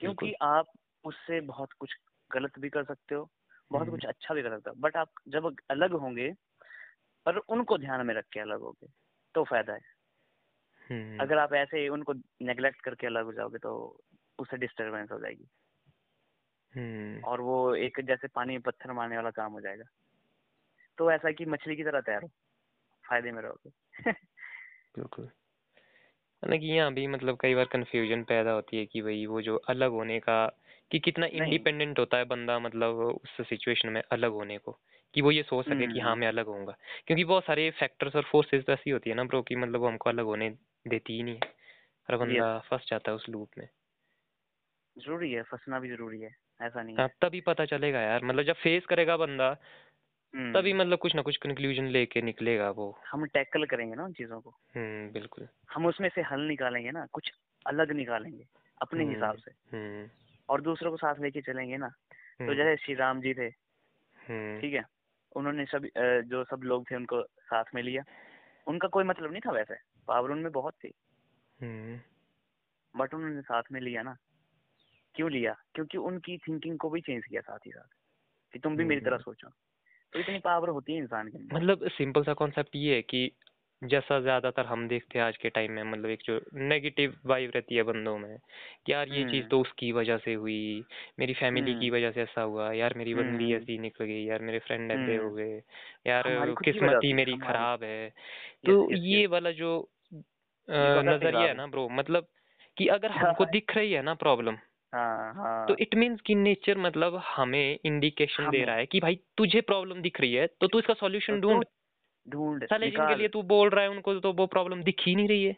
[0.01, 0.67] क्योंकि आप
[1.05, 1.95] उससे बहुत कुछ
[2.33, 3.31] गलत भी कर सकते हो
[3.73, 6.35] बहुत हम्म। कुछ अच्छा भी कर सकते हो बट आप जब अलग होंगे
[7.27, 8.87] पर उनको ध्यान में रख के अलग होगे
[9.35, 10.00] तो फ़ायदा है। हम्म
[10.93, 12.13] अगर आप ऐसे ही उनको
[12.43, 14.01] नेग्लेक्ट करके अलग हो जाओगे तो
[14.39, 15.49] उससे डिस्टरबेंस हो जाएगी।
[16.77, 19.85] हम्म। और वो एक जैसे पानी में पत्थर मारने वाला काम हो जाएगा।
[20.99, 22.29] तो ऐसा कि मछली की तरह तैयार हो।
[23.09, 23.71] फ़ायदे में रहोगे।
[24.97, 25.25] बिल्कुल।
[26.43, 29.91] हालाँकि यहाँ भी मतलब कई बार कंफ्यूजन पैदा होती है कि भाई वो जो अलग
[29.91, 30.59] होने का
[30.91, 34.79] कि कितना इंडिपेंडेंट होता है बंदा मतलब उस सिचुएशन में अलग होने को
[35.15, 36.77] कि वो ये सोच सके कि हाँ हम्म। मैं अलग होऊँगा।
[37.07, 39.89] क्योंकि बहुत सारे फैक्टर्स और फोर्सेस तो ऐसी होती है ना ब्रो कि मतलब वो
[39.89, 40.51] हमको अलग होने
[40.87, 41.53] देती ही नहीं है।
[42.09, 43.69] हर बंदा फंस जाता है उस लूप में।
[44.97, 48.55] ज़रूरी है फंसना भी ज़रूरी है ऐसा नहीं हाँ। तभी पता चलेगा यार मतलब जब
[48.55, 49.53] फेस करेगा बंदा
[50.35, 54.13] तभी हम्म मतलब कुछ ना कुछ कंक्लूजन लेके निकलेगा वो। हम टैकल करेंगे ना उन
[54.13, 57.31] चीज़ों को। हम्म बिल्कुल। हम उसमें से हल निकालेंगे ना कुछ
[57.67, 58.45] अलग निकालेंगे
[58.83, 60.09] अपने हम्म हिसाब से।
[60.49, 61.89] और दूसरों को साथ लेके चलेंगे ना
[62.41, 63.51] तो जैसे श्री राम जी थे
[64.61, 64.85] ठीक है
[65.37, 65.87] उन्होंने सब
[66.27, 68.03] जो सब लोग थे उनको साथ में लिया।
[68.67, 69.75] उनका कोई मतलब नहीं था वैसे।
[70.09, 70.93] पावर उनमें बहुत थी।
[71.63, 72.01] हम्म।
[72.99, 74.17] बट उन्होंने साथ में लिया ना।
[75.15, 75.57] क्यों लिया?
[75.75, 77.95] क्योंकि उनकी थिंकिंग को भी चेंज किया साथ ही साथ।
[78.53, 79.49] कि तुम भी मेरी तरह हम्म। सोचो।
[80.13, 83.33] तो इतनी पावर होती है इंसान के मतलब सिंपल सा कॉन्सेप्ट ये है कि
[83.83, 87.75] जैसा ज़्यादातर हम देखते हैं आज के टाइम में मतलब एक जो नेगेटिव वाइब रहती
[87.75, 88.37] है बंदों में
[88.87, 90.85] कि यार ये चीज़ हम्म। तो उसकी वजह से हुई
[91.19, 94.25] मेरी फैमिली की हम्म। वजह से ऐसा हुआ यार मेरी बंदी हम्म। ऐसी निकल गई
[94.25, 95.63] यार मेरे फ्रेंड ऐसे हो गए
[96.07, 98.09] यार किस्मत ही मेरी खराब है।
[98.67, 99.79] तो ये वाला जो
[100.69, 102.27] तो नज़रिया है ना ब्रो मतलब
[102.77, 104.59] कि अगर हमको दिख रही है ना प्रॉब्लम
[104.93, 109.21] हाँ तो हाँ। इट मीन्स कि नेचर मतलब हमें इंडिकेशन दे रहा है कि भाई
[109.37, 111.65] तुझे प्रॉब्लम दिख रही है तो तू इसका तो सॉल्यूशन ढूंढ।
[112.27, 115.29] ढूंढ साले जिनके लिए तू बोल रहा है उनको तो वो प्रॉब्लम दिख ही नहीं
[115.29, 115.57] रही है।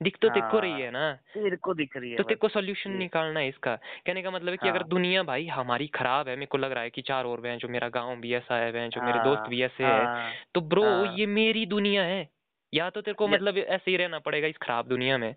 [0.00, 2.48] दिख तो को रही हाँ है ना। तेरे को दिख रही है तो तेरे को
[2.48, 3.74] सोल्यूशन निकालना है इसका।
[4.06, 6.72] कहने का मतलब है कि अगर हाँ। दुनिया भाई हमारी खराब है मेरे को लग
[6.72, 9.40] रहा है कि चार और हैं जो मेरा गाँव भी ऐसा है जो मेरे दोस्त
[9.40, 10.08] हाँ भी ऐसे है।
[10.54, 12.28] तो ब्रो ये मेरी दुनिया है।
[12.72, 15.34] या तो तेरे को मतलब ऐसे ही रहना पड़ेगा इस खराब दुनिया में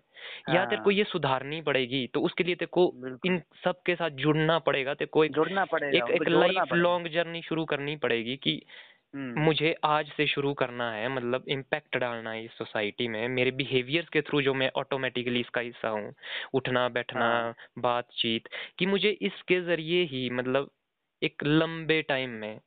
[0.48, 2.84] या तेरे को ये सुधारनी पड़ेगी। तो उसके लिए तेरे को
[3.26, 7.08] इन सब के साथ जुड़ना पड़ेगा। तेरे को एक जुड़ना पड़ेगा एक एक लाइफ लॉन्ग
[7.08, 12.30] जर्नी शुरू करनी पड़ेगी कि हम्म मुझे आज से शुरू करना है मतलब इम्पैक्ट डालना
[12.30, 16.12] है इस सोसाइटी में मेरे बिहेवियर्स के थ्रू जो मैं ऑटोमेटिकली इसका हिस्सा हूँ
[16.54, 18.48] उठना बैठना हाँ। बातचीत
[18.78, 20.70] कि मुझे इसके ज़रिए ही मतलब
[21.22, 22.60] एक लंबे टाइम में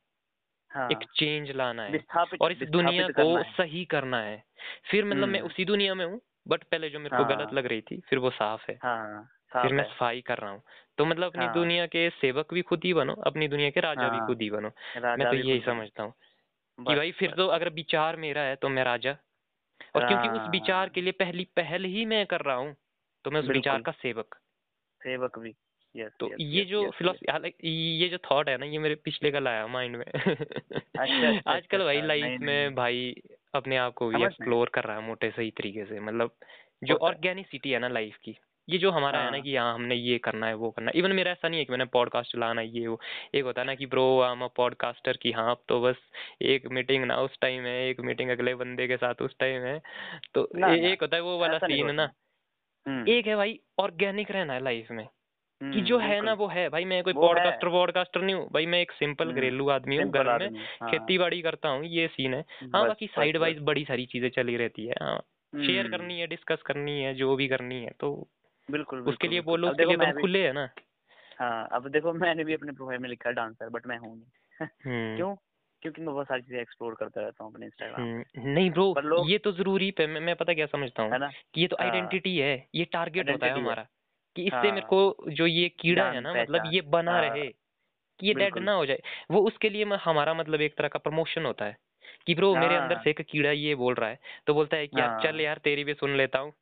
[0.70, 2.04] हाँ। एक चेंज लाना है
[2.40, 4.42] और इस दुनिया को सही करना है।
[4.90, 7.52] फिर मतलब मैं हम्म। उसी दुनिया में हूँ बट पहले जो मेरे को गलत हाँ।
[7.52, 10.62] लग रही थी फिर वो साफ़ है। हाँ फिर मैं सफ़ाई कर रहा हूँ।
[10.98, 14.08] तो मतलब अपनी हाँ। दुनिया के सेवक भी खुद ही बनो अपनी दुनिया के राजा
[14.08, 14.70] भी खुद ही बनो।
[15.16, 16.12] मैं तो यही समझता हूँ।
[16.78, 19.16] कि भाई फिर तो अगर विचार मेरा है तो मैं राजा।
[19.94, 22.74] और क्योंकि उस विचार हाँ। के लिए पहली पहल ही मैं कर रहा हूँ
[23.24, 24.34] तो मैं उस विचार का सेवक।
[25.00, 25.54] सेवक भी।
[25.94, 27.52] यस तो यस ये यस जो फिलोसफी
[27.98, 31.50] ये जो थॉट है ना ये मेरे पिछले कल आया माइंड में। अच्छा अच्छा अच्छा
[31.50, 33.14] आजकल भाई लाइफ में भाई
[33.54, 36.36] अपने आप को भी एक्सप्लोर कर रहा है मोटे सही तरीके से मतलब
[36.82, 38.36] जो है। ऑर्गेनिसिटी है ना लाइफ की।
[38.68, 40.98] ये जो हमारा है ना हाँ। कि हाँ हमने ये करना है वो करना है।
[40.98, 43.00] इवन मेरा ऐसा नहीं है कि मैंने पॉडकास्ट चलाना है ये वो।
[43.34, 45.96] एक होता है ना कि ब्रो आई एम पॉडकास्टर की हाँ अब तो बस
[46.42, 49.82] एक मीटिंग ना उस टाइम है एक मीटिंग अगले बंदे के साथ उस टाइम है।
[50.34, 52.10] तो ना ए- ना एक होता है वो वाला सीन सोचना ना।
[52.88, 55.08] हम्म। एक है भाई ऑर्गेनिक रहना है लाइफ में।
[55.62, 58.66] कि जो हम्म है ना वो है। भाई मैं कोई है। पॉडकास्टर नहीं हूँ। भाई
[58.66, 62.08] मैं एक सिंपल हम्म घरेलू आदमी हूँ घर में हाँ। खेती बाड़ी करता हूँ ये
[62.08, 65.18] सीन है। हाँ बाकी साइड वाइज बड़ी सारी चीज़ें चली रहती है हाँ।
[65.56, 68.28] शेयर हम्म। करनी है डिस्कस करनी है जो भी करनी है तो
[68.68, 70.68] बिल्कुल उसके लिए बोलो उसके लिए तो हम मैं भी खुले है ना।
[71.38, 74.66] हाँ अब देखो मैंने भी अपने प्रोफ़ाइल में लिखा है डांसर बट मैं हूँ नहीं।
[74.84, 75.34] हम्म। क्यों?
[75.82, 78.86] क्योंकि मैं बहुत सारी चीज़ें एक्सप्लोर करता रहता हूँ अपने इंस्टाग्राम हम्म नहीं ब्रो
[79.18, 81.18] ये तो ज़रूरी पे मैं, मैं पता क्या समझता हूँ है
[81.54, 83.86] कि ये तो हाँ। आइडेंटिटी है ये टारगेट होता है हमारा
[84.36, 84.98] कि इससे मेरे हाँ को
[85.30, 87.46] जो ये कीड़ा है ना मतलब ये बना हाँ। रहे
[88.20, 89.00] कि ये डेड ना हो जाए
[89.30, 91.76] वो उसके लिए हमारा मतलब एक तरह का प्रमोशन होता है।
[92.26, 94.86] कि ब्रो मेरे अंदर हाँ। से एक कीड़ा ये बोल रहा है तो बोलता है
[94.88, 96.52] कि यार चल हाँ। यार तेरी भी सुन लेता हूँ।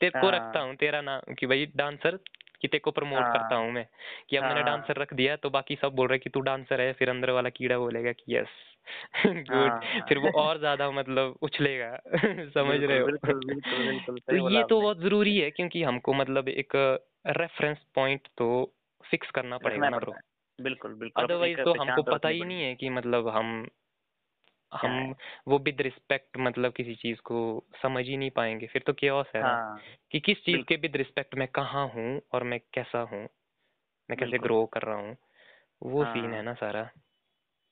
[0.00, 2.16] तेरे को रखता हाँ हूँ तेरा नाम कि भाई डांसर
[2.62, 3.86] कि तेरे को प्रमोट करता हाँ हूँ मैं
[4.30, 6.80] कि अब मैंने हाँ। डांसर रख दिया तो बाकी सब बोल रहे कि तू डांसर
[6.80, 8.48] है फिर अंदर वाला कीड़ा बोलेगा कि यस
[9.48, 9.78] गुड
[10.08, 11.96] फिर वो हाँ और ज़्यादा मतलब उछलेगा।
[12.52, 13.08] समझ रहे हो?
[13.08, 16.76] बिल्कुल बिल्कुल बिल्कुल तो ये तो बहुत ज़रूरी है क्योंकि हमको मतलब एक
[17.38, 18.48] रेफरेंस पॉइंट तो
[19.04, 20.18] फिक्स करना पड़ेगा ना ब्रो
[20.58, 23.79] बिल्कुल बिल्कुल अदरवाइज़ तो हमको तो पता ही नहीं है कि मतलब हम है
[24.72, 25.14] हम
[25.48, 27.38] वो विद रिस्पेक्ट मतलब किसी चीज़ को
[27.82, 31.34] समझ ही नहीं पाएँगे। फिर तो क्या है हाँ कि किस चीज़ के विद रिस्पेक्ट
[31.36, 33.22] मैं कहाँ हूँ और मैं कैसा हूँ
[34.08, 35.16] मैं कैसे ग्रो कर रहा हूँ
[35.82, 36.90] वो सीन है। हाँ ना सारा।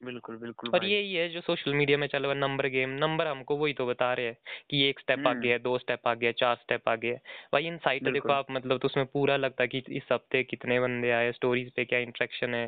[0.00, 3.26] बिल्कुल बिल्कुल भाई। यही है जो सोशल मीडिया में चल रहा है नंबर गेम नंबर
[3.26, 4.36] हमको वही तो बता रहे हैं
[4.70, 7.14] कि एक स्टेप आ गया दो स्टेप आ गया चार स्टेप आ गया
[7.52, 10.78] भाई इन साइट देखो आप मतलब तो उसमें पूरा लगता है कि इस हफ़्ते कितने
[10.80, 12.66] बंदे आए स्टोरीज पे क्या इंटरेक्शन है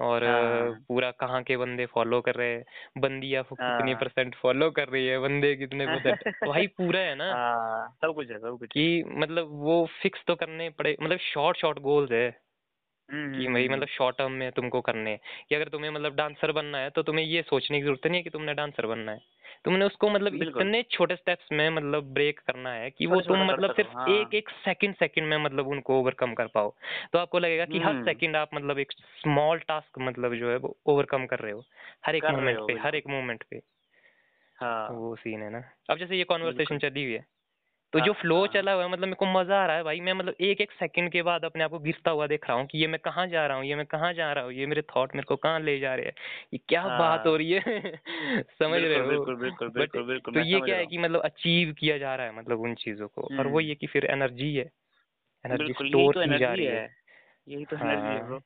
[0.00, 2.64] और अ, हाँ। पूरा कहाँ के बंदे फॉलो कर रहे हैं
[3.00, 7.32] बंदियाँ कितनी हाँ। परसेंट फॉलो कर रही है बंदे कितने परसेंट भाई पूरा है ना।
[7.32, 11.18] हाँ सब कुछ है सब कुछ है। कि मतलब वो फिक्स तो करने पड़े मतलब
[11.24, 12.28] शॉर्ट शॉर्ट गोल्स है।
[13.10, 16.14] कि हम्म, भाई हम्म, मतलब शॉर्ट टर्म में तुमको करने हैं। कि अगर तुम्हें मतलब
[16.14, 19.12] डांसर बनना है तो तुम्हें ये सोचने की ज़रूरत नहीं है कि तुमने डांसर बनना
[19.12, 19.18] है।
[19.64, 23.74] तुमने उसको मतलब इतने छोटे स्टेप्स में मतलब ब्रेक करना है कि वो तुम मतलब
[23.74, 26.74] सिर्फ़ हाँ। एक एक सेकंड सेकंड में मतलब उनको ओवरकम कर पाओ।
[27.12, 30.56] तो आपको लगेगा कि हर हम्म। सेकंड आप मतलब एक स्मॉल टास्क मतलब जो है
[30.56, 31.64] वो ओवरकम कर रहे हो
[32.06, 33.62] हर एक मोमेंट पे हर एक मोमेंट पे।
[34.56, 37.24] हाँ। वो सीन है ना। अब जैसे ये कॉन्वर्सेशन चली हुई है।
[37.92, 39.82] तो हाँ जो फ्लो हाँ चला हुआ है मतलब मेरे को मज़ा आ रहा है
[39.82, 42.56] भाई। मैं मतलब एक एक सेकंड के बाद अपने आप को गिरता हुआ देख रहा
[42.58, 44.66] हूँ कि ये मैं कहाँ जा रहा हूँ ये मैं कहाँ जा रहा हूँ ये
[44.66, 46.12] मेरे थॉट मेरे को कहाँ ले जा रहे हैं
[46.52, 47.60] ये क्या बात हो हाँ। रही है?
[48.54, 49.04] समझ रहे हो?
[49.04, 52.36] बिल्कुल बिल्कुल बिल्कुल बिल्कुल तो ये क्या है कि मतलब अचीव किया जा रहा है
[52.36, 53.30] मतलब उन चीज़ों को?
[53.38, 54.70] और वो हम्म। ये कि फिर एनर्जी है
[55.44, 56.88] एनर्जी स्टोर तो की जा रही है। है।
[57.46, 58.40] यही तो एनर्जी है हाँ। ब्रो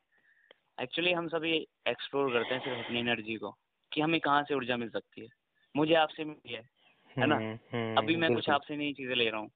[0.78, 1.53] एक्चुअली हम सभी
[1.88, 3.51] एक्सप्लोर करते हैं सिर्फ़ अपनी एनर्जी को
[3.92, 5.28] कि हमें कहाँ से ऊर्जा मिल सकती है।
[5.74, 6.62] मुझे आपसे मिली है
[7.17, 7.35] है ना?
[7.35, 7.59] हम्म
[7.97, 9.51] अभी हम्म मैं कुछ आपसे नई चीज़ें ले रहा हूँ।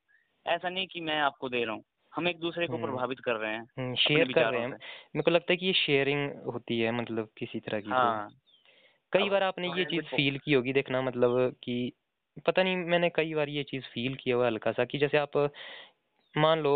[0.46, 3.36] ऐसा नहीं कि मैं आपको दे रहा हूँ। हम एक दूसरे को हम्म। प्रभावित कर
[3.36, 6.92] रहे हैं शेयर कर रहे हैं। मेरे को लगता है कि ये शेयरिंग होती है
[6.92, 8.28] मतलब किसी तरह की हाँ।
[9.12, 11.92] कई बार आपने ये चीज़ फील की होगी देखना मतलब कि
[12.46, 15.36] पता नहीं मैंने कई बार ये चीज़ फील किया हुआ हल्का सा कि जैसे आप
[16.34, 16.74] मान लो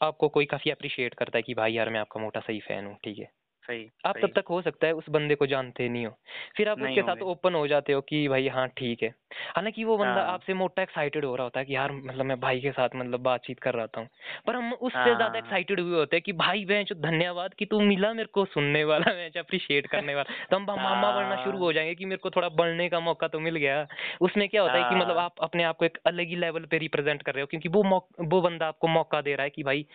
[0.00, 2.96] आपको कोई काफ़ी अप्रिशिएट करता है कि भाई यार मैं आपका मोटा सही फ़ैन हूँ
[3.04, 3.30] ठीक है?
[3.64, 6.12] सही आप सही। तब तक हो सकता है उस बंदे को जानते नहीं हो।
[6.56, 9.08] फिर आप उसके साथ ओपन हो जाते हो कि भाई हाँ ठीक है।
[9.56, 12.38] हालाँकि वो बंदा हाँ। आपसे मोटा एक्साइटेड हो रहा होता है कि यार मतलब मैं
[12.40, 14.08] भाई के साथ मतलब बातचीत कर रहा हूँ
[14.46, 16.94] पर हम उससे हाँ ज़्यादा हाँ हाँ। एक्साइटेड हुए होते हैं कि भाई मैं जो
[17.00, 21.10] धन्यवाद कि तू मिला मेरे को सुनने वाला मैं अप्रिशिएट करने वाला। तो हम मामा
[21.12, 23.86] बनना शुरू हाँ जाएँगे कि मेरे को थोड़ा बढ़ने का मौका तो मिल गया।
[24.20, 26.78] उसमें क्या होता है कि मतलब आप अपने आप को एक अलग ही लेवल पे
[26.78, 27.82] रिप्रेजेंट कर रहे हो क्योंकि वो
[28.24, 29.86] वो बंदा आपको मौका दे रहा है कि भाई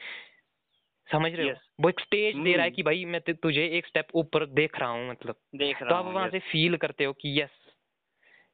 [1.09, 1.55] समझ रहे yes.
[1.55, 4.45] हो वो एक स्टेज दे रहा है हम्म कि भाई मैं तुझे एक स्टेप ऊपर
[4.45, 7.49] देख रहा हूँ मतलब। देख रहा तो आप वहाँ से फील करते हो कि यस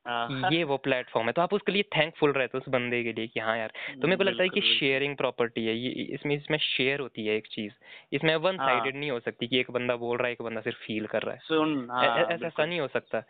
[0.05, 3.13] हाँ। ये वो प्लेटफॉर्म है। तो आप उसके लिए थैंकफुल रहते हो उस बंदे के
[3.13, 6.35] लिए कि हाँ यार तो मेरे को लगता है कि शेयरिंग प्रॉपर्टी है। ये इसमें
[6.35, 7.73] इसमें शेयर होती है एक चीज़।
[8.11, 10.61] इसमें वन हाँ। साइडेड नहीं हो सकती कि एक बंदा बोल रहा है एक बंदा
[10.61, 13.23] सिर्फ़ फील कर रहा है। सुन हाँ ऐसा ऐसा नहीं हो सकता।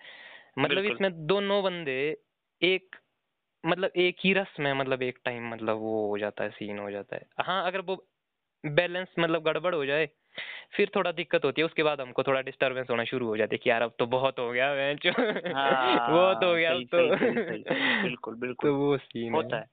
[0.59, 1.99] मतलब इसमें दोनों बंदे
[2.61, 2.95] एक
[3.63, 6.91] मतलब एक ही रस में मतलब एक टाइम मतलब वो हो जाता है सीन हो
[6.91, 7.95] जाता है। हाँ अगर वो
[8.65, 10.09] बैलेंस मतलब गड़बड़ हो जाए
[10.75, 13.57] फिर थोड़ा दिक्कत होती है उसके बाद हमको थोड़ा डिस्टरबेंस होना शुरू हो जाती है
[13.57, 17.17] कि यार अब तो बहुत हो गया बेंच बहुत हो हाँ गया अब सही तो।
[17.17, 19.67] सही सही सही सही बिल्कुल बिल्कुल। तो वो सीन होता है। है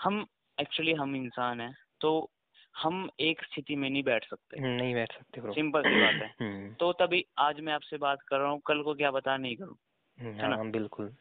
[0.00, 0.26] हम
[0.60, 2.30] एक्चुअली हम इंसान हैं तो
[2.76, 6.74] हम एक स्थिति में नहीं बैठ सकते। नहीं बैठ सकते सिंपल सी बात है। हम्म।
[6.74, 9.76] तो तभी आज मैं आपसे बात कर रहा हूँ कल को क्या बता नहीं करूँ
[10.20, 10.56] हम्म, है ना?
[10.56, 11.16] हाँ बिल्कुल।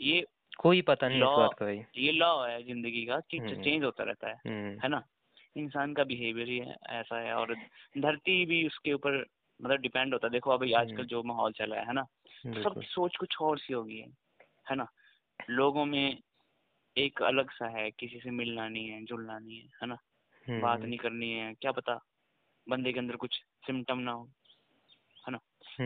[0.00, 0.26] ये
[0.58, 1.48] कोई पता नहीं लॉ
[1.96, 5.02] ये लॉ है ज़िंदगी का कि हम्म। चेंज होता रहता है हम्म। है ना?
[5.56, 6.60] इंसान का बिहेवियर ही
[6.92, 7.54] ऐसा है और
[7.98, 9.18] धरती भी उसके ऊपर
[9.60, 12.06] मतलब डिपेंड होता है। देखो अभी आजकल हम्म, जो माहौल चला है है ना?
[12.54, 14.08] तो सबकी सोच कुछ और सी होगी है
[14.66, 14.86] है ना?
[15.50, 16.18] लोगों में
[16.96, 19.98] एक अलग सा है किसी से मिलना नहीं है जुलना नहीं है है ना?
[20.58, 22.00] बात हम्म नहीं करनी है क्या पता
[22.66, 23.36] बंदे के अंदर कुछ
[23.66, 24.24] सिम्टम ना हो
[25.24, 25.38] है ना?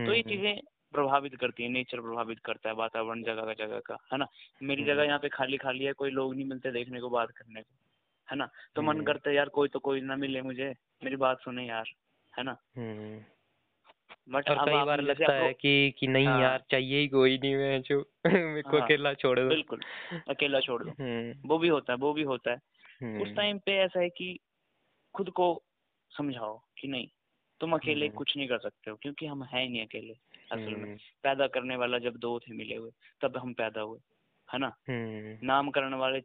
[0.06, 0.60] तो हम्म ये चीज़ें
[0.94, 4.26] प्रभावित करती है नेचर प्रभावित करता है वातावरण जगह का जगह का है ना?
[4.62, 7.30] मेरी हम्म, जगह यहाँ पे खाली खाली है कोई लोग नहीं मिलते देखने को बात
[7.30, 7.74] करने को।
[8.30, 8.48] है ना?
[8.76, 11.66] तो मन हम्म, करता है यार कोई तो कोई ना मिले मुझे। मेरी बात सुने
[11.66, 11.84] यार।
[12.38, 12.56] है ना?
[12.76, 13.24] हम्म।
[14.32, 17.56] बट और कई बार लगता है कि कि नहीं हाँ। यार चाहिए ही कोई नहीं
[17.56, 19.80] मैं जो मेरे को हाँ। अकेला छोड़ दो। बिल्कुल
[20.28, 22.56] अकेला छोड़ दो। हम्म। वो भी होता है वो भी होता है।
[23.22, 24.38] उस टाइम पे ऐसा है कि
[25.14, 25.62] खुद को
[26.10, 27.08] समझाओ कि नहीं
[27.60, 30.14] तुम अकेले कुछ नहीं कर सकते हो क्योंकि हम हैं नहीं अकेले
[30.52, 33.98] असल में। पैदा करने वाला जब दो थे मिले हुए तब हम पैदा हुए
[34.48, 34.72] है ना?
[35.46, 36.20] नामकरण वाले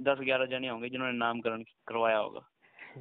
[0.00, 2.46] दस ग्यारह जने होंगे जिन्होंने नामकरण करवाया होगा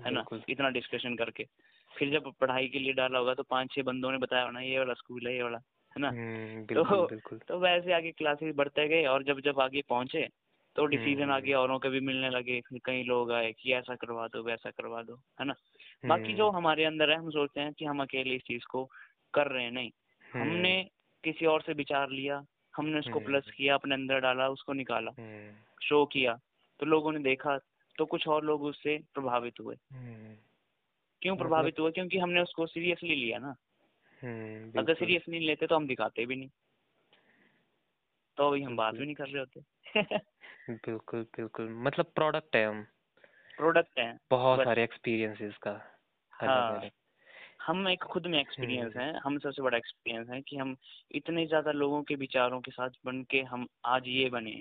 [0.05, 0.23] है ना?
[0.49, 1.45] इतना डिस्कशन करके।
[1.91, 4.77] फिर जब पढ़ाई के लिए डाला होगा तो पाँच छह बंदों ने बताया होना ये
[4.79, 6.09] वाला स्कूल है ये वाला है ना?
[6.09, 10.27] हम्म, तो बिल्कुल तो वैसे आगे क्लासेस बढ़ते गए और जब जब आगे पहुँचे
[10.75, 13.95] तो डिसीज़न हम्म। आगे औरों के भी मिलने लगे फिर कई लोग आए कि ऐसा
[13.95, 15.53] करवा दो वैसा करवा दो है ना?
[16.05, 18.83] बाकी जो हम्म, हमारे अंदर है हम सोचते हैं कि हम अकेले इस चीज़ को
[19.33, 19.91] कर रहे हैं नहीं।
[20.33, 20.89] हमने
[21.23, 22.43] किसी और से विचार लिया
[22.77, 26.37] हमने उसको हम्म। प्लस किया अपने अंदर डाला उसको निकाला हम्म, शो किया
[26.79, 27.57] तो लोगों ने देखा
[27.97, 30.35] तो कुछ और लोग उससे प्रभावित हुए। हम्म,
[31.21, 31.91] क्यों मतलब- प्रभावित हुए?
[31.91, 33.55] क्योंकि हमने उसको सीरियसली लिया ना।
[34.23, 36.49] हम्म, अगर सीरियस नहीं लेते तो हम दिखाते भी नहीं।
[38.37, 39.61] तो अभी हम बात भी नहीं कर रहे होते।
[40.69, 42.83] बिल्कुल बिल्कुल। मतलब प्रोडक्ट है हम।
[43.57, 45.81] प्रोडक्ट है। बहुत सारे एक्सपीरियंसेस का
[46.31, 46.85] हाँ।
[47.61, 50.75] हम एक खुद में एक्सपीरियंस हम्म। है। हम सबसे बड़ा एक्सपीरियंस है कि हम
[51.11, 54.51] इतने ज़्यादा लोगों के विचारों के साथ बन के हम आज ये बने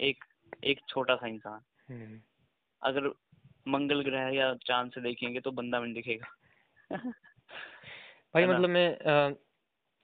[0.00, 0.24] एक
[0.64, 2.20] एक छोटा सा इंसान। हम्म,
[2.82, 3.12] अगर
[3.68, 6.32] मंगल ग्रह या चाँद से देखेंगे तो बंदा में दिखेगा।
[8.34, 8.88] भाई मतलब मैं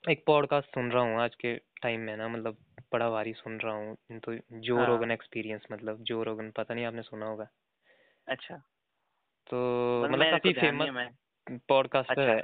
[0.05, 2.57] एक पॉडकास्ट सुन रहा हूँ आज के टाइम में ना मतलब
[2.93, 6.85] बड़ा भारी सुन रहा हूँ। तो जो हाँ। रोगन एक्सपीरियंस मतलब जो रोगन पता नहीं
[6.85, 7.49] आपने सुना होगा।
[8.29, 8.57] अच्छा।
[9.51, 9.57] तो
[10.05, 12.41] मतलब मतलब काफ़ी फ़ेमस है, पॉडकास्टर अच्छा। है।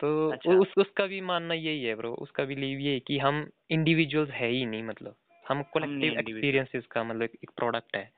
[0.00, 3.50] तो अच्छा। उस उसका भी मानना यही है ब्रो उसका बिलीव ये है कि हम
[3.70, 5.16] इंडिविजुअल्स है ही नहीं मतलब।
[5.46, 8.10] हम कलेक्टिव एक्सपीरियंसेस का मतलब एक प्रोडक्ट है।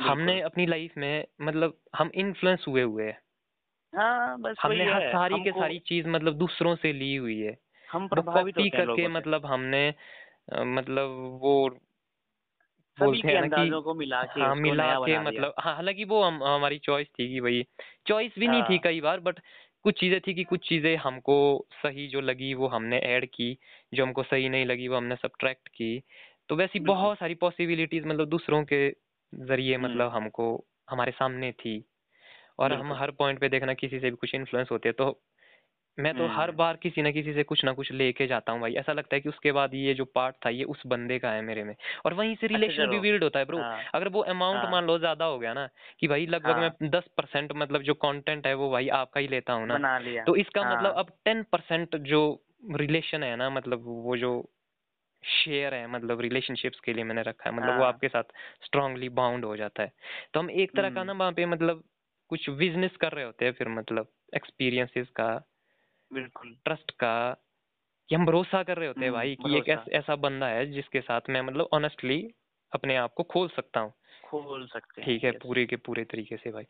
[0.00, 3.18] हमने अपनी लाइफ में मतलब हम इन्फ्लुएंस हुए हुए हैं।
[3.92, 7.56] हाँ बस हमने हर है। सारी के सारी चीज़ मतलब दूसरों से ली हुई है।
[7.88, 9.88] हम प्रभावित होते हैं करके मतलब हमने
[10.66, 11.10] मतलब
[11.42, 11.54] वो
[12.98, 16.78] सभी कि अंदाजों को मिला के हाँ मिला के मतलब हाँ हालाँकि वो हम हमारी
[16.78, 17.64] चॉइस थी कि भाई
[18.06, 19.40] चॉइस भी नहीं थी हाँ। कई बार बट
[19.84, 21.36] कुछ चीज़ें थी कि कुछ चीज़ें हमको
[21.74, 23.56] सही जो लगी वो हमने ऐड की
[23.92, 25.96] जो हमको सही नहीं लगी वो हमने सब्ट्रैक्ट की।
[26.48, 28.88] तो वैसी बहुत सारी पॉसिबिलिटीज मतलब दूसरों के
[29.32, 31.84] ज़रिए हम्म। मतलब हमको हमारे सामने थी
[32.58, 35.20] और हम हर पॉइंट पे देखना किसी से भी कुछ इन्फ्लुएंस होते तो
[35.98, 38.60] मैं तो हर हम्म। बार किसी ना किसी से कुछ ना कुछ लेके जाता हूँ
[38.60, 41.30] भाई ऐसा लगता है कि उसके बाद ये जो पार्ट था ये उस बंदे का
[41.30, 41.74] है मेरे में
[42.06, 44.86] और वहीं से रिलेशन भी बिल्ड होता है ब्रो हाँ। अगर वो अमाउंट हाँ। मान
[44.86, 45.68] लो ज़्यादा हो गया ना
[46.00, 49.28] कि भाई लगभग हाँ। मैं दस परसेंट मतलब जो कंटेंट है वो भाई आपका ही
[49.28, 52.22] लेता हूँ ना तो इसका हाँ। मतलब अब टेन परसेंट जो
[52.76, 54.50] रिलेशन है ना मतलब वो जो
[55.24, 58.22] शेयर है मतलब रिलेशनशिप्स के लिए मैंने रखा है मतलब वो हाँ। आपके साथ
[58.64, 59.92] स्ट्रांगली बाउंड हो जाता है
[60.34, 61.84] तो हम एक तरह का हम्म। ना वहाँ पे मतलब
[62.28, 65.28] कुछ बिज़नेस कर रहे होते हैं फिर मतलब एक्सपीरियंसेस का
[66.12, 67.14] बिल्कुल ट्रस्ट का
[68.08, 70.66] कि हम भरोसा कर रहे होते हैं हम्म, भाई कि एक। ऐस, ऐसा बंदा है
[70.66, 72.34] जिसके साथ मैं मतलब ऑनेस्टली
[72.72, 73.92] अपने आप को खोल सकता हूँ
[74.24, 76.64] खोल सकते हैं ठीक है पूरे के पूरे तरीके से भाई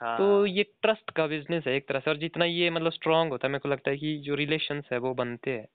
[0.00, 3.30] हाँ। तो ये ट्रस्ट का बिज़नेस है एक तरह से और जितना ये मतलब स्ट्रांग
[3.30, 5.66] होता है मेरे को लगता है कि जो रिलेशंस है वो बनते हैं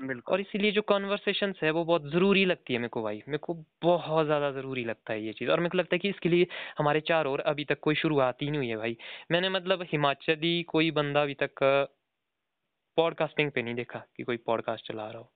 [0.00, 3.38] बिल्कुल। और इसीलिए जो कॉन्वर्सेशंस है वो बहुत ज़रूरी लगती है मेरे को भाई। मेरे
[3.38, 6.28] को बहुत ज़्यादा ज़रूरी लगता है ये चीज़। और मेरे को लगता है कि इसके
[6.28, 6.46] लिए
[6.78, 8.96] हमारे चार और अभी तक कोई शुरुआत ही नहीं हुई है भाई।
[9.30, 11.64] मैंने मतलब हिमाचली कोई बंदा अभी तक
[12.98, 15.30] पॉडकास्टिंग पे नहीं देखा कि कोई पॉडकास्ट चला रहा हो।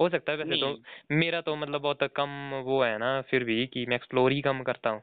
[0.00, 0.76] हो सकता है वैसे तो
[1.12, 2.30] मेरा तो मतलब बहुत कम
[2.66, 5.02] वो है ना फिर भी कि मैं एक्सप्लोर ही कम करता हूँ।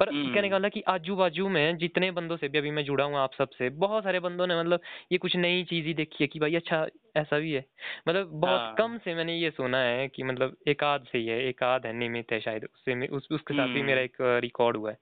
[0.00, 2.84] पर हम्म। कहने का मतलब कि आजू बाजू में जितने बंदों से भी अभी मैं
[2.84, 4.80] जुड़ा हूँ आप सबसे बहुत सारे बंदों ने मतलब
[5.12, 6.86] ये कुछ नई चीज़ ही देखी है कि भाई अच्छा
[7.16, 7.64] ऐसा भी है
[8.08, 11.26] मतलब बहुत हाँ। कम से मैंने ये सुना है कि मतलब एक आध से ही
[11.26, 14.00] है एक आध है नियमित है शायद उससे मे- उस, उसके साथ भी हम्म। मेरा
[14.00, 14.98] एक रिकॉर्ड हुआ है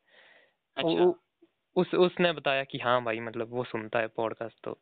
[0.76, 1.14] अच्छा वो-
[1.76, 4.78] उस उसने बताया कि हाँ भाई मतलब वो सुनता है पॉडकास्ट तो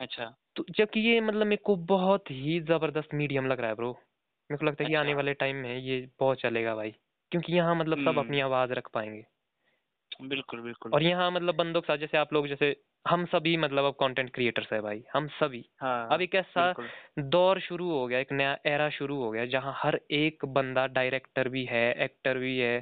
[0.00, 3.90] अच्छा तो जबकि ये मतलब मेरे को बहुत ही ज़बरदस्त मीडियम लग रहा है ब्रो
[3.90, 6.94] मेरे को लगता है कि आने अच्छा। वाले टाइम में ये बहुत चलेगा भाई
[7.32, 9.24] क्योंकि यहाँ मतलब सब हम्म। अपनी आवाज़ रख पाएँगे।
[10.22, 12.74] बिल्कुल बिल्कुल। और यहाँ मतलब बंदों के साथ जैसे आप लोग जैसे
[13.06, 16.72] हम सभी मतलब अब कंटेंट क्रिएटर्स है भाई हम सभी। हाँ अब एक ऐसा
[17.18, 21.48] दौर शुरू हो गया एक नया एरा शुरू हो गया जहाँ हर एक बंदा डायरेक्टर
[21.48, 22.80] भी है एक्टर भी है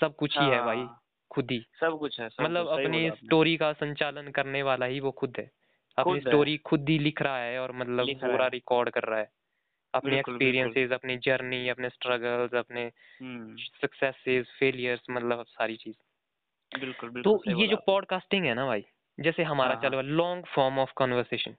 [0.00, 3.10] सब कुछ हाँ, ही है भाई हाँ, खुद ही। सब कुछ है सब मतलब अपनी
[3.10, 5.50] स्टोरी का संचालन करने वाला ही वो खुद है।
[5.98, 9.30] अपनी स्टोरी खुद ही लिख रहा है और मतलब पूरा रिकॉर्ड कर रहा है।
[9.94, 12.84] अपने। एक्सपीरियंसेस अपनी जर्नी अपने स्ट्रगल्स अपने
[13.20, 15.96] हम्म। सक्सेसेस फेलियर्स मतलब सारी चीज़।
[16.72, 18.84] बिल्कुल बिल्कुल तो ये जो पॉडकास्टिंग है ना भाई
[19.18, 21.52] जैसे हमारा हाँ, चल रहा है लॉन्ग फॉर्म ऑफ़ कन्वर्सेशन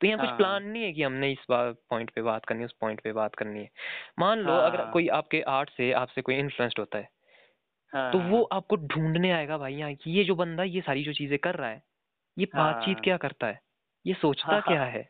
[0.00, 2.66] तो यहाँ कुछ हाँ, प्लान नहीं है कि हमने इस पॉइंट पे बात करनी है
[2.66, 3.70] उस पॉइंट पे बात करनी है।
[4.18, 7.08] मान लो अगर हाँ, कोई आपके आर्ट से आपसे कोई इन्फ्लुएंस्ड होता है
[7.92, 11.12] हाँ, तो वो आपको ढूँढने आएगा भाई यहाँ कि ये जो बंदा ये सारी जो
[11.12, 11.82] चीज़ें कर रहा है
[12.36, 13.60] ये बातचीत हाँ, क्या करता है?
[14.04, 15.06] ये सोचता हाँ, क्या है?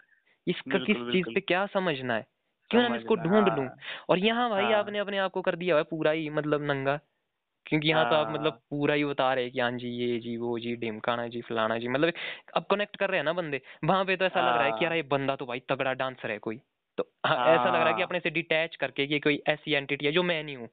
[0.47, 2.27] इसका किस चीज़ पे क्या समझना है?
[2.71, 3.69] क्यों ना मैं इसको ढूंढ हाँ, लूँ।
[4.11, 6.99] और यहाँ भाई हाँ, आपने अपने आप को कर दिया है पूरा ही मतलब नंगा।
[7.67, 10.19] क्योंकि यहाँ तो आप मतलब हाँ, पूरा ही बता रहे हैं कि हाँ जी ये
[10.21, 12.13] जी वो जी ढिमकाना जी फलाना जी मतलब
[12.57, 14.85] अब कनेक्ट कर रहे हैं ना बंदे। वहाँ पे तो ऐसा लग रहा है कि
[14.85, 16.61] हाँ, यार ये बंदा तो भाई तगड़ा डांसर है कोई।
[16.99, 19.75] तो हाँ, ऐसा लग रहा है कि हाँ, अपने से डिटैच करके कि कोई ऐसी
[19.75, 20.69] एंटिटी है जो मैं नहीं हूँ।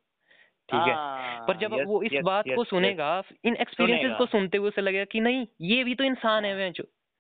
[0.70, 0.96] ठीक है?
[0.96, 5.06] हाँ, पर जब वो इस बात को सुनेगा इन एक्सपीरियंसेस को सुनते हुए उसे लगेगा
[5.06, 6.56] कि नहीं ये भी तो इंसान है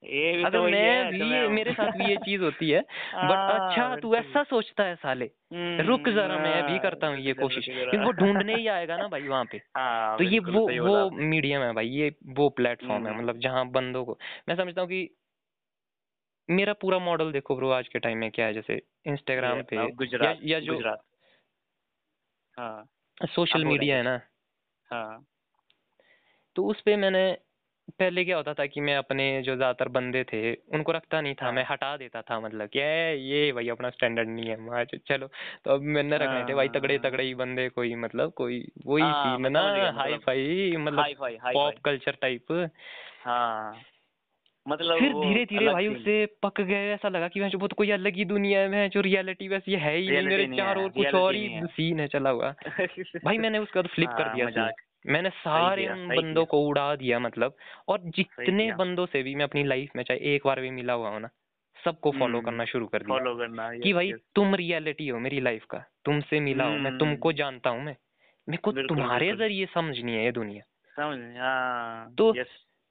[0.04, 3.70] ये भी तो मैं भी तो मेरे साथ भी ये चीज़ होती है बट हाँ,
[3.70, 7.34] अच्छा तू ऐसा सोचता है साले। हम्म, रुक जरा मैं भी हाँ, करता हूँ ये
[7.34, 11.10] कोशिश। क्योंकि वो ढूँढने ही आएगा ना भाई वहाँ पे। हाँ, तो ये वो वो
[11.10, 14.90] मीडियम है भाई ये वो प्लेटफॉर्म है हम्म। मतलब जहाँ बंदों को मैं समझता हूँ
[14.90, 15.16] कि
[16.50, 19.86] मेरा पूरा मॉडल देखो ब्रो आज के टाइम में क्या है जैसे इंस्टाग्राम पे या,
[19.86, 21.02] गुजरात या जो गुजरात।
[22.58, 22.90] हाँ
[23.24, 24.22] सोशल मीडिया है ना।
[24.92, 25.26] हाँ।
[26.56, 27.38] तो उस पे मैंने
[27.92, 31.52] पहले क्या होता था कि मैं अपने जो ज़्यादातर बंदे थे उनको रखता नहीं था।
[31.52, 35.28] मैं हटा देता था मतलब कि "ए, ये भाई अपना स्टैंडर्ड नहीं है मैं चलो
[35.66, 39.12] तो अब मैंने रखने थे भाई तगड़े हाँ। तगड़े ही बंदे कोई मतलब कोई वही
[39.12, 41.82] हाँ, सीन मैं ना समझ गया, हाई मतलब फाई मतलब hi fi hi pop fi
[41.86, 42.52] culture type
[43.20, 43.84] हाँ
[44.66, 47.58] मतलब फिर वो धीरे धीरे अलग भाई। उससे पक गए ऐसा लगा कि मैं जो
[47.58, 50.48] बहुत कोई अलग ही दुनिया है मैं जो रियलिटी वैसी है ही नहीं Reality मेरे
[50.48, 52.54] नहीं चार है, और कुछ reality और नहीं ही है। सीन है चला हुआ
[53.24, 56.96] भाई मैंने उसका तो फ्लिप कर हाँ, दिया। मज़ाक। मैंने सारे उन बंदों को उड़ा
[56.96, 57.56] दिया मतलब।
[57.88, 61.10] और जितने बंदों से भी मैं अपनी लाइफ में चाहे एक बार भी मिला हुआ
[61.10, 61.30] हूँ ना
[61.86, 65.40] सबको फॉलो हम्म, करना शुरू कर दिया। फॉलो करना कि भाई तुम रियलिटी हो मेरी
[65.40, 67.96] लाइफ का तुमसे मिला हूँ मैं हम्म। तुमको जानता हूँ मैं।
[68.50, 70.64] मेरे को तुम्हारे ज़रिए समझनी है ये दुनिया।
[70.96, 72.34] समझ हाँ तो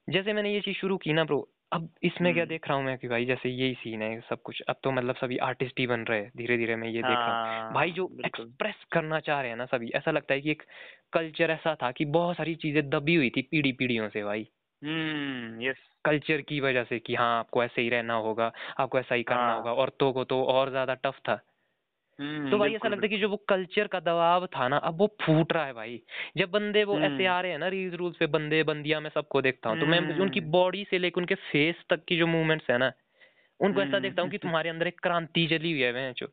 [0.09, 2.97] जैसे मैंने ये चीज़ शुरू की ना ब्रो अब इसमें क्या। देख रहा हूँ मैं
[2.97, 6.03] कि भाई जैसे यही सीन है सब कुछ। अब तो मतलब सभी आर्टिस्ट ही बन
[6.05, 9.41] रहे हैं धीरे धीरे मैं ये देख रहा हूँ। हाँ, भाई जो एक्सप्रेस करना चाह
[9.41, 10.63] रहे हैं ना सभी ऐसा लगता है कि एक
[11.13, 14.47] कल्चर ऐसा था कि बहुत सारी चीज़ें दबी हुई थी पीढ़ी पीढ़ियों से भाई।
[14.81, 19.15] हम्म यस कल्चर की वजह से कि हाँ आपको ऐसे ही रहना होगा आपको ऐसा
[19.15, 21.39] ही करना हाँ। होगा औरतों को तो और ज़्यादा टफ था।
[22.21, 25.07] तो भाई ऐसा लगता है कि जो वो कल्चर का दबाव था ना अब वो
[25.21, 26.01] फूट रहा है भाई
[26.37, 29.09] जब बंदे वो ऐसे हम्म। आ रहे हैं ना रील्स रूल्स पे बंदे बंदियाँ मैं
[29.09, 32.27] सबको देखता हूँ तो मैं हम्म। उनकी बॉडी से लेकर उनके फेस तक की जो
[32.27, 32.91] मूवमेंट्स है ना
[33.59, 36.27] उनको ऐसा हम्म। देखता हूँ कि तुम्हारे अंदर एक क्रांति जली हुई है मैं जो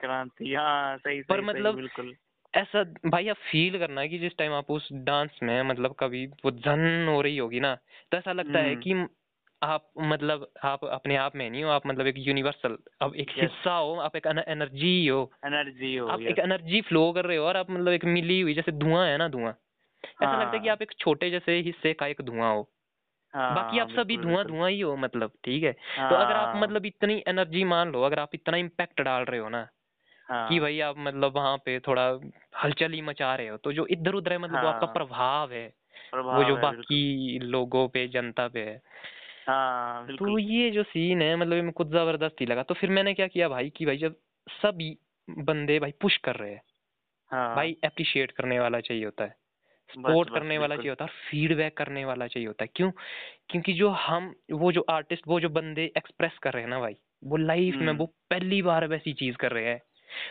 [0.00, 2.14] क्रांति हाँ सही पर मतलब बिल्कुल
[2.54, 6.24] ऐसा भाई आप फील करना है कि जिस टाइम आप उस डांस में मतलब कभी
[6.44, 7.74] वो धन हो रही होगी ना
[8.12, 8.94] तो ऐसा लगता है हम्म। कि
[9.62, 13.38] आप मतलब आप अपने आप में नहीं हो आप मतलब एक यूनिवर्सल अब एक Yes.
[13.40, 16.30] हिस्सा हो आप एक एनर्जी हो एनर्जी हो आप yes.
[16.30, 19.16] एक एनर्जी फ्लो कर रहे हो और आप मतलब एक मिली हुई जैसे धुआँ है
[19.18, 19.50] ना धुआँ
[20.22, 22.70] ऐसा लगता है कि हाँ। आप एक छोटे जैसे हिस्से का एक धुआँ हो
[23.34, 26.62] हाँ, बाकी आप सभी धुआँ। धुआँ ही हो मतलब ठीक है तो अगर आप हाँ,
[26.62, 29.68] मतलब इतनी एनर्जी मान लो अगर आप इतना इम्पैक्ट डाल रहे हो ना
[30.28, 32.20] हाँ, कि भाई आप मतलब वहाँ पे थोड़ा
[32.64, 35.52] हलचल ही मचा रहे हो तो जो इधर उधर है मतलब वो आपका हाँ। प्रभाव
[35.52, 35.66] है
[36.10, 38.80] प्रभाव वो जो बाकी लोगों पे जनता पे है।
[39.50, 42.74] हाँ तो बिल्कुल। ये जो सीन है मतलब ये मेरे को ज़बरदस्त ही लगा। तो
[42.74, 44.14] फिर मैंने क्या किया भाई कि भाई जब
[44.48, 44.98] सभी
[45.30, 46.62] बंदे भाई पुश कर रहे हैं
[47.30, 50.90] हाँ। भाई अप्रिशिएट करने वाला चाहिए होता है। बस, सपोर्ट बस, करने वाला बिल्कुल। चाहिए
[50.90, 52.90] होता है और फीडबैक करने वाला चाहिए होता है। क्यों?
[53.48, 56.96] क्योंकि जो हम वो जो आर्टिस्ट वो जो बंदे एक्सप्रेस कर रहे हैं ना भाई
[57.24, 59.82] वो लाइफ में हम्म। वो पहली बार वैसी चीज़ कर रहे हैं।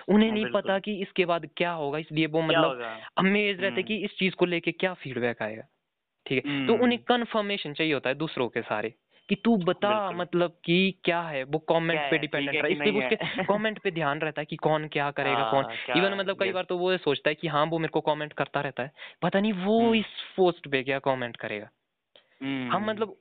[0.09, 2.99] उन्हें हाँ, नहीं बिल्कुल। पता कि इसके बाद क्या होगा इसलिए वो क्या मतलब होगा?
[3.17, 5.63] अमेज रहते हम्म। कि इस चीज़ को लेके क्या फीडबैक आएगा।
[6.26, 6.67] ठीक है?
[6.67, 8.93] तो हम्म। उन्हें कंफर्मेशन चाहिए होता है दूसरों के सारे।
[9.30, 11.43] कि तू बता मतलब कि क्या है?
[11.43, 14.88] वो कमेंट पे है, डिपेंडेंट रहा। इसलिए उसके कमेंट पे ध्यान रहता है कि कौन
[14.88, 17.80] क्या करेगा हाँ, कौन इवन मतलब कई बार तो वो सोचता है कि हाँ वो
[17.80, 20.05] मेरे को कमेंट करता रहता है। पता नहीं वो हम्म। इस
[20.38, 21.69] पोस्ट पे क्या कमेंट करेगा।
[22.41, 23.15] हम्म, हम मतलब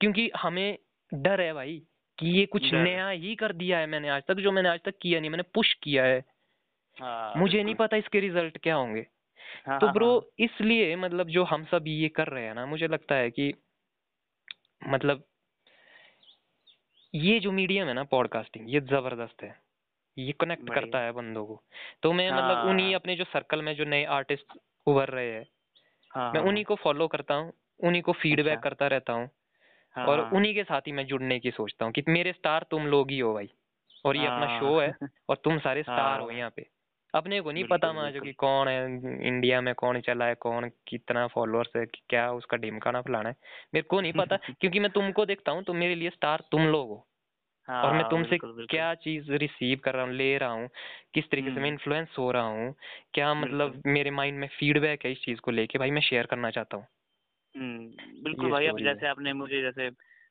[0.00, 0.78] क्योंकि हमें
[1.14, 1.82] डर है भाई
[2.18, 4.94] कि ये कुछ नया ही कर दिया है मैंने आज तक जो मैंने आज तक
[5.02, 6.24] किया नहीं मैंने पुश किया है।
[7.00, 9.06] हाँ मुझे नहीं पता इसके रिज़ल्ट क्या होंगे।
[9.66, 12.66] हाँ, तो हाँ, ब्रो हाँ, इसलिए मतलब जो हम सब ये कर रहे हैं ना
[12.66, 13.54] मुझे लगता है कि
[14.88, 15.24] मतलब
[17.16, 19.54] ये जो मीडियम है ना पॉडकास्टिंग ये ज़बरदस्त है
[20.16, 21.62] ये कनेक्ट करता है बंदों को
[22.02, 25.32] तो मैं हाँ। मतलब उन्हीं हाँ। अपने जो सर्कल में जो नए आर्टिस्ट उभर रहे
[25.32, 25.46] हैं
[26.14, 29.28] हाँ, मैं हाँ, उन्हीं को फॉलो करता हूँ उन्हीं को फीडबैक अच्छा। करता रहता हूँ
[29.94, 32.66] हाँ, और हाँ, उन्हीं के साथ ही मैं जुड़ने की सोचता हूँ कि मेरे स्टार
[32.70, 33.50] तुम लोग ही हो भाई
[34.04, 34.94] और ये हाँ। अपना हाँ। शो है
[35.28, 36.66] और तुम सारे स्टार हाँ। हो हाँ। यहाँ पे
[37.16, 41.26] अपने को नहीं पता माजो। कि कौन है इंडिया में कौन चला है कौन कितना
[41.26, 43.36] फॉलोअर्स है कि क्या उसका ढिमकाना फलाना है
[43.74, 46.88] मेरे को नहीं पता क्योंकि मैं तुमको देखता हूँ तो मेरे लिए स्टार तुम लोग
[46.88, 47.06] हो
[47.68, 50.68] हाँ, और मैं हाँ, तुमसे। क्या चीज़ रिसीव कर रहा हूँ ले रहा हूँ
[51.14, 52.74] किस तरीके से मैं हम्म। इन्फ्लुएंस हो रहा हूँ
[53.14, 56.50] क्या मतलब मेरे माइंड में फीडबैक है इस चीज़ को लेके भाई मैं शेयर करना
[56.50, 56.86] चाहता हूँ
[57.54, 59.90] हम्म, बिल्कुल भाई अब जैसे आपने मुझे जैसे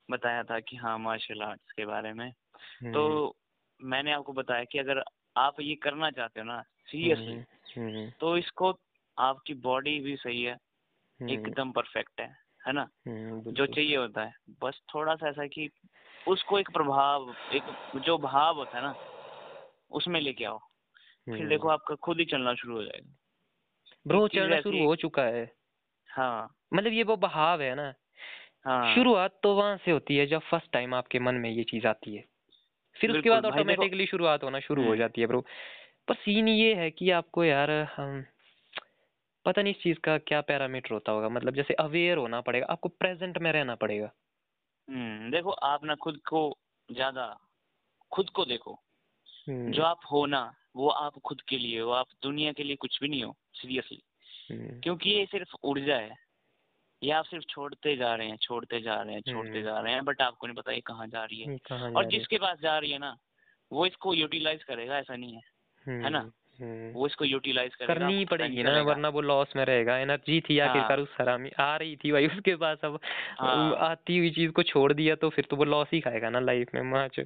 [0.10, 3.36] बताया था कि हाँ मार्शल आर्ट्स के बारे में हम्म, तो
[3.80, 5.04] मैंने आपको बताया कि अगर
[5.38, 7.46] आप ये करना चाहते हो ना सीरियसली हम्म,
[7.78, 8.80] हम्म, तो इसको
[9.20, 12.90] आपकी बॉडी भी सही है हम्म, एकदम परफेक्ट है है ना?
[13.08, 15.70] हम्म, जो चाहिए होता है। बस थोड़ा सा ऐसा कि
[16.28, 17.64] उसको एक प्रभाव एक
[17.96, 18.96] जो भाव होता है ना
[19.92, 20.58] उसमें लेके आओ।
[21.26, 23.16] फिर हम्म। देखो आपका खुद ही चलना शुरू हो जाएगा।
[24.08, 25.56] ब्रो चलना शुरू हो चुका है।
[26.10, 27.94] हाँ। मतलब ये वो बहाव है ना।
[28.66, 31.88] हाँ। शुरुआत तो वहाँ से होती है जब फ़र्स्ट टाइम आपके मन में ये चीज़
[31.88, 32.26] आती है।
[32.96, 35.42] फिर उसके बाद ऑटोमेटिकली शुरुआत होना शुरू हो हम्म। जाती है ब्रो
[36.08, 37.70] पर सीन ये है कि आपको यार
[39.46, 42.90] पता नहीं इस चीज़ का क्या पैरामीटर होता होगा मतलब जैसे अवेयर होना पड़ेगा आपको
[42.90, 44.12] प्रेजेंट में रहना पड़ेगा।
[44.88, 46.42] हम्म देखो आप ना खुद को
[46.90, 47.28] ज़्यादा
[48.12, 48.80] खुद को देखो।
[49.48, 50.42] हम्म, जो आप हो ना
[50.76, 54.02] वो आप खुद के लिए हो आप दुनिया के लिए कुछ भी नहीं हो सीरियसली
[54.52, 56.25] हम्म, क्योंकि ये सिर्फ़ ऊर्जा है।
[57.02, 59.94] ये आप सिर्फ़ छोड़ते जा रहे हैं छोड़ते जा रहे हैं छोड़ते हम्म। जा रहे
[59.94, 62.92] हैं बट आपको नहीं पता ये कहाँ जा रही है और जिसके पास जा रही
[62.92, 63.16] है ना
[63.72, 65.42] वो इसको यूटिलाइज करेगा ऐसा नहीं है
[65.86, 66.20] है ना?
[66.20, 69.98] हम्म, हम्म। वो इसको यूटिलाइज करेगा करनी ही पड़ेगी ना वरना वो लॉस में रहेगा
[69.98, 73.00] एनर्जी थी आखिरकार हाँ। उस हरामी आ रही थी भाई उसके पास अब
[73.40, 76.40] हाँ। आती हुई चीज़ को छोड़ दिया तो फिर तो वो लॉस ही खाएगा ना
[76.40, 77.20] लाइफ में माच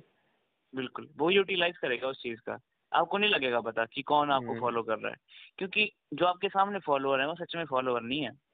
[0.73, 2.57] बिल्कुल वो यूटिलाइज करेगा उस चीज़ का
[2.91, 5.17] आपको नहीं लगेगा पता कि कौन आपको हम्म। फॉलो कर रहा है
[5.57, 8.48] क्योंकि जो आपके सामने फॉलोअर है वो सच में फॉलोअर नहीं है हम्म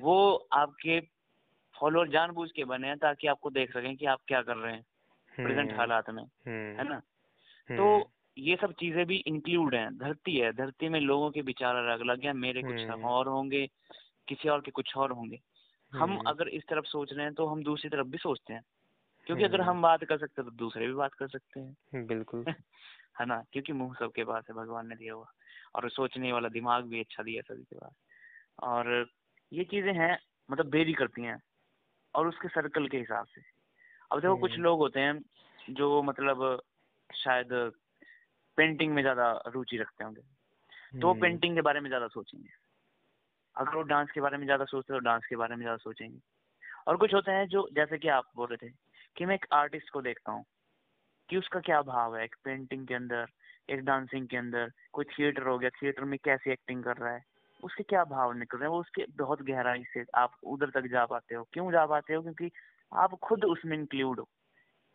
[0.00, 1.00] वो आपके
[1.80, 4.82] फॉलोअर जानबूझ के बने हैं ताकि आपको देख सकें कि आप क्या कर रहे हैं
[5.34, 6.94] प्रेजेंट हम्म, हालात में हम्म, है ना?
[6.94, 11.76] हम्म, तो ये सब चीज़ें भी इंक्लूड हैं धरती है धरती में लोगों के विचार
[11.76, 13.66] अलग अलग हैं मेरे कुछ हम्म। और होंगे
[14.28, 15.40] किसी और के कुछ और होंगे।
[15.92, 18.62] हम हम्म, अगर इस तरफ़ सोच रहे हैं तो हम दूसरी तरफ़ भी सोचते हैं
[19.26, 22.06] क्योंकि अगर हम्म। हम बात कर सकते हैं तो दूसरे भी बात कर सकते हैं।
[22.06, 22.44] बिल्कुल।
[23.20, 23.44] है ना?
[23.52, 25.26] क्योंकि मुँह सबके पास है भगवान ने दिया हुआ
[25.74, 27.92] और सोचने वाला दिमाग भी अच्छा दिया सभी के पास।
[28.62, 29.10] और
[29.54, 30.16] ये चीज़ें हैं
[30.48, 31.38] मतलब वेरी करती हैं
[32.14, 33.42] और उसके सर्कल के हिसाब से।
[34.10, 35.20] अब देखो कुछ हम्म। लोग होते हैं
[35.72, 36.62] जो मतलब
[37.10, 37.52] शायद
[38.58, 40.22] पेंटिंग में ज़्यादा रुचि रखते होंगे।
[41.02, 42.50] तो वो हम्म, पेंटिंग के बारे में ज़्यादा सोचेंगे।
[43.56, 45.76] अगर वो डांस के बारे में ज़्यादा सोचते हैं तो डांस के बारे में ज़्यादा
[45.78, 46.18] सोचेंगे।
[46.88, 48.72] और कुछ होते हैं जो जैसे कि आप बोल रहे थे
[49.16, 50.44] कि मैं एक आर्टिस्ट को देखता हूँ
[51.28, 52.24] कि उसका क्या भाव है?
[52.24, 53.26] एक पेंटिंग के अंदर
[53.68, 57.24] एक डांसिंग के अंदर कोई थिएटर हो गया थिएटर में कैसी एक्टिंग कर रहा है?
[57.64, 58.74] उसके क्या भाव निकल रहे हैं?
[58.74, 62.22] वो उसके बहुत गहराई से आप उधर तक जा पाते हो। क्यों जा पाते हो?
[62.22, 62.50] क्योंकि
[62.94, 64.28] आप खुद उसमें इंक्लूड हो।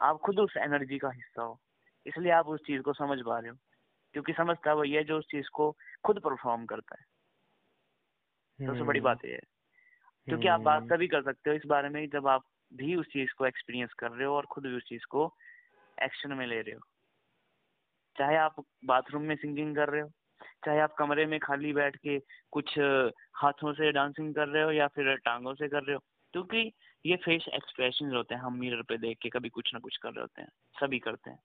[0.01, 1.61] आप खुद उस एनर्जी का हिस्सा हो।
[2.05, 3.57] इसलिए आप उस चीज़ को समझ पा रहे हो।
[4.13, 7.05] क्योंकि समझता वही है जो उस चीज़ को खुद परफॉर्म करता है।
[8.67, 9.39] सबसे बड़ी हम्म, बात यह है।
[10.25, 12.41] क्योंकि आप बात हम्म, तभी कर सकते हो इस बारे में जब आप
[12.73, 15.35] भी उस चीज़ को एक्सपीरियंस कर रहे हो और खुद भी उस चीज़ को
[16.01, 16.81] एक्शन में ले रहे हो।
[18.17, 20.11] चाहे आप बाथरूम में सिंगिंग कर रहे हो।
[20.65, 22.19] चाहे आप कमरे में खाली बैठ के
[22.51, 22.79] कुछ
[23.35, 26.01] हाथों से डांसिंग कर रहे हो या फिर टांगों से कर रहे हो
[26.33, 26.71] क्योंकि
[27.05, 30.09] ये फेस एक्सप्रेशन होते हैं हम मिरर पे देख के कभी कुछ ना कुछ कर
[30.09, 30.49] रहे होते हैं
[30.81, 31.39] सभी करते हैं।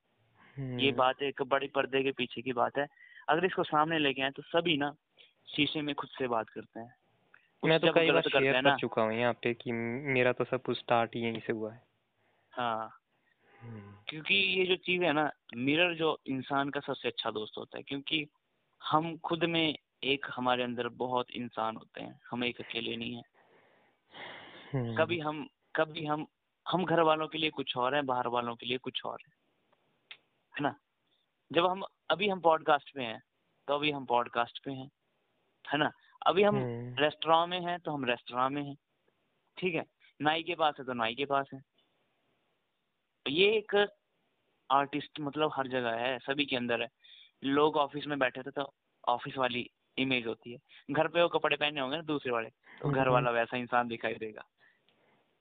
[0.78, 2.86] ये हम्म, बात एक बड़े पर्दे के पीछे की बात है।
[3.28, 4.94] अगर इसको सामने लेके आए तो सभी ना
[5.56, 6.94] शीशे में खुद से बात करते हैं।
[7.64, 10.78] मैं तो कई बार शेयर कर चुका हूँ यहाँ पे कि मेरा तो सब कुछ
[10.78, 11.82] स्टार्ट यहीं से हुआ है।
[12.52, 12.90] हाँ।
[13.62, 17.78] हम्म, क्योंकि ये जो चीज़ है ना मिरर जो इंसान का सबसे अच्छा दोस्त होता
[17.78, 18.26] है क्योंकि
[18.90, 23.22] हम खुद में एक हमारे अंदर बहुत इंसान होते हैं। हम एक अकेले नहीं है।
[24.72, 26.26] हम्म, कभी हम कभी हम
[26.68, 29.32] हम घर वालों के लिए कुछ और हैं बाहर वालों के लिए कुछ और है।
[30.54, 30.80] है ना?
[31.52, 33.22] जब हम अभी हम पॉडकास्ट पे हैं
[33.68, 34.90] तो अभी हम पॉडकास्ट पे हैं।
[35.72, 35.92] है ना?
[36.26, 38.76] अभी हम हम्म, रेस्टोरेंट में हैं तो हम रेस्टोरेंट में हैं।
[39.58, 39.84] ठीक है?
[40.22, 41.62] नाई के पास है तो नाई के पास है।
[43.28, 43.92] ये एक
[44.70, 46.88] आर्टिस्ट मतलब हर जगह है सभी के अंदर है।
[47.44, 48.72] लोग ऑफ़िस में बैठे थे तो
[49.08, 49.68] ऑफ़िस वाली
[49.98, 50.58] इमेज होती है।
[50.90, 52.48] घर पे वो कपड़े पहने होंगे ना दूसरे वाले
[52.80, 54.44] तो घर। वाला वैसा इंसान दिखाई देगा।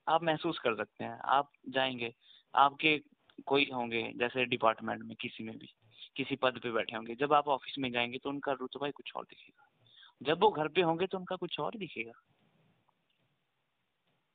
[0.08, 2.14] आप महसूस कर सकते हैं आप जाएँगे
[2.54, 2.97] आपके
[3.45, 5.70] कोई होंगे जैसे डिपार्टमेंट में किसी में भी
[6.16, 9.12] किसी पद पे बैठे होंगे जब आप ऑफ़िस में जाएँगे तो उनका रुतबा ही कुछ
[9.16, 9.70] और दिखेगा।
[10.22, 12.12] जब वो घर पे होंगे तो उनका कुछ और दिखेगा।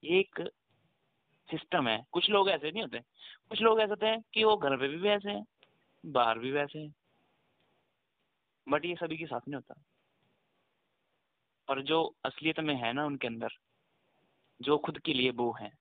[0.04, 0.40] ये एक
[1.48, 2.98] सिस्टम है। कुछ लोग ऐसे नहीं होते।
[3.48, 5.44] कुछ लोग ऐसे होते हैं कि वो घर पे भी वैसे हैं
[6.06, 6.94] बाहर भी वैसे हैं।
[8.68, 9.82] बट ये सभी के साथ नहीं होता।
[11.68, 13.48] और जो असलियत में है ना उनके अंदर,
[14.62, 15.72] जो खुद के लिए वो है,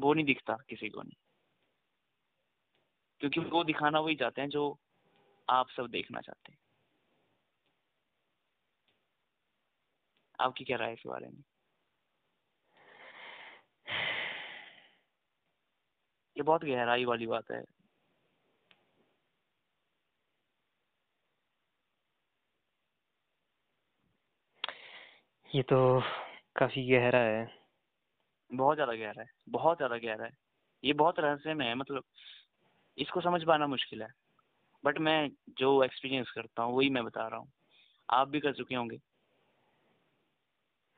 [0.00, 1.16] वो नहीं दिखता किसी को नहीं।
[3.20, 4.78] क्योंकि वो दिखाना वही चाहते हैं जो
[5.50, 6.58] आप सब देखना चाहते हैं।
[10.40, 11.44] आपकी क्या राय है इस बारे में?
[16.36, 17.81] ये बहुत गहराई वाली बात है।
[25.54, 26.00] ये तो
[26.56, 27.52] काफ़ी गहरा है।
[28.52, 30.30] बहुत ज़्यादा गहरा है बहुत ज़्यादा गहरा है।
[30.84, 32.04] ये बहुत रहस्यमय है मतलब
[32.98, 34.08] इसको समझ पाना मुश्किल है।
[34.84, 37.52] बट मैं जो एक्सपीरियंस करता हूँ वही मैं बता रहा हूँ।
[38.10, 38.96] आप भी कर चुके होंगे।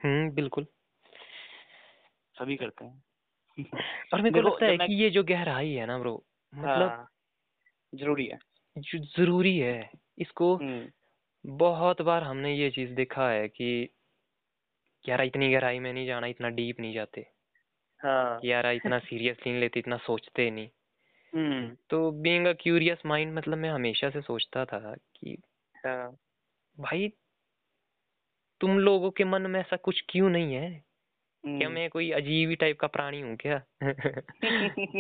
[0.05, 0.67] हम्म बिल्कुल।
[2.37, 3.03] सभी करते हैं।
[4.15, 6.25] और मेरे को लगता है कि ये जो गहराई है ना ब्रो
[6.55, 7.09] मतलब हाँ,
[7.95, 8.39] ज़रूरी है।
[8.79, 10.89] ज़रूरी है। इसको हम्म,
[11.45, 13.94] बहुत बार हमने ये चीज़ देखा है कि
[15.09, 17.27] यार इतनी गहराई में नहीं जाना इतना डीप नहीं जाते।
[18.03, 20.69] हाँ। यार इतना सीरियसली नहीं लेते इतना सोचते नहीं।
[21.35, 25.39] हम्म, तो बीइंग अ क्यूरियस माइंड मतलब मैं हमेशा से सोचता था कि
[25.87, 26.17] हाँ,
[26.81, 27.13] भाई
[28.61, 30.85] तुम लोगों के मन में ऐसा कुछ क्यों नहीं है?
[31.47, 33.63] क्या हम्म। मैं कोई अजीब ही टाइप का प्राणी हूँ क्या?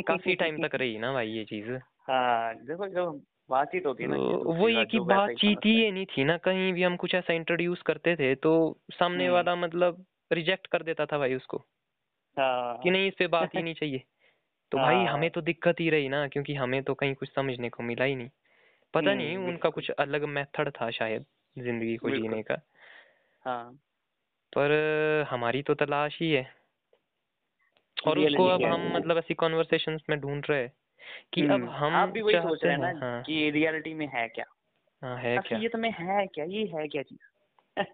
[0.02, 1.70] काफ़ी टाइम तक रही ना भाई ये चीज़।
[2.10, 5.90] हाँ देखो जो बातचीत होती है ना तो वो ये कि ही बातचीत ही ये
[5.90, 9.54] नहीं थी ना कहीं भी हम कुछ ऐसा इंट्रोड्यूस करते थे तो सामने हम्म। वाला
[9.56, 11.56] मतलब रिजेक्ट कर देता था भाई उसको
[12.36, 14.02] हाँ। कि नहीं इस पे बात ही नहीं चाहिए।
[14.72, 17.68] तो भाई हाँ। हमें तो दिक्कत ही रही ना क्योंकि हमें तो कहीं कुछ समझने
[17.68, 18.28] को मिला ही नहीं।
[18.94, 21.24] पता हम्म, नहीं उनका कुछ अलग मेथड था शायद
[21.58, 22.56] ज़िंदगी को जीने का।
[23.44, 23.72] हाँ।
[24.56, 24.70] पर
[25.30, 26.54] हमारी तो तलाश ही है।
[28.06, 30.72] और उसको अब हम मतलब ऐसी कॉन्वर्सेशंस में ढूंढ रहे हैं।
[31.32, 34.06] कि अब हम्म, हम आप भी वही सोच रहे हैं ना हाँ। कि रियलिटी में
[34.06, 34.44] है क्या?
[35.02, 35.56] हाँ है क्या?
[35.56, 36.44] असलियत में है क्या?
[36.44, 37.20] ये है क्या चीज़?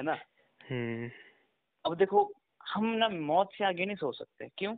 [0.00, 0.18] है ना?
[0.70, 1.10] हम्म।
[1.86, 2.32] अब देखो
[2.68, 4.76] हम ना मौत से आगे नहीं सोच सकते। क्यों?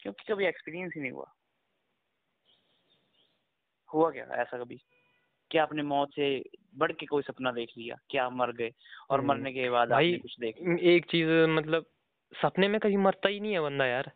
[0.00, 1.32] क्योंकि कभी एक्सपीरियंस ही नहीं हुआ।
[3.94, 4.80] हुआ क्या ऐसा कभी?
[5.50, 6.44] क्या आपने मौत से
[6.74, 7.96] बढ़ के कोई सपना देख लिया?
[8.10, 8.72] क्या मर गए?
[9.10, 10.56] और हम्म। मरने के बाद आपने कुछ देख?
[10.80, 11.86] एक चीज़ मतलब
[12.42, 14.12] सपने में कभी मरता ही नहीं है बंदा यार।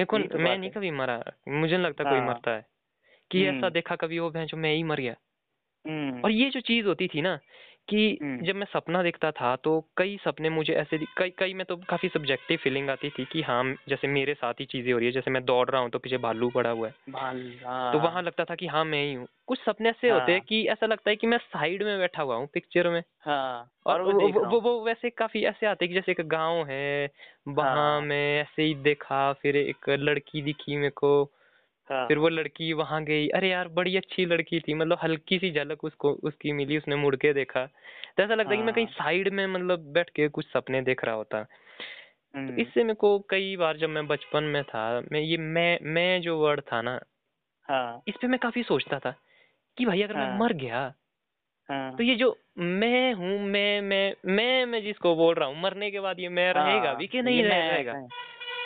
[0.00, 2.66] मेरे को तो मैं नहीं कभी मरा मुझे नहीं लगता कोई हाँ। मरता है
[3.30, 5.16] कि ऐसा हम्म। देखा कभी वो भैंस मैं ही मर गया
[5.86, 7.38] हम्म, और ये जो चीज़ होती थी ना
[7.90, 11.64] कि हम्म। जब मैं सपना देखता था तो कई सपने मुझे ऐसे कई कई में
[11.66, 15.06] तो काफ़ी सब्जेक्टिव फीलिंग आती थी कि हाँ जैसे मेरे साथ ही चीज़ें हो रही
[15.06, 17.18] है जैसे मैं दौड़ रहा हूँ तो पीछे भालू पड़ा हुआ है तो
[17.68, 20.38] हाँ वहाँ लगता था कि हाँ मैं ही हूँ कुछ सपने ऐसे हाँ। होते हैं
[20.38, 23.70] हाँ। कि ऐसा लगता है कि मैं साइड में बैठा हुआ हूँ पिक्चर में हाँ
[23.86, 26.28] और और वो वो, वो, वो, वो वैसे काफ़ी ऐसे आते हैं कि जैसे एक
[26.28, 27.10] गाँव है
[27.48, 31.32] वहाँ हाँ। मैं ऐसे ही देखा फिर एक लड़की दिखी मेरे को
[31.90, 35.50] हाँ। फिर वो लड़की वहाँ गई। अरे यार बड़ी अच्छी लड़की थी मतलब हल्की सी
[35.50, 37.66] झलक उसको उसकी मिली उसने मुड़ के देखा।
[38.16, 40.82] तो ऐसा लगता है कि मैं कहीं हाँ। साइड में मतलब बैठ के कुछ सपने
[40.82, 45.00] देख रहा होता। तो हम्म, इससे मेरे को कई बार जब मैं बचपन में था
[45.12, 47.00] मैं ये मैं मैं जो वर्ड था ना
[47.68, 49.14] हाँ। इस पे मैं काफ़ी सोचता था
[49.78, 50.94] कि भाई अगर मैं हाँ। मर गया
[51.68, 55.90] हाँ। तो ये जो मैं हूँ मैं मैं मैं मैं जिसको बोल रहा हूँ मरने
[55.90, 57.92] के बाद ये मैं रहेगा भी कि नहीं रहेगा।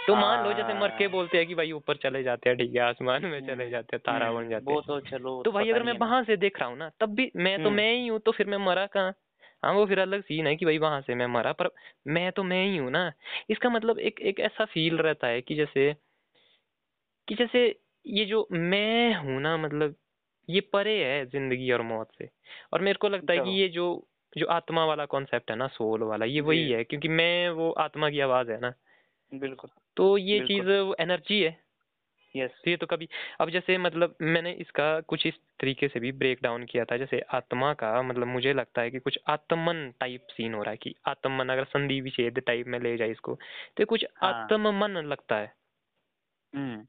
[0.08, 2.58] तो मान लो जैसे मर के हाँ। बोलते हैं कि भाई ऊपर चले जाते हैं
[2.58, 5.42] ठीक है आसमान में चले हम्म, जाते हैं तारा बन जाते वो हैं। तो चलो
[5.42, 7.76] तो भाई अगर मैं। वहाँ से देख रहा हूँ ना तब भी मैं तो हम्म।
[7.76, 9.14] मैं ही हूँ तो फिर मैं मरा कहाँ?
[9.62, 11.70] हाँ वो फिर अलग सीन है कि भाई वहाँ से मैं मरा पर
[12.06, 13.12] मैं तो मैं ही हूँ ना।
[13.50, 15.92] इसका मतलब एक एक ऐसा फील रहता है कि जैसे
[17.28, 19.94] कि जैसे ये जो मैं हूँ ना मतलब
[20.48, 22.28] ये परे है ज़िंदगी और मौत से।
[22.72, 23.86] और मेरे को लगता है कि ये जो
[24.36, 28.10] जो आत्मा वाला कॉन्सेप्ट है ना सोल वाला ये वही है क्योंकि मैं वो आत्मा
[28.10, 28.72] की आवाज़ है ना।
[29.34, 30.70] बिल्कुल। तो ये चीज़
[31.00, 31.58] एनर्जी है
[32.34, 33.08] यस तो ये तो कभी
[33.40, 37.20] अब जैसे मतलब मैंने इसका कुछ इस तरीके से भी ब्रेक डाउन किया था जैसे
[37.30, 40.94] आत्मा का मतलब मुझे लगता है कि कुछ आत्मन टाइप सीन हो रहा है कि
[41.08, 43.38] आत्मन अगर संधि विच्छेद टाइप में ले जाए इसको
[43.76, 45.52] तो कुछ हाँ। आत्ममन लगता है
[46.54, 46.84] हम्म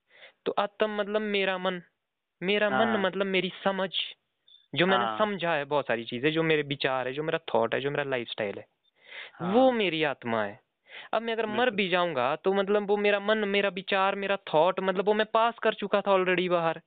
[0.45, 1.81] तो आत्म मतलब मेरा मन
[2.41, 3.89] मेरा मन हाँ। मतलब मेरी समझ
[4.73, 7.75] जो मैंने हाँ। समझा है बहुत सारी चीज़ें जो मेरे विचार है जो मेरा थॉट
[7.75, 8.65] है जो मेरा लाइफस्टाइल है
[9.35, 10.59] हाँ। वो मेरी आत्मा है
[11.13, 14.79] अब मैं अगर मर भी जाऊँगा तो मतलब वो मेरा मन मेरा विचार मेरा थॉट
[14.79, 16.81] मतलब वो मैं पास कर चुका था ऑलरेडी बाहर।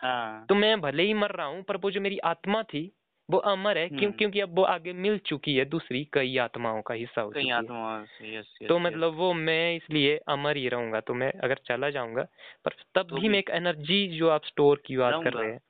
[0.00, 2.90] हाँ। तो मैं भले ही मर रहा हूँ पर वो जो मेरी आत्मा थी
[3.28, 6.82] वो अमर है। क्यों हम्म। क्योंकि अब वो आगे मिल चुकी है दूसरी कई आत्माओं
[6.82, 10.16] का हिस्सा हो कई चुकी है। आत्मा से यस यस तो मतलब वो मैं इसलिए
[10.28, 12.22] अमर ही रहूँगा तो मैं अगर चला जाऊँगा
[12.64, 15.60] पर तब तो भी मैं एक एनर्जी जो आप स्टोर की बात कर रहे हैं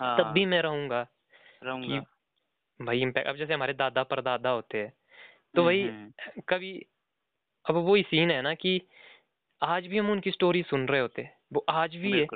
[0.00, 1.06] हाँ। तब भी मैं रहूँगा।
[2.80, 4.92] भाई इम्पैक्ट अब जैसे हमारे दादा परदादा होते हैं
[5.54, 6.86] तो वही हम्म, कभी
[7.68, 8.80] अब वही सीन है ना कि
[9.62, 12.26] आज भी हम उनकी स्टोरी सुन रहे होते वो आज भी है।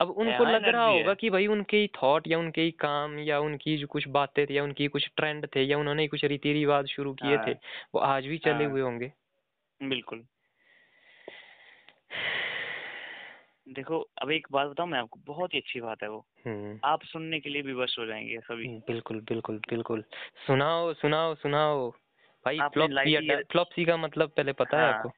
[0.00, 3.18] अब उनको हाँ, लग रहा होगा कि भाई उनके ही थॉट या उनके ही काम
[3.18, 6.52] या उनकी जो कुछ बातें थी या उनकी कुछ ट्रेंड थे या उन्होंने कुछ रीति
[6.52, 7.52] रिवाज शुरू किए हाँ। थे
[7.94, 9.12] वो आज भी चले हाँ। हुए होंगे।
[9.82, 10.24] बिल्कुल।
[13.68, 17.02] देखो अब एक बात बताऊँ मैं आपको बहुत ही अच्छी बात है वो। हम्म। आप
[17.02, 20.04] सुनने के लिए भी वश हो जाएँगे सभी। बिल्कुल बिल्कुल बिल्कुल।
[20.46, 21.92] सुनाओ सुनाओ सुनाओ।
[22.46, 25.08] भाई आपने फ्लॉपसी का मतलब पहले पता हाँ। है। आपको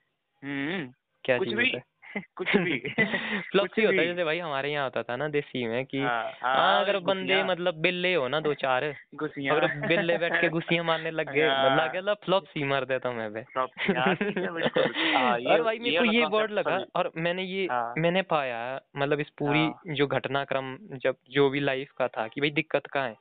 [0.43, 0.93] हम्म
[1.25, 1.85] क्या कुछ चीज़ भी होता है
[2.37, 2.79] कुछ भी
[3.51, 6.55] फ्लॉपसी होता है जैसे भाई हमारे यहाँ होता था ना देसी में कि हाँ, हाँ
[6.57, 11.11] हाँ, अगर बंदे मतलब बिल्ले हो ना दो चार अगर बिल्ले बैठ के गुस्सियाँ मारने
[11.11, 13.67] लग गए हाँ। लगे फ्लॉपसी मार देता मैं बे हाँ,
[14.15, 17.69] ठीक है। हाँ, ये- और भाई मेरे को ये वर्ड लगा और मैंने ये।
[17.99, 22.51] मैंने पाया मतलब इस पूरी। जो घटनाक्रम जब जो भी लाइफ का था कि भाई
[22.51, 23.17] दिक्कत कहाँ है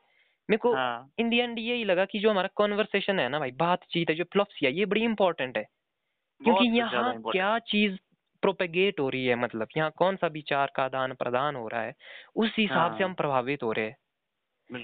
[0.50, 0.74] मेरे को
[1.20, 4.24] इन दी एंड यही लगा कि जो हमारा कॉन्वर्सेशन है ना भाई बातचीत है जो
[4.24, 5.64] फ्लॉपसी है ये बड़ी इंपॉर्टेंट है
[6.42, 7.98] क्योंकि यहाँ क्या चीज़
[8.42, 11.94] प्रोपेगेट हो रही है मतलब यहाँ कौन सा विचार का आदान प्रदान हो रहा है
[12.36, 13.96] उस हिसाब से हाँ। हम प्रभावित हो रहे हैं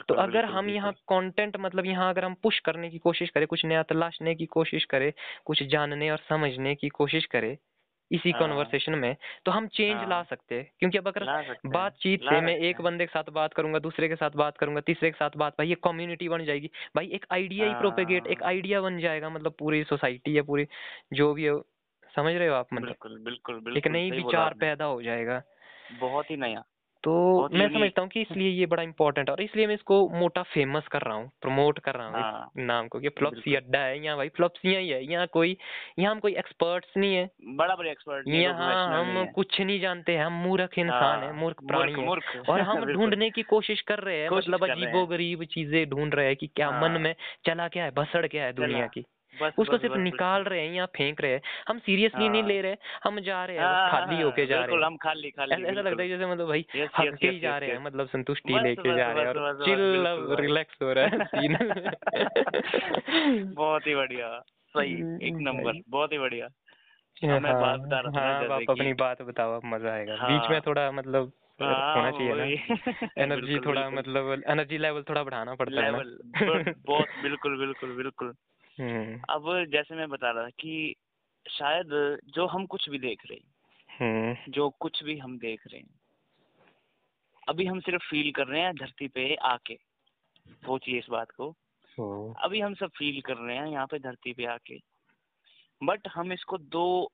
[0.08, 3.66] तो अगर हम यहाँ। कंटेंट मतलब यहाँ अगर हम पुश करने की कोशिश करें कुछ
[3.66, 5.12] नया तलाशने की कोशिश करें
[5.46, 7.58] कुछ जानने और समझने की कोशिश करें
[8.12, 11.72] इसी हाँ। कॉन्वर्सेशन में तो हम चेंज हाँ। ला सकते हैं। क्योंकि अब अगर हैं
[11.72, 15.12] बातचीत से मैं एक बंदे के साथ बात करूँगा दूसरे के साथ बात करूँगा तीसरे
[15.12, 18.50] के साथ बात भाई ये कम्युनिटी बन जाएगी। भाई एक आइडिया ही प्रोपेगेट एक हाँ।
[18.50, 20.68] आइडिया बन जाएगा मतलब पूरी सोसाइटी या पूरी
[21.14, 21.66] जो भी हो।
[22.16, 22.86] समझ रहे हो आप मतलब?
[22.86, 25.42] बिल्कुल बिल्कुल एक नई विचार पैदा हो जाएगा।
[26.00, 26.64] बहुत ही नया।
[27.04, 27.12] तो
[27.54, 30.88] मैं समझता हूँ कि इसलिए ये बड़ा इंपॉर्टेंट है और इसलिए मैं इसको मोटा फ़ेमस
[30.92, 34.18] कर रहा हूँ प्रमोट कर रहा हूँ हाँ। नाम को कि फ्लॉप्सी। अड्डा है यहाँ
[34.18, 35.56] भाई फ्लॉप्सियाँ ही है यहाँ कोई
[36.00, 39.80] यहाँ हम कोई एक्सपर्ट्स नहीं है। बड़ा बड़ा एक्सपर्ट नहीं है, यहाँ हम कुछ नहीं
[39.82, 43.82] जानते हैं हम मूर्ख इंसान है हाँ, मूर्ख प्राणी है। और हम ढूँढने की कोशिश
[43.82, 47.16] कर रहे हैं मतलब अजीबो गरीब चीज़ें ढूंढ रहे हैं कि क्या मन हाँ। में
[47.46, 50.68] चला क्या है भसड़ क्या है दुनिया की। बस उसको बस, सिर्फ़ बस, निकाल रहे
[50.68, 53.64] हैं या फेंक रहे हैं। हम सीरियसली नहीं हाँ। ले रहे हम जा रहे हैं
[53.66, 56.48] हाँ, खाली हाँ, होके जा रहे हैं। हम खाली खाली ऐसा लगता है जैसे मतलब
[56.48, 56.66] भाई
[56.98, 60.08] हक के ही जा रहे हैं मतलब संतुष्टि लेके जा रहे हैं और चिल
[60.42, 61.58] रिलैक्स हो रहा है सीन
[63.56, 64.40] बहुत ही बढ़िया
[64.76, 66.48] सही एक हम्म, नंबर बहुत ही बढ़िया।
[67.24, 70.58] हाँ, मैं बात बता रहा था हाँ, आप अपनी बात बताओ मज़ा आएगा। बीच में
[70.58, 72.44] हाँ। थोड़ा मतलब हाँ, होना चाहिए ना
[73.24, 78.49] एनर्जी थोड़ा मतलब एनर्जी लेवल थोड़ा बढ़ाना पड़ता है बहुत- बिल्कुल बिल्कुल बिल्कुल। हम्म
[79.30, 80.96] अब जैसे मैं बता रहा था कि
[81.50, 83.48] शायद जो हम कुछ भी देख रहे हैं
[84.02, 86.00] हम्म। जो कुछ भी हम देख रहे हैं
[87.48, 89.76] अभी हम सिर्फ़ फील कर रहे हैं धरती पे आके।
[90.66, 91.50] सोचिए इस बात को।
[91.98, 94.80] हम्म, अभी हम सब फील कर रहे हैं यहाँ पे धरती पे आके।
[95.84, 97.12] बट हम इसको दो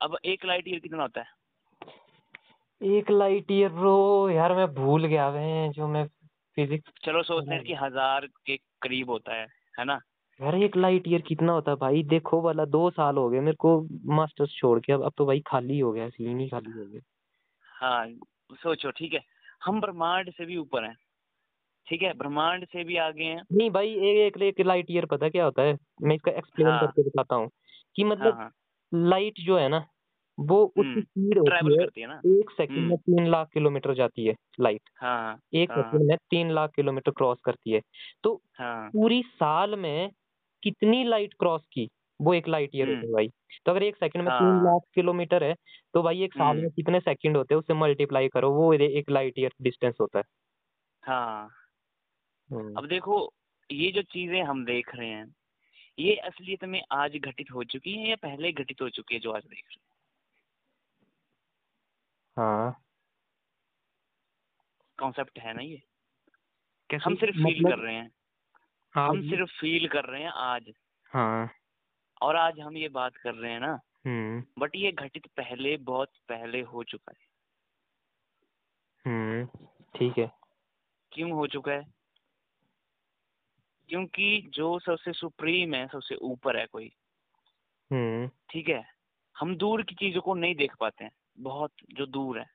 [0.00, 1.26] अब एक लाइट ईयर कितना होता है?
[2.80, 6.06] एक लाइट ईयर रो यार मैं भूल गया मैं जो मैं
[6.56, 9.46] फिजिक्स चलो सोचते हैं कि हज़ार के करीब होता है
[9.78, 10.00] है ना?
[10.40, 12.02] यार एक लाइट ईयर कितना होता है भाई?
[12.02, 15.40] देखो वाला दो साल हो गए मेरे को मास्टर्स छोड़ के अब अब तो भाई
[15.46, 17.00] खाली हो गया सीन ही खाली हो गया।
[17.80, 18.06] हाँ
[18.52, 19.20] सोचो ठीक है।
[19.64, 20.96] हम ब्रह्मांड से भी ऊपर हैं
[21.86, 22.12] ठीक है?
[22.14, 25.62] ब्रह्मांड से भी आगे हैं। नहीं भाई एक एक, एक लाइट ईयर पता क्या होता
[25.62, 25.76] है?
[26.02, 27.50] मैं इसका एक्सप्लेन हाँ। करके बताता हूँ
[27.96, 28.50] कि हाँ मतलब हाँ।
[28.92, 29.84] लाइट जो है ना
[30.38, 32.20] वो उसकी हम्म, स्पीड होती है करती है ना?
[32.26, 36.16] एक सेकंड में हम्म। तीन लाख किलोमीटर जाती है लाइट हाँ एक हाँ। सेकंड में
[36.30, 37.80] तीन लाख किलोमीटर क्रॉस करती है।
[38.24, 40.10] तो हाँ। पूरी साल में
[40.62, 41.88] कितनी लाइट क्रॉस की?
[42.20, 43.28] वो एक लाइट ईयर होता है हम्म। भाई।
[43.66, 45.54] तो अगर एक सेकंड में तीन हाँ। लाख किलोमीटर है
[45.94, 48.50] तो भाई एक साल हम्म। में कितने सेकंड होते हैं उससे मल्टीप्लाई करो?
[48.50, 50.24] वो एक लाइट ईयर डिस्टेंस होता है।
[51.02, 51.48] हाँ।
[52.50, 53.32] हम्म, अब देखो
[53.70, 55.34] ये जो चीज़ें हम देख रहे हैं
[55.98, 59.32] ये असलियत में आज घटित हो चुकी है या पहले घटित हो चुकी है जो
[59.32, 59.80] आज देख रहे हैं?
[62.36, 62.82] हाँ।
[64.98, 65.82] कॉन्सेप्ट है ना ये?
[67.04, 68.10] हम सिर्फ़ फील मतलब कर रहे हैं।
[68.94, 70.70] हाँ हम सिर्फ़ फील कर रहे हैं आज।
[71.06, 71.50] हाँ।
[72.22, 76.08] और आज हम ये बात कर रहे हैं ना हम्म। बट ये घटित पहले बहुत
[76.28, 77.26] पहले हो चुका है।
[79.06, 79.66] हम्म
[79.96, 80.32] ठीक है।
[81.12, 81.86] क्यों हो चुका है?
[83.88, 86.92] क्योंकि जो सबसे सुप्रीम है सबसे ऊपर है कोई।
[87.92, 88.84] हम्म। ठीक है?
[89.38, 92.46] हम दूर की चीज़ों को नहीं देख पाते हैं बहुत जो दूर है।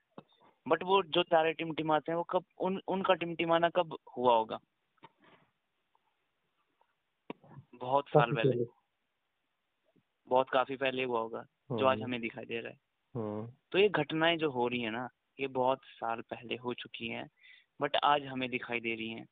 [0.68, 4.60] बट वो जो तारे टिमटिमाते हैं वो कब उन उनका टिमटिमाना कब हुआ होगा?
[7.80, 8.64] बहुत साल पहले।
[10.28, 12.78] बहुत काफ़ी पहले हुआ होगा जो आज हम्म, हमें दिखाई दे रहा है।
[13.16, 15.08] हम्म, तो ये घटनाएँ जो हो रही है ना
[15.40, 17.30] ये बहुत साल पहले हो चुकी हैं
[17.80, 19.28] बट आज हमें दिखाई दे रही हैं।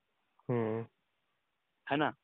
[0.50, 0.86] हम्म।
[1.90, 2.14] है ना?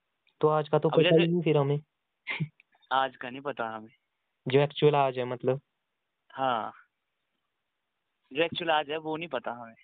[0.41, 1.81] तो आज का तो पता ही नहीं फिर हमें।
[2.93, 3.95] आज का नहीं पता हमें।
[4.49, 5.61] जो एक्चुअल आज है मतलब।
[6.35, 6.73] हाँ।
[8.33, 9.75] जो एक्चुअल आज है वो नहीं पता हमें।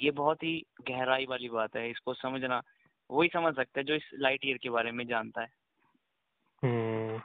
[0.00, 2.62] ये बहुत ही गहराई वाली बात है इसको समझना
[3.10, 5.48] वही समझ सकता है जो इस लाइट ईयर के बारे में जानता है।
[6.64, 7.22] हम्म।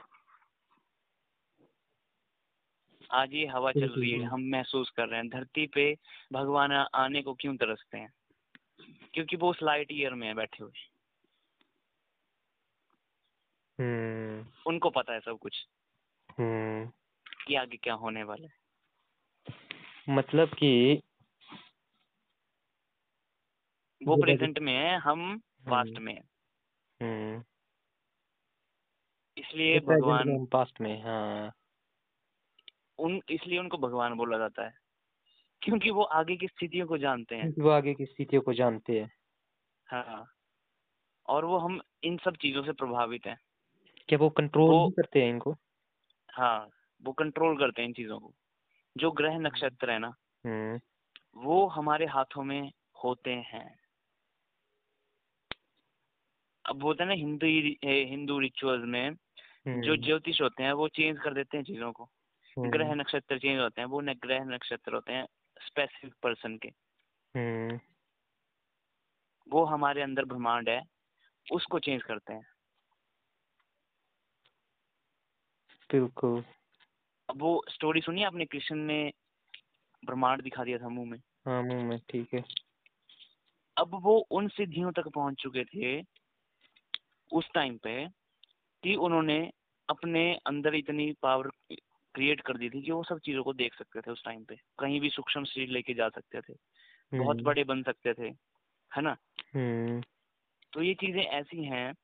[3.12, 5.98] आज ये हवा चल रही है हम महसूस कर रहे हैं धरती पे
[6.32, 8.12] भगवान आने को क्यों तरसते हैं?
[9.14, 10.72] क्योंकि वो उस लाइट ईयर में है बैठे हुए।
[13.80, 15.68] हम्म। उनको पता है सब कुछ।
[16.38, 16.92] हम्म।
[17.46, 18.60] कि आगे क्या होने वाला है।
[20.08, 21.02] मतलब कि
[24.06, 26.20] वो प्रेजेंट में है हम पास्ट में।
[27.02, 27.44] हम्म
[29.36, 31.52] इसलिए भगवान पास्ट में हाँ।
[32.98, 34.74] उन इसलिए उनको भगवान बोला जाता है।
[35.62, 39.12] क्योंकि वो आगे की स्थितियों को जानते हैं। वो आगे की स्थितियों को जानते हैं।
[39.86, 40.32] हाँ।
[41.26, 43.40] और वो हम इन सब चीज़ों से प्रभावित हैं।
[44.08, 45.56] क्या वो कंट्रोल वो- करते हैं इनको?
[46.30, 46.70] हाँ
[47.02, 48.34] वो कंट्रोल करते हैं इन चीज़ों को।
[48.96, 50.14] जो ग्रह नक्षत्र है ना
[51.36, 52.72] वो हमारे हाथों में
[53.04, 53.79] होते हैं।
[56.70, 57.46] अब होता है ना हिंदू
[58.10, 62.04] हिंदू रिचुअल्स में हम्म, जो ज्योतिष होते हैं वो चेंज कर देते हैं चीज़ों को।
[62.56, 65.26] हम्म, ग्रह नक्षत्र चेंज होते हैं वो ग्रह नक्षत्र होते हैं
[65.56, 66.68] स्पेसिफिक पर्सन के।
[67.34, 67.78] हम्म।
[69.46, 70.82] वो हमारे अंदर ब्रह्मांड है
[71.52, 72.46] उसको चेंज करते हैं।
[75.90, 76.44] बिल्कुल।
[77.28, 78.44] अब वो स्टोरी सुनी आपने?
[78.44, 79.12] कृष्ण ने
[80.02, 82.44] ब्रह्मांड दिखा दिया था मुँह में। हाँ मुँह में ठीक है।
[83.76, 86.00] अब वो उन सिद्धियों तक पहुँच चुके थे
[87.32, 88.08] उस टाइम पे
[88.82, 89.52] कि उन्होंने
[89.90, 91.50] अपने अंदर इतनी पावर
[92.14, 94.56] क्रिएट कर दी थी कि वो सब चीज़ों को देख सकते थे उस टाइम पे।
[94.78, 96.52] कहीं भी सूक्ष्म शरीर लेके जा सकते थे।
[97.18, 98.28] बहुत हम्म, बड़े बन सकते थे
[98.96, 99.16] है ना?
[99.54, 100.02] हम्म।
[100.72, 101.94] तो ये चीज़ें ऐसी हैं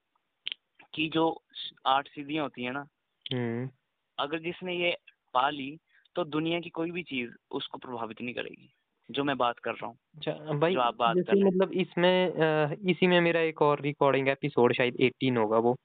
[0.95, 1.43] कि जो
[1.87, 2.87] आठ सीढ़ियाँ होती है ना
[3.35, 3.71] हम्म।
[4.19, 4.97] अगर जिसने ये
[5.35, 5.79] पा ली
[6.15, 8.73] तो दुनिया की कोई भी चीज़ उसको प्रभावित नहीं करेगी।
[9.11, 12.79] जो मैं बात कर रहा हूँ अच्छा भाई जो आप बात कर हैं। मतलब इसमें
[12.91, 15.77] इसी में मेरा एक और रिकॉर्डिंग एपिसोड शायद 18 होगा वो।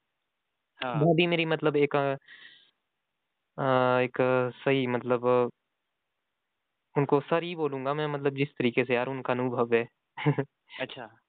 [0.80, 1.94] हाँ। वो भी मेरी मतलब एक
[3.58, 4.16] एक
[4.56, 5.50] सही मतलब
[6.94, 9.86] उनको सर ही बोलूँगा मैं मतलब जिस तरीके से यार उनका अनुभव है।
[10.80, 11.06] अच्छा।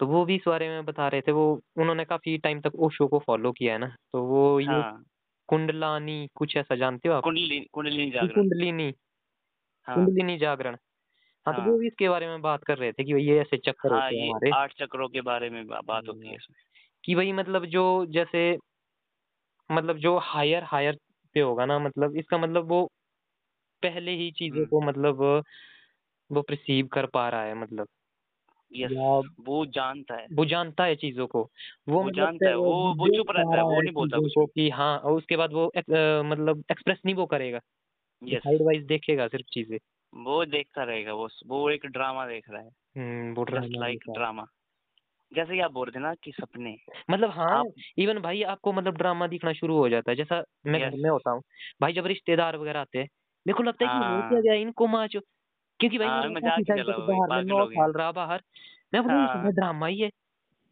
[0.00, 1.44] तो वो भी इस बारे में बता रहे थे वो
[1.78, 5.04] उन्होंने काफ़ी टाइम तक ओशो को फॉलो किया है ना तो वो ये हाँ।
[5.48, 7.22] कुंडलानी कुछ ऐसा जानते हो आप?
[7.22, 8.92] कुंडली कुंडलिनी जागरण। कुंडलिनी
[9.86, 10.76] हाँ। कुंडलिनी जागरण।
[11.46, 13.40] हाँ तो वो हाँ भी इसके बारे में बात कर रहे थे कि भाई ये
[13.40, 16.56] ऐसे चक्कर हाँ होते हैं हमारे। आठ चक्रों के बारे में बात होती है इसमें।
[17.04, 18.50] कि भाई मतलब जो जैसे
[19.70, 20.96] मतलब जो हायर हायर
[21.36, 22.84] पे होगा ना मतलब इसका मतलब वो
[23.82, 25.22] पहले ही चीज़ों हम्म। को मतलब
[26.30, 27.88] वो परसीव कर पा रहा है मतलब।
[28.72, 28.96] यस
[29.40, 31.42] वो जानता है। वो जानता है चीज़ों को।
[31.88, 34.68] वो वो मतलब जानता है वो वो चुप रहता है वो नहीं बोलता कुछ कि
[34.70, 37.60] हाँ और उसके बाद वो एक, अ, मतलब एक्सप्रेस नहीं वो करेगा।
[38.22, 39.78] यस साइड वाइज देखेगा सिर्फ़ चीज़ें।
[40.14, 44.44] वो देखता रहेगा वो वो एक ड्रामा देख रहा है। हम्म वो लाइक ड्रामा
[45.32, 46.76] जैसे आप बोल रहे ना कि सपने
[47.10, 47.66] मतलब हाँ आप
[47.98, 51.10] इवन भाई आपको मतलब ड्रामा दिखना शुरू हो जाता है। जैसा मैं घर यस में
[51.10, 51.42] होता हूँ
[51.80, 53.08] भाई जब रिश्तेदार वगैरह आते हैं
[53.46, 55.20] मेरे को लगता है कि क्या हाँ। गया इनको माचो।
[55.80, 56.40] क्योंकि भाई हाँ में
[57.96, 58.42] रहा बाहर।
[58.94, 60.10] मैं ये हाँ। ड्रामा ही है।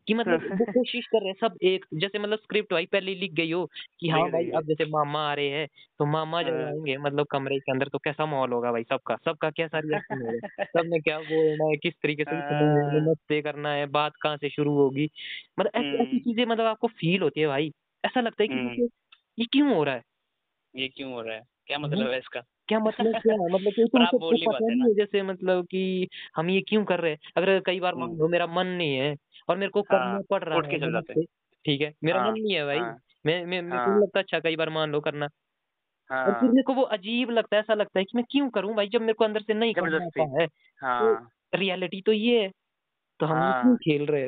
[0.07, 3.33] कि मतलब वो कोशिश कर रहे हैं सब एक जैसे मतलब स्क्रिप्ट भाई पहले लिख
[3.33, 3.71] गई हो
[4.01, 5.69] कि हाँ भाई अब जैसे मामा आ रहे हैं
[5.99, 9.17] तो मामा जब हाँ। आएँगे मतलब कमरे के अंदर तो कैसा माहौल होगा भाई सबका?
[9.17, 11.77] सबका कैसा रिएक्शन होगा सबने क्या बोलना है?
[11.77, 13.87] किस तरीके से है हाँ, नमस्ते करना है?
[13.87, 15.11] बात कहाँ से शुरू होगी?
[15.61, 17.73] मतलब ऐसी हम्म। चीज़ें मतलब आपको फील होती है भाई।
[18.05, 18.89] ऐसा लगता है कि हम्म।
[19.39, 20.03] ये क्यों हो रहा है?
[20.77, 21.43] ये क्यों हो रहा है?
[21.67, 22.43] क्या हाँ, मतलब है इसका?
[22.69, 23.49] क्या मतलब क्या है?
[23.49, 27.01] मतलब कि तुम बोल नहीं पता नहीं है जैसे मतलब कि हम ये क्यों कर
[27.01, 27.19] रहे हैं?
[27.37, 29.15] अगर कई बार मान लो मेरा मन नहीं है
[29.49, 31.15] और मेरे को हाँ करना पड़ रहा है चल जाते
[31.65, 31.93] ठीक है?
[32.05, 32.93] मेरा हाँ मन नहीं है भाई। हाँ
[33.25, 35.29] मैं मैं हाँ। लगता अच्छा कई बार मान लो करना।
[36.21, 38.49] और फिर हाँ। मेरे को वो अजीब लगता है ऐसा लगता है कि मैं क्यों
[38.51, 39.99] करूँ भाई जब मेरे को अंदर से नहीं करना
[40.41, 40.47] है।
[40.99, 42.51] तो हाँ। रियलिटी तो ये है
[43.21, 44.23] तो हम ये क्यों हाँ। खेल रहे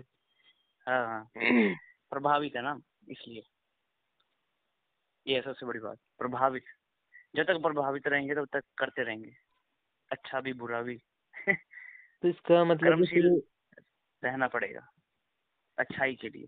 [0.86, 1.24] हाँ हाँ?
[1.35, 1.74] हैं
[2.12, 2.78] प्रभावित है ना
[3.09, 3.44] इसलिए।
[5.27, 6.65] ये सबसे बड़ी बात प्रभावित।
[7.35, 9.32] जब तक प्रभावित रहेंगे तब तक करते रहेंगे।
[10.11, 10.98] अच्छा भी बुरा भी।
[12.23, 13.05] तो इसका मतलब
[14.23, 14.81] रहना पड़ेगा
[15.78, 16.47] अच्छाई के लिए।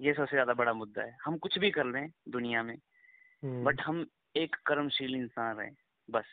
[0.00, 2.76] ये सबसे ज़्यादा बड़ा मुद्दा है। हम कुछ भी कर लें दुनिया में
[3.42, 4.06] हम्म, बट हम
[4.36, 5.74] एक कर्मशील इंसान रहें
[6.08, 6.26] बस।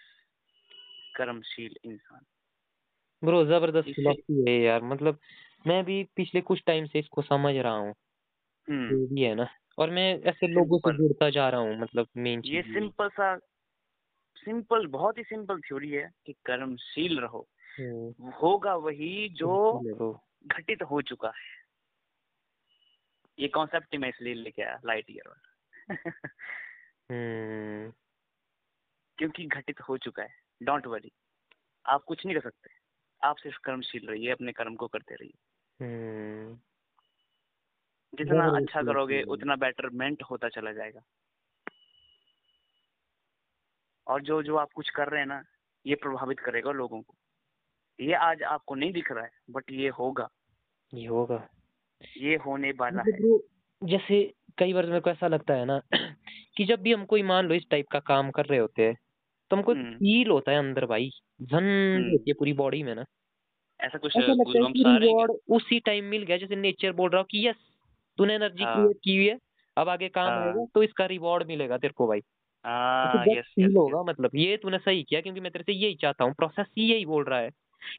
[1.18, 2.26] कर्मशील इंसान।
[3.22, 5.20] ब्रो ज़बरदस्त फिलॉसफी है यार। मतलब
[5.66, 7.94] मैं भी पिछले कुछ टाइम से इसको समझ रहा हूँ।
[8.68, 12.08] जो भी है ना। और मैं ऐसे लोगों से सिंपल जुड़ता जा रहा हूँ मतलब
[12.18, 13.38] मेन ये चीज़ ये है। सिंपल सा
[14.36, 20.20] सिंपल बहुत ही सिंपल थ्योरी है कि कर्मशील रहो। हम्म, होगा वही जो बिल्कुल है
[20.48, 21.64] घटित हो चुका है।
[23.40, 25.50] ये कॉन्सेप्ट ही मैं इसलिए लेके आया लाइट ईयर वाला।
[27.12, 27.94] हम्म।
[29.18, 30.30] क्योंकि घटित हो चुका है
[30.64, 31.12] डोंट वरी
[31.86, 32.70] आप कुछ नहीं कर सकते।
[33.24, 35.38] आप सिर्फ़ कर्मशील रहिए अपने कर्म को करते रहिए।
[35.86, 36.60] हम्म।
[38.14, 41.02] जितना अच्छा करोगे उतना बेटरमेंट होता चला जाएगा।
[44.08, 45.44] और जो जो आप कुछ कर रहे हैं ना
[45.86, 47.16] ये प्रभावित करेगा लोगों को।
[48.00, 50.30] ये आज आपको नहीं दिख रहा है बट ये होगा।
[50.94, 51.48] ये होगा।
[52.18, 53.38] ये होने वाला है।
[53.82, 55.82] जैसे कई बार मेरे को ऐसा लगता है ना
[56.58, 58.96] कि जब भी हम कोई मान लो इस टाइप का काम कर रहे होते हैं
[59.52, 61.10] तो हमको हम्म। फील होता है अंदर भाई
[61.42, 63.06] झन हम्म। होती है पूरी बॉडी में ना।
[63.80, 67.20] ऐसा कुछ ऐसा लगता है कि रिवॉर्ड उसी टाइम मिल गया जैसे नेचर बोल रहा
[67.20, 67.56] हो कि यस
[68.18, 69.38] तूने एनर्जी हाँ। क्रिएट की हुई है
[69.78, 72.22] अब आगे काम होगा तो इसका रिवॉर्ड मिलेगा तेरे को भाई।
[73.04, 76.24] तो हाँ फील होगा मतलब ये तूने सही किया क्योंकि मैं तेरे से यही चाहता
[76.24, 77.50] हूँ प्रोसेस ही यही बोल रहा है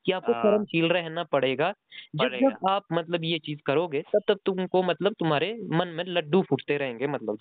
[0.05, 1.73] कि आपको हाँ। कर्मशील रहना पड़ेगा।
[2.17, 6.43] जब जब आप मतलब ये चीज़ करोगे तब तब तुमको मतलब तुम्हारे मन में लड्डू
[6.45, 7.39] फूटते रहेंगे मतलब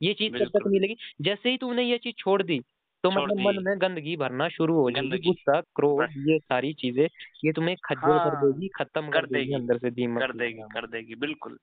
[0.00, 2.60] ये चीज़ तब तक मिलेगी जैसे ही तुमने ये चीज़ छोड़ दी
[3.04, 7.08] तो मतलब मन में गंदगी भरना शुरू हो जाएगी गुस्सा क्रोध ये सारी चीज़ें
[7.44, 10.32] ये तुम्हें खज्जल हाँ, कर हाँ। देगी खत्म कर कर देगी अंदर से दीमक कर
[10.32, 11.58] देगी कर देगी बिल्कुल।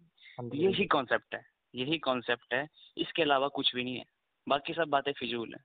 [0.53, 1.41] यही कॉन्सेप्ट है
[1.75, 4.03] यही कॉन्सेप्ट है। इसके अलावा कुछ भी नहीं है।
[4.49, 5.59] बाकी सब बातें फिजूल है।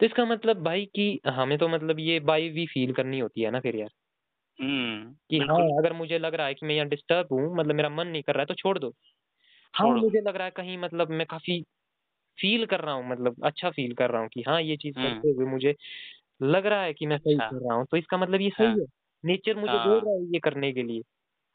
[0.00, 3.50] तो इसका मतलब भाई कि हमें तो मतलब ये बाई भी फील करनी होती है
[3.50, 3.90] ना फिर यार?
[4.60, 7.88] हम्म कि हाँ अगर मुझे लग रहा है कि मैं यहाँ डिस्टर्ब हूँ मतलब मेरा
[7.88, 8.94] मन नहीं कर रहा है तो छोड़ दो।
[9.74, 11.64] हाँ मुझे लग रहा है कहीं मतलब मैं काफ़ी
[12.38, 15.00] फील कर रहा हूँ मतलब अच्छा फील कर रहा हूँ कि हाँ ये चीज़ हम्म।
[15.00, 15.74] करते हुए मुझे
[16.44, 18.68] लग रहा है कि मैं सही अच्छा। कर रहा हूँ। तो इसका मतलब ये सही
[18.68, 18.86] हाँ। है
[19.24, 21.02] नेचर मुझे हाँ। बोल रहा है ये करने के लिए।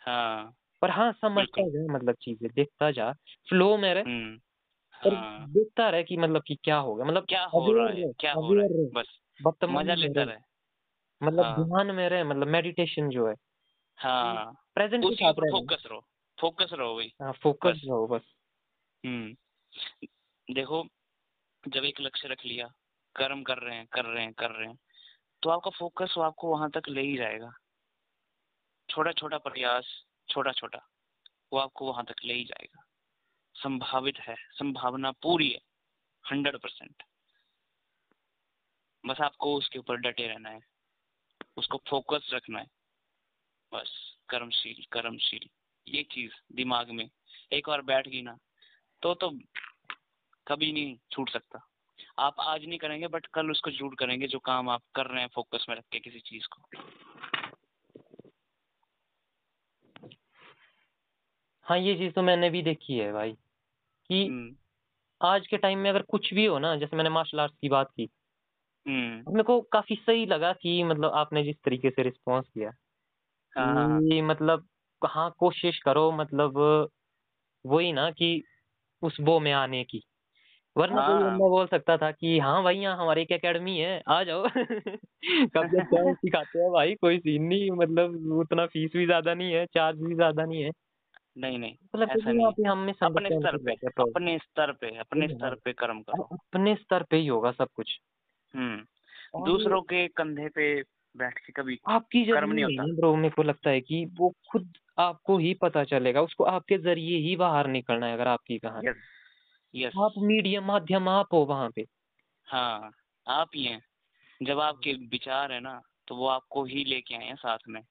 [0.02, 3.12] हाँ। पर हाँ समझता जा मतलब चीज़ें देखता जा।
[3.48, 4.40] फ्लो में रहे हम्म।
[5.02, 8.34] और हाँ। देखता रहे कि मतलब कि क्या होगा। मतलब क्या हो रहा है क्या
[8.36, 9.20] हो रहा है बस।
[9.70, 10.38] मज़ा लेता रहे,
[11.22, 13.36] मतलब हाँ। ध्यान में रहे मतलब मेडिटेशन जो है।
[14.00, 15.06] हाँ। प्रेजेंट
[15.44, 16.02] फोकस रहो
[16.38, 18.34] फोकस रहो भाई हाँ फोकस रहो बस।
[19.04, 19.36] हम्म।
[20.50, 20.84] देखो,
[21.64, 22.68] जब एक लक्ष्य रख लिया,
[23.16, 24.78] कर्म कर रहे हैं, कर रहे हैं, कर रहे हैं
[25.44, 27.52] तो आपका फोकस वो आपको वहाँ तक ले ही जाएगा।
[28.90, 29.86] छोटा छोटा प्रयास
[30.30, 30.80] छोटा छोटा
[31.54, 32.84] वो आपको वहाँ तक ले ही जाएगा।
[33.56, 35.62] संभावित है, संभावना पूरी है
[36.26, 37.04] हंड्रेड परसेंट
[39.04, 40.60] बस आपको उसके ऊपर डटे रहना है,
[41.58, 42.68] उसको फोकस रखना है।
[43.72, 43.92] बस,
[44.30, 45.50] कर्मशील कर्मशील,
[45.88, 47.10] ये चीज़ दिमाग में,
[47.52, 48.38] एक बार बैठ गई ना
[49.04, 49.30] तो तो
[50.50, 51.66] कभी नहीं छूट सकता।
[52.20, 55.30] आप आज नहीं करेंगे बट कल उसको ज़रूर करेंगे जो काम आप कर रहे हैं
[55.36, 56.62] फोकस में रख के किसी चीज़ को।
[61.66, 63.32] हाँ ये चीज़ तो मैंने भी देखी है भाई
[64.10, 64.56] कि हम्म।
[65.22, 67.92] आज के टाइम में अगर कुछ भी हो ना जैसे मैंने मार्शल आर्ट्स की बात
[67.98, 68.10] की
[68.88, 72.72] हम्म। मेरे को काफ़ी सही लगा कि मतलब आपने जिस तरीके से रिस्पॉन्स किया
[73.58, 74.68] हाँ हाँ हाँ। कि मतलब
[75.06, 76.58] हाँ कोशिश करो मतलब
[77.66, 78.44] वही ना कि
[79.02, 80.04] उस वो में आने की।
[80.76, 84.02] वरना कोई हाँ। बंदा बोल सकता था कि हाँ भाई यहाँ हमारी एक एकेडमी है
[84.10, 84.44] आ जाओ।
[85.56, 89.54] कब जब चाहे सिखाते हैं भाई कोई सीन नहीं मतलब उतना फ़ीस भी ज़्यादा नहीं
[89.54, 90.70] है चार्ज भी ज़्यादा नहीं है।
[91.38, 93.74] नहीं नहीं मतलब ऐसा नहीं यहाँ है पे हम अपने स्तर पे
[94.04, 98.00] अपने स्तर पे अपने स्तर पे कर्म करो। अपने स्तर पे ही होगा सब कुछ।
[98.54, 100.74] हम्म दूसरों के कंधे पे
[101.16, 104.72] बैठ के कभी आपकी कर्म नहीं होता। ब्रो मेरे को लगता है कि वो खुद
[105.00, 108.88] आपको ही पता चलेगा उसको आपके ज़रिए ही बाहर निकलना है अगर आपकी कहानी।
[109.76, 111.86] यस यस आप मीडियम माध्यम आप हो वहाँ पे।
[112.48, 112.92] हाँ
[113.28, 113.86] आप ही हैं।
[114.44, 117.82] जब आपके विचार है ना तो वो आपको ही लेके आए हैं साथ में।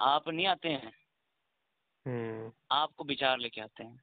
[0.00, 0.92] आप नहीं आते हैं।
[2.06, 4.00] हम्म। आपको विचार लेके आते हैं।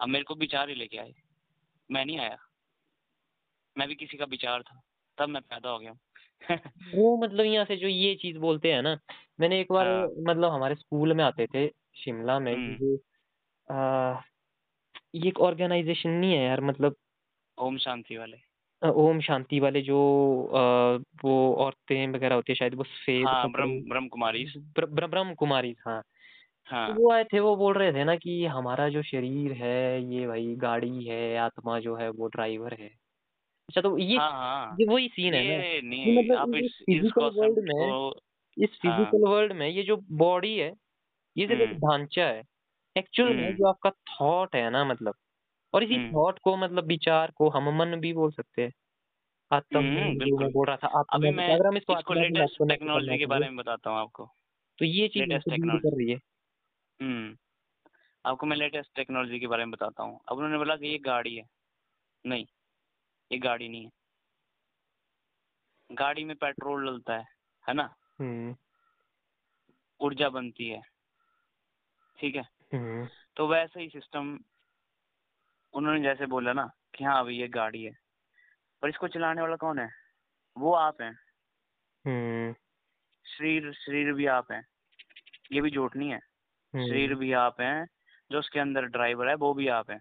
[0.00, 1.14] अब मेरे को विचार ही लेके आए।
[1.90, 2.38] मैं नहीं आया।
[3.78, 4.80] मैं भी किसी का विचार था।
[5.18, 5.92] तब मैं पैदा हो गया
[6.94, 8.98] वो मतलब यहाँ से जो ये चीज़ बोलते हैं ना
[9.40, 12.96] मैंने एक बार हाँ। मतलब हमारे स्कूल में आते थे शिमला में हम्म। जो
[13.70, 14.20] आ,
[15.14, 16.96] ये एक ऑर्गेनाइजेशन नहीं है यार मतलब
[17.58, 18.36] ओम शांति वाले।
[18.82, 19.96] अ, ओम शांति वाले जो
[20.46, 24.88] आ, वो औरतें वगैरह होती है शायद वो सफ़ेद हाँ कपड़े- ब्रह्म ब्रह्म कुमारी। ब्र-
[24.90, 26.02] ब्र- ब्रह्म कुमारी हाँ।
[26.68, 29.74] हाँ। तो वो आए थे वो बोल रहे थे ना कि हमारा जो शरीर है
[30.06, 32.88] ये भाई गाड़ी है आत्मा जो है वो ड्राइवर है।
[33.68, 35.56] अच्छा तो ये हाँ हाँ। ये वही सीन है ना?
[35.56, 38.14] ये कि नहीं मतलब आप इस इस इस फ़िज़िकल वर्ल्ड कॉन्सेप्ट में को
[38.56, 40.72] इस हाँ। फ़िज़िकल वर्ल्ड में ये जो बॉडी है
[41.36, 42.42] ये सिर्फ़ एक हम्म। ढांचा है।
[42.96, 45.14] एक्चुअल में हम्म। जो आपका थॉट है ना मतलब
[45.72, 48.72] और इसी हम्म। थॉट को मतलब विचार को हम मन भी बोल सकते हैं।
[49.52, 53.46] आत्म हम्म, बोल रहा था अभी मैं अगर हम इसको इसको लेटेस्ट टेक्नोलॉजी के बारे
[53.46, 54.30] में बताता हूँ आपको।
[54.78, 56.16] तो ये चीज़। कर रही है।
[57.02, 57.36] हम्म
[58.26, 61.36] आपको मैं लेटेस्ट टेक्नोलॉजी के बारे में बताता हूँ। अब उन्होंने बोला कि ये गाड़ी
[61.36, 61.44] है।
[62.26, 62.46] नहीं
[63.32, 63.90] ये गाड़ी नहीं है।
[65.92, 67.24] गाड़ी में पेट्रोल डलता है
[67.68, 67.94] है ना?
[68.20, 68.56] हम्म।
[70.00, 70.80] ऊर्जा बनती है।
[72.18, 72.42] ठीक है?
[72.42, 72.61] हम्म
[73.36, 74.40] तो वैसे ही सिस्टम
[75.72, 77.92] उन्होंने जैसे बोला ना कि हाँ अभी ये गाड़ी है।
[78.82, 79.90] पर इसको चलाने वाला कौन है?
[80.58, 81.18] वो आप हैं।
[82.06, 82.54] हम्म।
[83.30, 84.66] शरीर शरीर भी आप हैं।
[85.52, 86.20] ये भी जोट नहीं है।
[86.74, 87.86] हम्म, शरीर भी आप हैं
[88.32, 90.00] जो उसके अंदर ड्राइवर है वो भी आप हैं।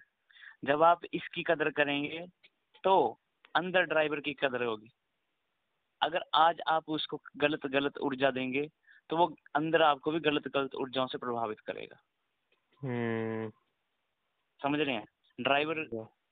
[0.65, 2.27] जब आप इसकी कदर करेंगे
[2.83, 3.19] तो
[3.55, 4.91] अंदर ड्राइवर की कदर होगी।
[6.01, 8.69] अगर आज आप उसको गलत गलत ऊर्जा देंगे
[9.09, 12.10] तो वो अंदर आपको भी गलत गलत ऊर्जाओं से प्रभावित करेगा। हम्म
[14.61, 15.05] समझ रहे हैं?
[15.39, 15.83] ड्राइवर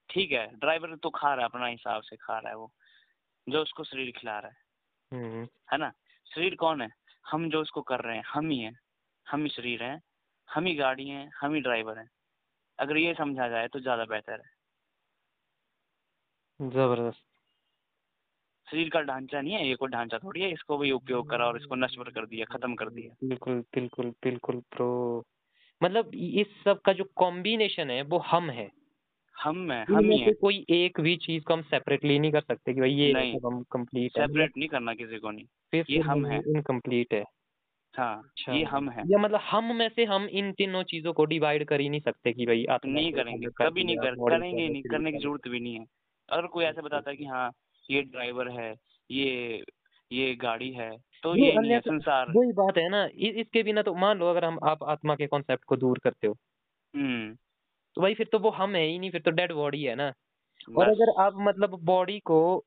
[0.10, 2.72] ठीक है। ड्राइवर तो खा रहा है अपना हिसाब से खा रहा है वो
[3.48, 4.58] जो उसको शरीर खिला रहा है।
[5.12, 5.92] हम्म। है ना?
[6.28, 6.90] शरीर कौन है?
[7.26, 8.78] हम जो उसको कर रहे हैं हम ही हैं।
[9.28, 10.02] हम ही शरीर हैं
[10.50, 12.10] हम ही गाड़ी हैं हम ही ड्राइवर हैं।
[12.80, 14.58] अगर ये समझा जाए तो ज़्यादा बेहतर है।
[16.60, 17.24] ज़बरदस्त।
[18.68, 21.58] शरीर का ढांचा नहीं है ये कोई ढांचा थोड़ी है इसको भी उपयोग करा और
[21.58, 24.90] इसको नष्ट कर दिया खत्म कर दिया। बिल्कुल बिल्कुल बिल्कुल प्रो
[25.82, 28.70] मतलब इस सब का जो कॉम्बिनेशन है वो हम है।
[29.36, 32.74] हम हैं हम ही हैं। कोई एक भी चीज़ को हम सेपरेटली नहीं कर सकते
[32.74, 36.00] कि भाई ये नहीं। हम कंप्लीट है। सेपरेट नहीं करना किसी को नहीं। फिर ये
[36.00, 37.24] हम हैं। इनकम्प्लीट है।
[37.94, 41.26] हाँ अच्छा। ये हम हैं। या मतलब हम में से हम इन तीनों चीज़ों को
[41.26, 44.68] डिवाइड कर ही नहीं सकते कि भाई आत्मा नहीं करेंगे। कर कभी नहीं कर करेंगे
[44.70, 45.86] नहीं कर करने की ज़रूरत भी नहीं है।
[46.30, 47.50] अगर कोई ऐसे बताता है कि हाँ
[47.90, 48.74] ये ड्राइवर है
[49.10, 49.64] ये
[50.12, 50.90] ये गाड़ी है
[51.24, 54.46] तो ये नहीं है संसार। वही बात है ना इसके बिना तो मान लो अगर
[54.46, 56.34] हम आप आत्मा के कॉन्सेप्ट को दूर करते हो।
[56.96, 57.36] हम्म।
[57.96, 60.14] तो भाई फिर तो वो हम है ही नहीं फिर तो डेड बॉडी है ना।
[60.78, 62.66] और अगर आप मतलब बॉडी को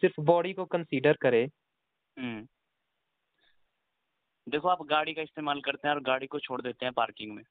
[0.00, 1.46] सिर्फ़ बॉडी को कंसीडर करें।
[2.18, 2.46] हम्म।
[4.48, 7.42] देखो आप गाड़ी का इस्तेमाल करते हैं और गाड़ी को छोड़ देते हैं पार्किंग में।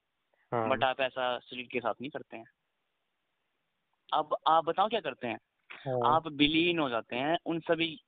[0.51, 2.45] हाँ। बट आप ऐसा शरीर के साथ नहीं करते हैं।
[4.13, 5.39] अब आप बताओ क्या करते हैं?
[5.71, 8.03] हाँ। आप विलीन हो जाते हैं उन सभी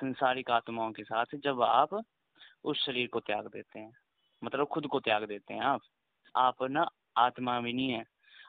[0.00, 2.02] संसारिक आत्माओं के साथ जब आप
[2.64, 3.92] उस शरीर को त्याग देते हैं
[4.44, 5.80] मतलब खुद को त्याग देते हैं आप
[6.36, 8.04] आप ना आत्मा भी नहीं है।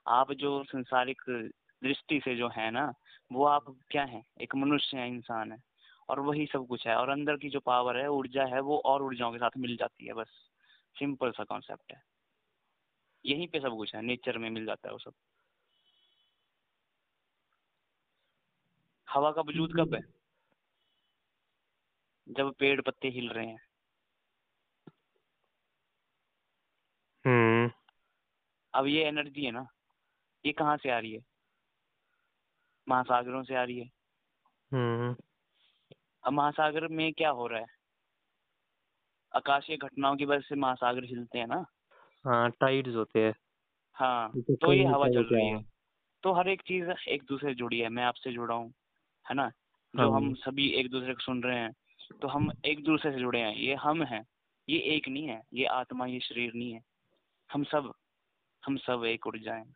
[0.07, 1.21] आप जो संसारिक
[1.83, 2.93] दृष्टि से जो है ना,
[3.31, 4.23] वो आप क्या है?
[4.41, 5.63] एक मनुष्य है, इंसान है,
[6.09, 9.03] और वही सब कुछ है, और अंदर की जो पावर है, ऊर्जा है, वो और
[9.03, 10.27] ऊर्जाओं के साथ मिल जाती है बस।
[10.99, 12.03] सिंपल सा कॉन्सेप्ट है।
[13.25, 15.13] यहीं पे सब कुछ है नेचर में मिल जाता है वो सब।
[19.09, 20.20] हवा का वजूद कब है?
[22.31, 23.59] जब पेड़ पत्ते हिल रहे हैं।
[27.25, 27.71] हम्म।
[28.73, 29.67] अब ये एनर्जी है ना
[30.45, 31.21] ये कहाँ से आ रही है?
[32.89, 33.85] महासागरों से आ रही है।
[34.73, 35.15] हम्म।
[36.23, 37.65] अब महासागर में क्या हो रहा है?
[39.35, 41.65] आकाशीय घटनाओं की वजह से महासागर हिलते हैं ना।
[42.25, 43.35] हाँ टाइड्स होते हैं।
[43.93, 45.65] हाँ तो तो ये हवा चल रही है।
[46.23, 48.73] तो हर एक चीज़ एक दूसरे से जुड़ी है मैं आपसे जुड़ा हूँ
[49.29, 49.49] है ना?
[49.95, 51.73] जो हाँ हम सभी एक दूसरे को सुन रहे हैं
[52.21, 54.23] तो हम एक दूसरे से जुड़े हैं। ये हम हैं।
[54.67, 56.81] ये एक नहीं है। ये आत्मा ये शरीर नहीं है।
[57.49, 57.93] हम सब
[58.63, 59.75] हम सब एक ऊर्जा हैं।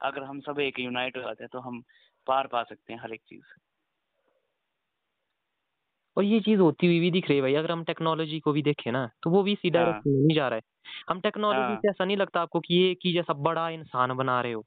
[0.00, 1.82] अगर हम सब एक यूनाइट हो जाते हैं तो हम
[2.26, 3.58] पार पा सकते हैं हर एक चीज़।
[6.16, 8.62] और ये चीज़ होती हुई भी दिख रही है भाई। अगर हम टेक्नोलॉजी को भी
[8.62, 10.62] देखें ना तो वो भी सीधा हाँ। नहीं जा रहा है।
[11.10, 14.40] हम टेक्नोलॉजी हाँ। से ऐसा नहीं लगता आपको कि ये की जैसा बड़ा इंसान बना
[14.40, 14.64] रहे हो।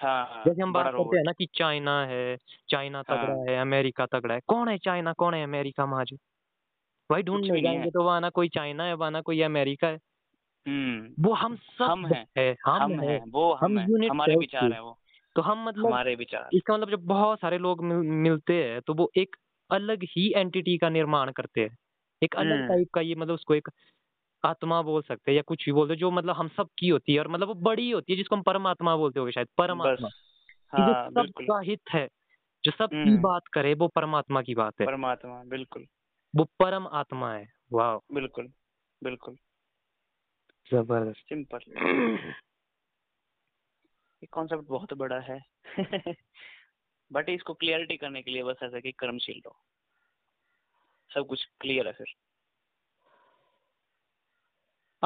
[0.00, 2.36] हाँ जैसे हम बात करते हैं ना कि चाइना है
[2.68, 6.12] चाइना तगड़ा हाँ। है अमेरिका तगड़ा है कौन है चाइना कौन है अमेरिका महाज
[7.10, 9.98] भाई ढूँढने नहीं जाएँगे तो वहाँ ना कोई चाइना है वहाँ ना कोई अमेरिका है
[10.66, 14.08] हम्म वो हम सब हम हैं। है हम, हम है हैं वो हम हम हैं
[14.10, 14.98] हमारे विचार। हैं वो
[15.36, 18.94] तो हम मतलब हमारे विचार इसका मतलब जब बहुत सारे लोग मिल, मिलते हैं तो
[18.94, 19.36] वो एक
[19.70, 21.76] अलग ही एंटिटी का निर्माण करते हैं
[22.22, 23.68] एक अलग हम्म। टाइप का ये मतलब उसको एक
[24.44, 27.14] आत्मा बोल सकते हैं या कुछ भी बोलते हैं जो मतलब हम सब की होती
[27.14, 30.82] है और मतलब वो बड़ी होती है जिसको हम परमात्मा बोलते हो शायद परमात्मा। कि
[30.82, 32.08] जो हाँ सब हित है
[32.64, 35.86] जो सब की हम्म। बात करे वो परमात्मा की बात है। परमात्मा बिल्कुल।
[36.36, 38.52] वो परम आत्मा है। वाह बिल्कुल
[39.04, 39.36] बिल्कुल।
[40.72, 41.58] ज़बरदस्त। सिंपल।
[44.22, 45.44] ये कॉन्सेप्ट बहुत बड़ा है।
[47.12, 49.56] बट इसको क्लियरिटी करने के लिए बस ऐसा कि कर्मशील रहो।
[51.14, 52.06] सब कुछ क्लियर है फिर।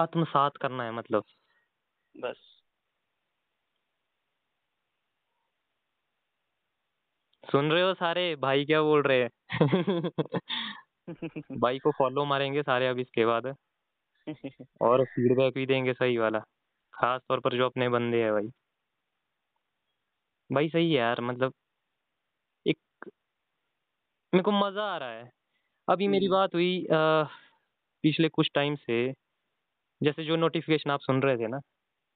[0.01, 1.25] आत्मसात करना है मतलब।
[2.15, 2.61] बस।
[7.45, 8.35] सुन रहे हो सारे?
[8.39, 9.31] भाई क्या बोल रहे हैं?
[11.55, 13.55] भाई को फॉलो मारेंगे सारे अब इसके बाद।
[14.81, 16.39] और फीडबैक भी देंगे सही वाला।
[16.95, 18.51] खास तौर पर जो अपने बंदे हैं भाई।
[20.51, 21.53] भाई सही है यार मतलब
[22.67, 22.79] एक
[24.33, 25.31] मेरे को मज़ा आ रहा है।
[25.89, 27.25] अभी मेरी हम्म। बात हुई अ,
[28.05, 29.13] पिछले कुछ टाइम से।
[30.01, 31.61] जैसे जो नोटिफिकेशन आप सुन रहे थे ना।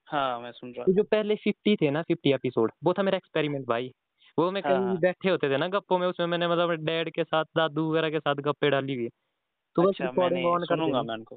[0.08, 3.16] हाँ मैं सुन रहा तो जो पहले फिफ्टी थे ना फिफ्टी एपिसोड वो था मेरा
[3.16, 3.90] एक्सपेरिमेंट भाई।
[4.38, 7.24] वो मैं कहीं हाँ। बैठे होते थे ना गप्पों में उसमें मैंने मतलब डैड के
[7.24, 9.08] साथ दादू वगैरह के साथ गप्पे डाली हुई।
[9.76, 11.36] तो बस रिकॉर्डिंग ऑन कर मैं उनको।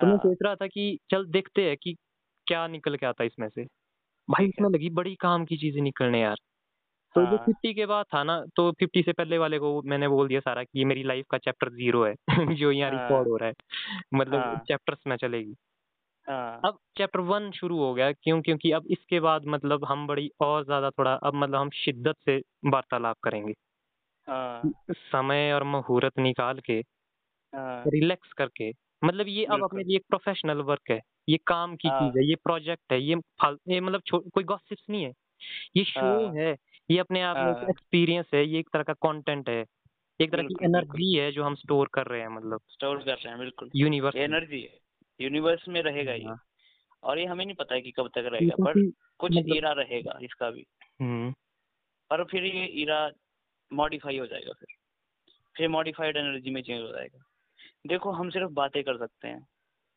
[0.00, 1.94] तो मैं हाँ। सोच रहा था कि चल देखते हैं कि
[2.46, 3.64] क्या निकल के आता इसमें से।
[4.28, 6.36] भाई इसमें लगी बड़ी काम की चीज़ें निकलने यार।
[7.14, 10.08] तो जो हाँ। फिफ्टी के बाद था ना तो फिफ्टी से पहले वाले को मैंने
[10.08, 12.14] बोल दिया सारा कि ये मेरी लाइफ का चैप्टर ज़ीरो है।
[12.56, 13.54] जो यहाँ हाँ। रिकॉर्ड हो रहा है।
[14.14, 15.54] मतलब हाँ। चैप्टर्स में चलेगी।
[16.26, 18.40] हाँ। अब चैप्टर वन शुरू हो गया क्यों?
[18.42, 22.36] क्योंकि अब इसके बाद मतलब हम बड़ी और ज़्यादा थोड़ा अब मतलब हम शिद्दत से
[22.66, 23.54] वार्तालाप करेंगे।
[24.28, 26.82] हाँ। समय और मुहूर्त निकाल के
[27.52, 28.70] हाँ। रिलैक्स करके
[29.02, 32.24] मतलब ये अब अपने लिए एक प्रोफेशनल वर्क है। ये काम की हाँ। चीज़ है
[32.26, 34.02] ये प्रोजेक्ट है ये फाल- ये मतलब
[34.34, 35.12] कोई गॉसिप्स नहीं है।
[35.76, 36.54] ये शो हाँ। है
[36.88, 39.64] ये अपने आप में हाँ। एक्सपीरियंस है ये एक तरह का कंटेंट है
[40.20, 43.28] एक तरह की एनर्जी है जो हम स्टोर कर रहे हैं मतलब। स्टोर कर रहे
[43.28, 44.78] हैं बिल्कुल। यूनिवर्स एनर्जी है।
[45.20, 46.42] यूनिवर्स में रहेगा ये। हाँ।
[47.02, 50.18] और ये हमें नहीं पता है कि कब तक रहेगा पर कुछ मतलब- ईरा रहेगा
[50.22, 50.66] इसका भी।
[51.00, 51.32] हम्म।
[52.10, 53.10] पर फिर ये ईरा
[53.72, 54.68] मॉडिफाई हो जाएगा फिर।
[55.56, 57.18] फिर मॉडिफाइड एनर्जी में चेंज हो जाएगा।
[57.86, 59.48] देखो हम सिर्फ़ बातें कर सकते हैं।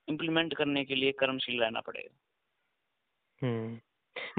[0.10, 2.18] इम्प्लीमेंट करने के लिए कर्मशील रहना पड़ेगा।
[3.48, 3.80] हम्म।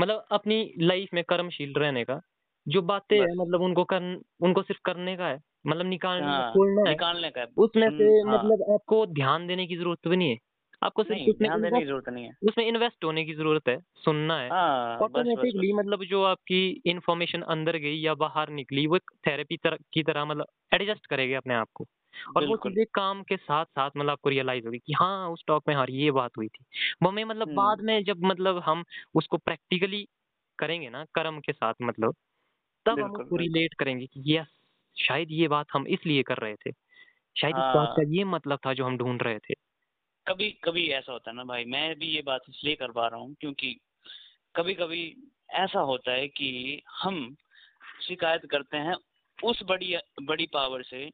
[0.01, 2.20] मतलब अपनी लाइफ में कर्मशील रहने का
[2.69, 6.52] जो बातें है मतलब उनको कर उनको सिर्फ़ करने का है मतलब निकालना हाँ
[6.89, 10.39] निकालने का है। उसमें से हाँ, मतलब आपको ध्यान देने की ज़रूरत भी नहीं है।
[10.85, 14.48] आपको सिर्फ़ नहीं उसमें ज़रूरत नहीं है। उसमें इन्वेस्ट होने की ज़रूरत है सुनना है।
[14.51, 20.02] हाँ ऑटोमेटिकली मतलब जो आपकी इन्फॉर्मेशन अंदर गई या बाहर निकली वो थेरेपी तरह की
[20.02, 21.86] तरह मतलब एडजस्ट करेगी अपने आप को।
[22.36, 25.62] और वो चीज़ें काम के साथ साथ मतलब आपको रियलाइज़ होगी कि हाँ उस टॉक
[25.69, 26.65] में हाँ ये बात हुई थी।
[27.02, 28.85] वो हमें मतलब हम्म। बाद में जब मतलब हम
[29.15, 30.06] उसको प्रैक्टिकली
[30.59, 32.15] करेंगे ना कर्म के साथ मतलब
[32.86, 34.48] तब हम उसको रिलेट करेंगे कि यस
[34.97, 36.73] शायद ये बात हम इसलिए कर रहे थे।
[37.36, 39.55] शायद इस बात हाँ। का ये मतलब था जो हम ढूंढ रहे थे।
[40.29, 43.21] कभी कभी ऐसा होता है ना भाई मैं भी ये बात इसलिए कर पा रहा
[43.21, 43.81] हूँ क्योंकि
[44.57, 45.17] कभी कभी
[45.51, 47.37] ऐसा होता है कि हम
[48.03, 48.95] शिकायत करते हैं
[49.45, 51.11] उस बड़ी बड़ी पावर से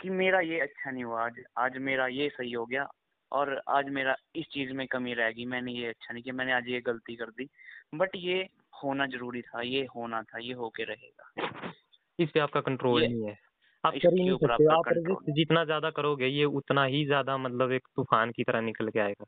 [0.00, 2.88] कि मेरा ये अच्छा नहीं हुआ आज आज मेरा ये सही हो गया
[3.32, 6.52] और आज मेरा इस चीज़ में कमी रह गई मैंने ये अच्छा नहीं किया मैंने
[6.52, 7.48] आज ये गलती कर दी।
[7.94, 8.48] बट ये
[8.84, 11.32] होना ज़रूरी था ये होना था ये होके रहेगा।
[12.18, 13.38] इस पे आपका कंट्रोल नहीं है।
[13.86, 18.30] आप कर ही नहीं सकते जितना ज़्यादा करोगे ये उतना ही ज़्यादा मतलब एक तूफ़ान
[18.30, 19.24] की तरह निकल के आएगा।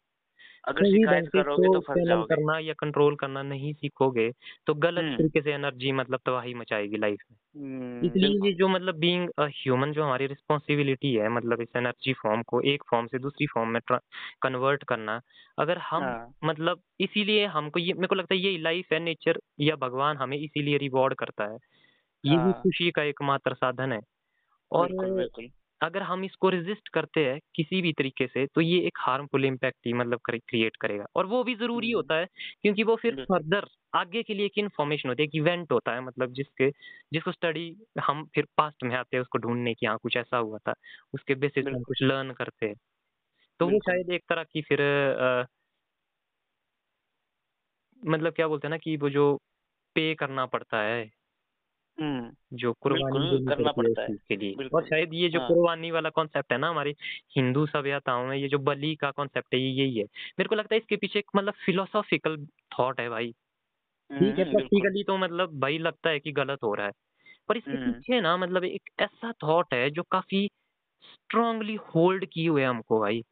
[0.65, 4.31] अगर शिकायत करोगे तो फंस जाओगे। करना या कंट्रोल करना नहीं सीखोगे
[4.67, 8.69] तो गलत हम्म। तरीके से एनर्जी मतलब तबाही मचाएगी लाइफ में। हम्म, इसलिए ये जो
[8.69, 13.07] मतलब बीइंग अ ह्यूमन जो हमारी रिस्पॉन्सिबिलिटी है मतलब इस एनर्जी फॉर्म को एक फॉर्म
[13.07, 13.81] से दूसरी फॉर्म में
[14.43, 15.21] कन्वर्ट करना
[15.59, 19.41] अगर हम हाँ। मतलब इसीलिए हमको ये मेरे को लगता है ये लाइफ है नेचर
[19.61, 21.57] या भगवान हमें इसीलिए रिवॉर्ड करता है।
[22.25, 24.01] ये भी हाँ। खुशी का एकमात्र साधन है।
[24.73, 25.51] और बिल्कुल बिल्कुल।
[25.81, 29.86] अगर हम इसको रेजिस्ट करते हैं किसी भी तरीके से तो ये एक हार्मफुल इम्पैक्ट
[29.86, 32.27] ही मतलब क्रिएट करेगा। और वो भी ज़रूरी हम्म। होता है
[32.62, 36.01] क्योंकि वो फिर फर्दर आगे के लिए एक इन्फॉर्मेशन होती है एक इवेंट होता है
[36.03, 36.70] मतलब जिसके
[37.12, 37.66] जिसको स्टडी
[38.03, 40.74] हम फिर पास्ट में आते हैं उसको ढूँढने की हाँ कुछ ऐसा हुआ था
[41.15, 42.74] उसके बेसिस पे हम कुछ लर्न करते हैं।
[43.61, 45.47] तो वो शायद एक तरह की फिर अ,
[48.03, 49.35] मतलब क्या बोलते हैं ना कि वो जो
[49.97, 51.05] पे करना पड़ता है
[52.55, 56.53] जो कुर्बानी करना पड़ती है। के लिए। और शायद ये जो हाँ। कुर्बानी वाला कॉन्सेप्ट
[56.53, 56.95] है ना हमारी
[57.37, 60.75] हिंदू सभ्यताओं में ये जो बलि का कॉन्सेप्ट है ये यही है। मेरे को लगता
[60.75, 62.37] है इसके पीछे एक मतलब फिलोसॉफिकल
[62.79, 63.33] थॉट है भाई।
[64.11, 66.93] ठीक है हम्म, प्रैक्टिकली तो मतलब भाई लगता है कि गलत हो रहा है।
[67.49, 70.49] पर इसके हम्म। पीछे ना मतलब एक ऐसा थॉट है जो काफ़ी
[71.05, 73.23] स्ट्रांगली होल्ड किए हुए हमको भाई।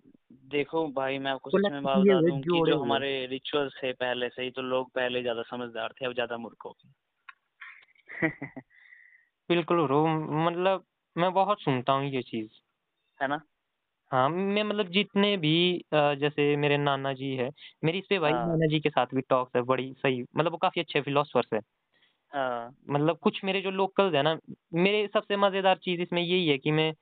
[0.51, 4.29] देखो भाई मैं आपको सच में बात बता दूँ कि जो हमारे रिचुअल्स थे पहले
[4.29, 6.93] से ही तो लोग पहले ज़्यादा समझदार थे अब ज़्यादा मूर्ख हो गए।
[9.49, 10.07] बिल्कुल ब्रो
[10.47, 10.85] मतलब
[11.17, 12.61] मैं बहुत सुनता हूँ ये चीज़
[13.21, 13.41] है ना
[14.11, 15.53] हाँ मैं मतलब जितने भी
[15.93, 17.51] अ, जैसे मेरे नाना जी है
[17.85, 20.53] मेरी इस पे भाई हाँ। नाना जी के साथ भी टॉक्स है बड़ी सही मतलब
[20.53, 21.61] वो काफ़ी अच्छे फिलोसफर्स है
[22.33, 24.37] हाँ मतलब कुछ मेरे जो लोकल्स है ना
[24.77, 26.93] मेरे सबसे मज़ेदार चीज़ इसमें यही है कि मैं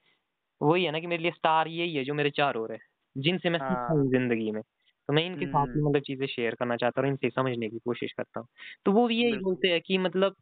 [0.60, 2.78] वही है ना कि मेरे लिए स्टार यही है जो मेरे चार और है
[3.16, 6.26] जिनसे मैं सीखा हाँ। हूँ ज़िंदगी में तो मैं इनके साथ ही हम्म। मतलब चीज़ें
[6.28, 8.48] शेयर करना चाहता हूँ और इनसे समझने की कोशिश करता हूँ
[8.86, 10.36] तो वो भी यही बिल्कुल। बोलते हैं कि मतलब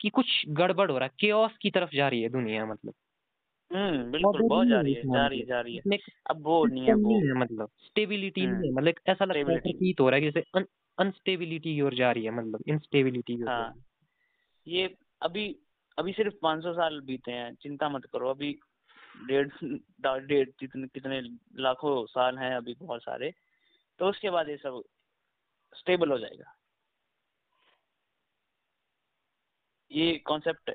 [0.00, 2.94] कि कुछ गड़बड़ हो रहा है। केओस की तरफ़ जा रही है दुनिया मतलब।
[3.70, 5.98] हम्म बिल्कुल बहुत जा रही है जा रही है मतलब। जा रही है।
[6.30, 9.58] अब वो नहीं है वो है मतलब। स्टेबिलिटी नहीं है हम्म, मतलब ऐसा लगता है
[9.60, 10.40] प्रतीत हो रहा है जैसे
[10.98, 13.74] अनस्टेबिलिटी की ओर जा रही है मतलब। इंस्टेबिलिटी की हाँ।
[14.66, 15.46] ये अभी
[15.98, 18.52] अभी सिर्फ़ 500 साल बीते हैं चिंता मत करो। अभी
[19.26, 19.48] डेढ़
[20.26, 21.20] डेढ़ कितने
[21.62, 23.32] लाखों साल हैं अभी बहुत सारे
[24.00, 24.82] तो उसके बाद ये सब
[25.72, 26.54] स्टेबल हो जाएगा।
[29.90, 30.70] ये कॉन्सेप्ट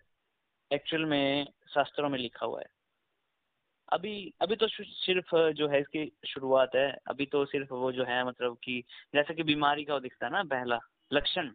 [0.72, 2.66] एक्चुअल में शास्त्रों में लिखा हुआ है।
[3.90, 8.26] अभी अभी तो सिर्फ़ जो है इसकी शुरुआत है अभी तो सिर्फ़ वो जो है
[8.28, 8.84] मतलब कि
[9.16, 10.80] जैसे कि बीमारी का वो दिखता है ना पहला
[11.12, 11.52] लक्षण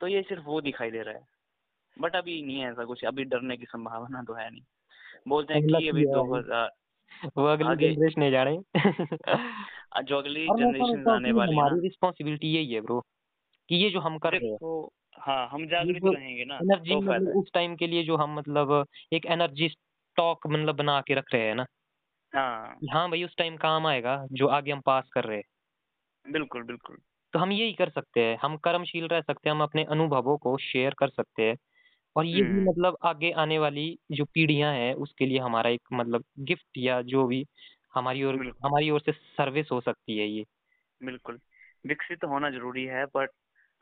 [0.00, 1.26] तो ये सिर्फ़ वो दिखाई दे रहा है।
[1.96, 4.62] बट अभी नहीं है ऐसा कुछ अभी डरने की संभावना तो है नहीं।
[5.28, 6.70] बोलते हैं कि अभी दो हज़ार
[7.36, 8.56] वो अगली जनरेशन है जाने
[10.04, 13.00] जो अगली जनरेशन आने वाली है हमारी रिस्पॉन्सिबिलिटी यही है ब्रो
[13.68, 14.58] कि ये जो हम कर रहे हैं।
[15.22, 18.86] हाँ हम जागृत रहेंगे ना एनर्जी तो मतलब उस टाइम के लिए जो हम मतलब
[19.12, 21.66] एक एनर्जी स्टॉक मतलब बना के रख रहे हैं ना।
[22.32, 26.62] हाँ। हाँ भाई उस टाइम काम आएगा जो आगे हम पास कर रहे हैं। बिल्कुल
[26.62, 26.96] बिल्कुल।
[27.32, 30.56] तो हम यही कर सकते हैं हम कर्मशील रह सकते हैं हम अपने अनुभवों को
[30.58, 31.56] शेयर कर सकते हैं।
[32.16, 36.24] और ये हम्म। मतलब आगे आने वाली जो पीढ़ियाँ हैं उसके लिए हमारा एक मतलब
[36.38, 37.46] गिफ्ट या जो भी
[37.94, 38.34] हमारी ओर
[38.66, 40.44] हमारी ओर से सर्विस हो सकती है ये।
[41.00, 41.38] बिल्कुल।
[41.86, 43.30] विकसित होना ज़रूरी है बट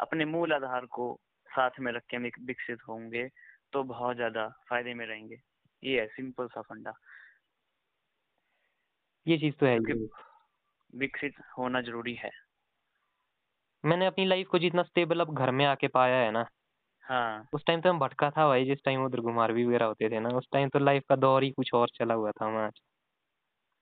[0.00, 3.28] अपने मूल आधार को साथ में रख के हम विकसित होंगे
[3.72, 5.36] तो बहुत ज़्यादा फ़ायदे में रहेंगे।
[5.82, 6.92] ये है सिंपल सा फंडा।
[9.26, 9.78] ये चीज़ तो है
[10.92, 12.30] विकसित होना ज़रूरी है।
[13.84, 16.44] मैंने अपनी लाइफ को जितना स्टेबल अब घर में आके पाया है ना
[17.04, 20.08] हाँ। उस टाइम तो हम भटका था भाई जिस टाइम उधर घुमार भी वगैरह होते
[20.10, 22.70] थे ना उस टाइम तो लाइफ का दौर ही कुछ और चला हुआ था हमारा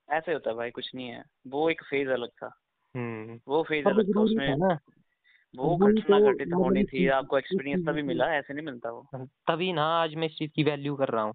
[0.08, 2.50] ऐसे होता भाई कुछ नहीं है। वो एक फ़ेज़ अलग था।
[2.94, 4.78] हम्म। वो फ़ेज़ अलग था उसमें ना।
[5.56, 9.84] वो घटना घटित होनी थी आपको एक्सपीरियंस तभी मिला ऐसे नहीं मिलता वो। तभी ना
[9.84, 11.34] आज मैं इस चीज़ की वैल्यू कर रहा हूँ।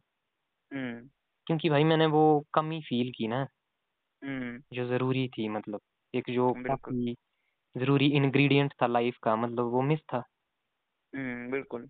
[0.73, 1.09] हम्म।
[1.47, 3.47] क्योंकि भाई मैंने वो कमी फील की ना।
[4.23, 5.79] हम्म। जो ज़रूरी थी मतलब
[6.13, 6.53] एक जो
[7.77, 10.23] ज़रूरी इंग्रेडिएंट था लाइफ का मतलब वो मिस था।
[11.15, 11.89] हम्म बिल्कुल।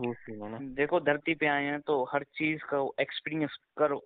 [0.00, 4.02] वो सीन है ना। देखो धरती पे आए हैं तो हर चीज़ का एक्सपीरियंस करो।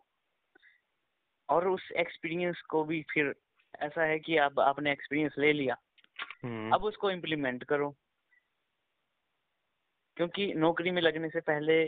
[1.48, 3.34] और उस एक्सपीरियंस को भी फिर
[3.82, 5.76] ऐसा है कि आप आपने एक्सपीरियंस ले लिया।
[6.44, 7.96] अब उसको इम्प्लीमेंट करो।
[10.16, 11.86] क्योंकि नौकरी में लगने से पहले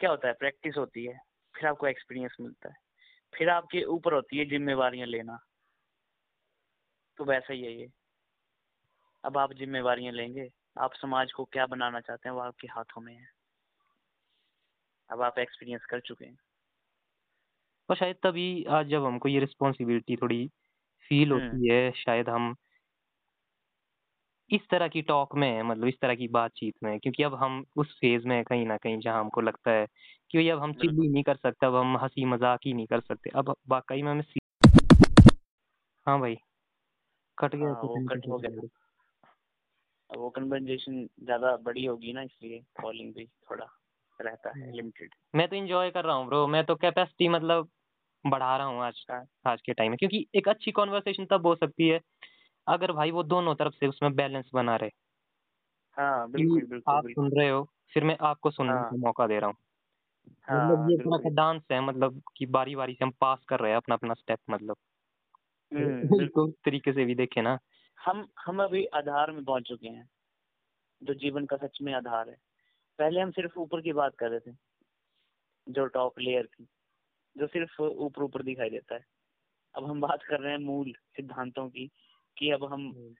[0.00, 1.18] क्या होता है प्रैक्टिस होती है
[1.54, 2.74] फिर आपको एक्सपीरियंस मिलता है।
[3.34, 5.38] फिर आपके ऊपर होती है जिम्मेवारियाँ लेना।
[7.16, 7.88] तो वैसा ही है ये।
[9.24, 13.14] अब आप जिम्मेवारियाँ लेंगे आप समाज को क्या बनाना चाहते हैं वो आपके हाथों में
[13.14, 13.26] है।
[15.10, 16.38] अब आप एक्सपीरियंस कर चुके हैं।
[17.90, 20.50] और शायद तभी आज जब हमको ये रिस्पॉन्सिबिलिटी थोड़ी
[21.08, 22.54] फील हम्म। होती है शायद हम
[24.50, 27.34] इस तरह की टॉक में हैं मतलब इस तरह की बातचीत में हैं, क्योंकि अब
[27.34, 29.86] हम उस फ़ेज़ में हैं कहीं ना कहीं जहाँ हमको लगता है
[30.30, 32.86] कि भाई अब हम चिल। ही नहीं कर सकते अब हम हँसी मज़ाक ही नहीं
[32.86, 34.22] कर सकते अब वाकई में हमें
[36.06, 36.36] हाँ भाई
[37.38, 38.68] कट गया हाँ, वो कट हो गया।
[40.10, 43.66] वो कन्वर्जेशन ज़्यादा बड़ी होगी ना इसलिए कॉलिंग भी थोड़ा
[44.20, 47.68] रहता है हम्म। लिमिटेड मैं तो इंजॉय कर रहा हूँ ब्रो मैं तो कैपेसिटी मतलब
[48.26, 51.54] बढ़ा रहा हूँ आज हाँ। आज के टाइम में क्योंकि एक अच्छी कॉन्वर्सेशन तब हो
[51.54, 52.00] सकती है
[52.68, 54.90] अगर भाई वो दोनों तरफ़ से उसमें बैलेंस बना रहे।
[55.96, 57.62] हाँ बिल्कुल बिल्कुल आप बिल्कुल। सुन रहे हो
[57.92, 59.56] फिर मैं आपको सुनने हाँ। का मौका दे रहा हूँ।
[60.48, 63.60] हाँ मतलब ये बिल्कुल। का डांस है मतलब कि बारी बारी से हम पास कर
[63.60, 64.76] रहे हैं अपना अपना स्टेप मतलब।
[65.72, 67.58] हम्म, बिल्कुल तरीके से भी देखे ना।
[67.98, 70.08] हम हम अभी आधार में पहुँच चुके हैं
[71.02, 72.36] जो जीवन का सच में आधार है।
[72.98, 74.56] पहले हम सिर्फ़ ऊपर की बात कर रहे थे
[75.66, 76.64] जो टॉप लेयर की
[77.36, 79.04] जो सिर्फ़ ऊपर ऊपर दिखाई देता है।
[79.74, 81.90] अब हम बात कर रहे हैं मूल सिद्धांतों की
[82.38, 83.14] कि अब हम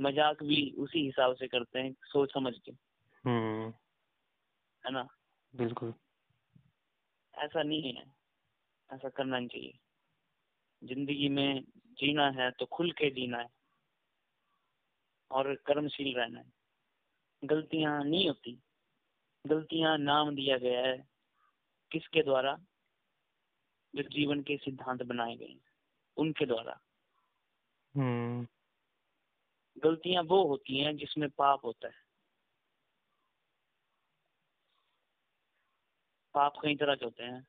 [0.00, 2.72] मज़ाक भी उसी हिसाब से करते हैं सोच समझ के।
[3.24, 3.72] हम्म।
[4.84, 5.08] है ना?
[5.54, 5.94] बिल्कुल।
[7.34, 8.04] ऐसा नहीं है।
[8.90, 9.78] ऐसा करना नहीं चाहिए।
[10.84, 13.48] ज़िंदगी में जीना है तो खुल के जीना है।
[15.30, 16.52] और कर्मशील रहना है।
[17.44, 18.62] गलतियाँ नहीं होती।
[19.46, 21.08] गलतियाँ नाम दिया गया है।
[21.92, 22.58] किसके द्वारा?
[23.94, 25.54] जो जीवन के सिद्धांत बनाए गए
[26.16, 26.80] उनके द्वारा।
[27.94, 28.46] हम्म।
[29.82, 32.02] गलतियाँ वो होती हैं जिसमें पाप होता है।
[36.34, 37.44] पाप कई तरह के होते हैं।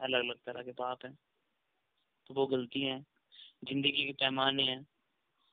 [0.00, 1.16] अलग अलग तरह के पाप हैं।
[2.30, 3.00] तो वो गलती हैं।
[3.64, 4.82] ज़िंदगी के पैमाने हैं।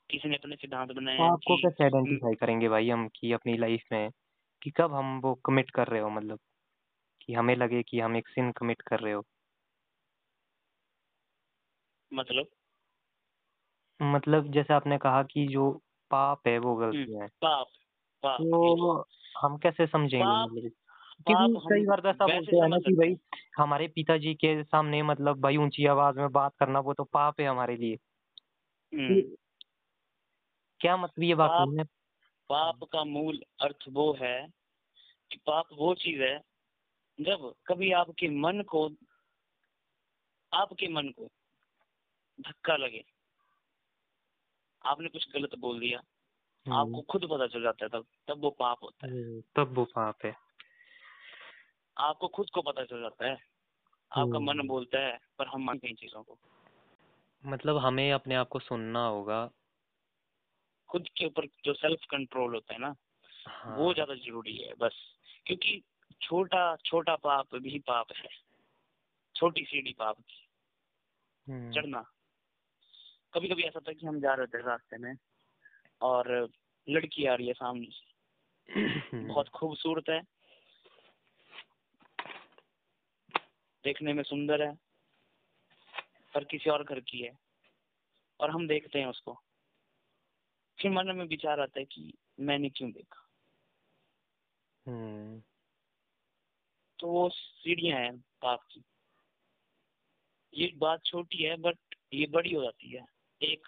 [0.10, 3.82] किसी ने अपने सिद्धांत बनाए हैं आपको कैसे आइडेंटिफाई करेंगे भाई हम कि अपनी लाइफ
[3.92, 4.10] में
[4.62, 6.40] कि कब हम वो कमिट कर रहे हो मतलब?
[7.22, 9.24] कि हमें लगे कि हम एक सिन कमिट कर रहे हो।
[12.12, 12.48] मतलब?
[14.06, 15.72] मतलब जैसे आपने कहा कि जो
[16.12, 17.68] पाप है वो गलतियाँ हैं। पाप
[18.24, 19.04] पाप तो
[19.38, 20.72] हम कैसे समझेंगे पाप मतलब
[21.26, 23.16] पाप क्योंकि हम कई बार तो ऐसा वैसे बोलते हैं ना समझ कि सकते भाई
[23.58, 27.48] हमारे पिताजी के सामने मतलब भाई ऊँची आवाज़ में बात करना वो तो पाप है
[27.48, 27.98] हमारे लिए।
[29.10, 29.36] हैं हम्म,
[30.82, 31.86] क्या मतलब ये बात पाप है?
[32.50, 34.36] पाप का मूल अर्थ वो है
[35.32, 36.38] कि पाप वो चीज़ है
[37.20, 38.90] जब कभी आपके मन को
[40.52, 41.30] आपके मन को
[42.40, 43.04] धक्का लगे
[44.86, 46.00] आपने कुछ गलत बोल दिया।
[46.66, 49.86] आपको खुद पता चल जाता है तब तब वो पाप होता है। हम्म, तब वो
[49.86, 50.36] पाप है।
[51.98, 53.34] आपको खुद को पता चल जाता है।
[54.12, 56.38] आपका मन हम्म। बोलता है पर हम मानते हैं चीज़ों को।
[57.46, 59.52] मतलब हमें अपने आप को सुनना होगा।
[60.90, 62.96] खुद के ऊपर जो सेल्फ कंट्रोल होता है ना
[63.48, 65.84] हाँ। वो ज़्यादा ज़रूरी है बस। क्योंकि
[66.22, 68.30] छोटा छोटा पाप भी पाप है।
[69.36, 70.48] छोटी सीढ़ी पाप की।
[71.52, 72.06] हम्म, चढ़ना।
[73.36, 75.16] कभी कभी ऐसा होता है कि हम जा रहे थे रास्ते में
[76.02, 76.50] और
[76.90, 80.22] लड़की आ रही है सामने। से बहुत खूबसूरत है।
[83.84, 84.76] देखने में सुंदर है
[86.34, 87.38] पर किसी और घर की है।
[88.40, 89.42] और हम देखते हैं उसको।
[90.82, 93.30] फिर मन में विचार आता है कि मैंने क्यों देखा?
[94.88, 95.42] हम्म,
[97.00, 98.84] तो वो सीढ़ियाँ हैं पाप की।
[100.54, 101.78] ये बात छोटी है बट
[102.14, 103.12] ये बड़ी हो जाती है।
[103.44, 103.68] एक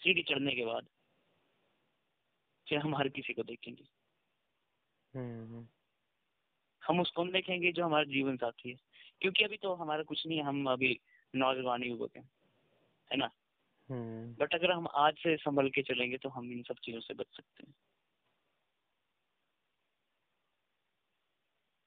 [0.00, 0.88] सीढ़ी चढ़ने के बाद
[2.68, 3.84] फिर हम हर किसी को देखेंगे।
[5.14, 5.66] हम्म,
[6.86, 8.76] हम उसको देखेंगे जो हमारा जीवन साथी है।
[9.20, 11.00] क्योंकि अभी तो हमारा कुछ नहीं है हम अभी
[11.34, 12.30] नौजवान युवक हैं
[13.10, 13.30] है ना?
[13.90, 17.14] हम्म, बट अगर हम आज से संभल के चलेंगे तो हम इन सब चीज़ों से
[17.14, 17.74] बच सकते हैं।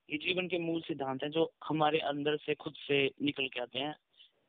[0.09, 3.79] ये जीवन के मूल सिद्धांत हैं जो हमारे अंदर से खुद से निकल के आते
[3.79, 3.95] हैं।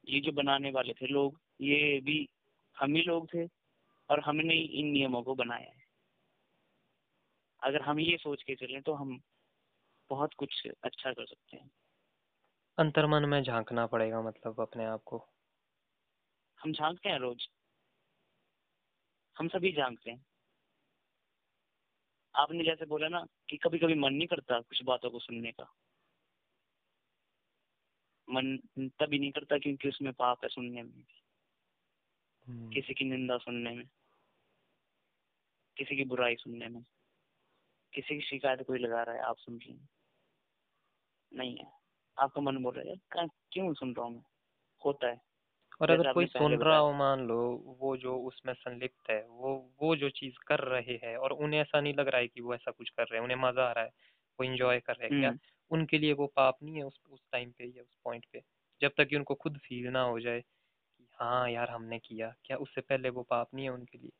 [0.08, 2.28] ये जो बनाने वाले थे लोग ये भी
[2.78, 3.46] हम ही लोग थे
[4.10, 5.84] और हमने इन नियमों को बनाया है।
[7.62, 9.20] अगर हम ये सोच के चलें तो हम
[10.10, 11.70] बहुत कुछ अच्छा कर सकते हैं।
[12.78, 15.28] अंतर्मन में झांकना पड़ेगा मतलब अपने आप को।
[16.60, 17.48] हम झांकते हैं रोज।
[19.38, 20.26] हम सभी झांकते हैं।
[22.34, 25.74] आपने जैसे बोला ना कि कभी कभी मन नहीं करता कुछ बातों को सुनने का।
[28.30, 31.21] मन तभी नहीं करता क्योंकि उसमें पाप है सुनने में हम्म,
[32.72, 33.84] किसी की निंदा सुनने में
[35.76, 36.82] किसी की बुराई सुनने में
[37.92, 39.78] किसी की शिकायत कोई लगा रहा है आप सुन रही
[41.32, 41.66] नहीं है।
[42.16, 44.22] आपका मन बोल रहा है क्यों सुन रहा हूँ मैं?
[44.82, 45.20] होता है।
[45.80, 47.36] और अगर कोई सुन रहा हो मान लो
[47.80, 51.80] वो जो उसमें संलिप्त है वो वो जो चीज़ कर रहे हैं और उन्हें ऐसा
[51.80, 53.84] नहीं लग रहा है कि वो ऐसा कुछ कर रहे हैं उन्हें मज़ा आ रहा
[53.84, 53.90] है
[54.38, 55.32] वो इंजॉय कर रहे हैं क्या?
[55.32, 55.38] हम्म,
[55.70, 58.42] उनके लिए वो पाप नहीं है उस उस टाइम पे या उस पॉइंट पे
[58.80, 60.42] जब तक कि उनको खुद फील ना हो जाए।
[61.12, 64.10] हाँ यार हमने किया। क्या उससे पहले वो पाप नहीं है उनके लिए?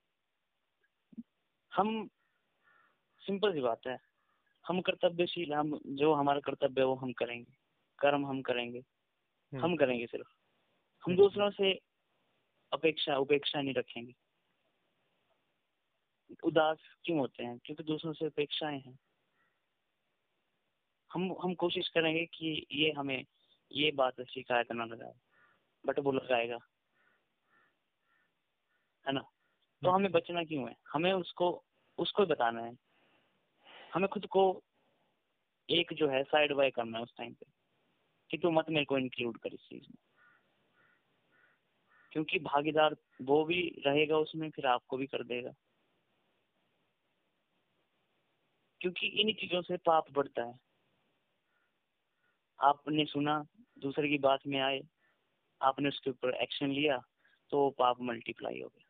[1.74, 2.08] हम
[3.18, 3.98] सिंपल सी बात है।
[4.66, 7.52] हम कर्तव्यशील हम जो हमारा कर्तव्य है वो हम करेंगे।
[7.98, 10.28] कर्म हम करेंगे। हम्म, हम करेंगे सिर्फ़।
[11.04, 11.80] हम हम्म। दूसरों से
[12.72, 14.14] अपेक्षा उपेक्षा नहीं रखेंगे।
[16.44, 17.58] उदास क्यों होते हैं?
[17.58, 18.98] क्योंकि दूसरों से अपेक्षाएँ हैं।
[21.12, 23.24] हम हम कोशिश करेंगे कि ये हमें
[23.72, 25.14] ये बात शिकायत ना लगाए
[25.86, 26.58] बट वो लगाएगा।
[29.06, 29.20] है ना?
[29.20, 30.76] तो हम्म। हमें बचना क्यों है?
[30.92, 31.64] हमें उसको
[31.98, 32.76] उसको बताना है।
[33.94, 34.62] हमें खुद को
[35.70, 37.46] एक जो है साइड बाय करना है उस टाइम पे
[38.30, 39.98] कि तू मत मेरे को इंक्लूड कर इस चीज़ में।
[42.12, 45.50] क्योंकि भागीदार वो भी रहेगा उसमें फिर आपको भी कर देगा।
[48.80, 50.60] क्योंकि इन चीज़ों से पाप बढ़ता है।
[52.60, 53.46] आपने सुना
[53.78, 54.82] दूसरे की बात में आए
[55.62, 57.02] आपने उसके ऊपर एक्शन लिया
[57.50, 58.81] तो पाप मल्टीप्लाई हो गया।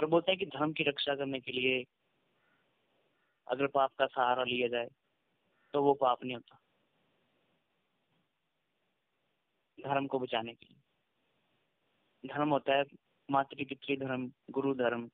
[0.00, 1.84] और बोलते हैं कि धर्म की रक्षा करने के लिए
[3.46, 4.88] अगर पाप का सहारा लिया जाए
[5.74, 6.56] तो वो पाप नहीं होता।
[9.78, 12.84] धर्म को बचाने के लिए। धर्म होता है
[13.28, 15.08] मातृ पितृ धर्म, गुरु धर्म।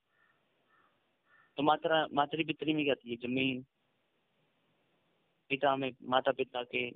[1.56, 3.16] तो मात्रा मातृ पितृ में क्या आती है?
[3.16, 3.64] ज़मीन,
[5.50, 6.90] पिता में माता पिता के,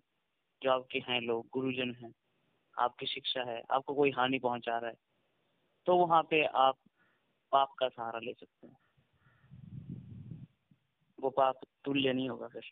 [0.63, 2.13] जो आपके हैं लोग, गुरुजन हैं,
[2.77, 4.97] आपकी शिक्षा है, आपको कोई हानि पहुँचा रहा है
[5.87, 6.77] तो वहाँ पे आप
[7.53, 8.77] पाप का सहारा ले सकते हैं।
[11.21, 12.63] वो पाप तुल्य नहीं होगा फिर।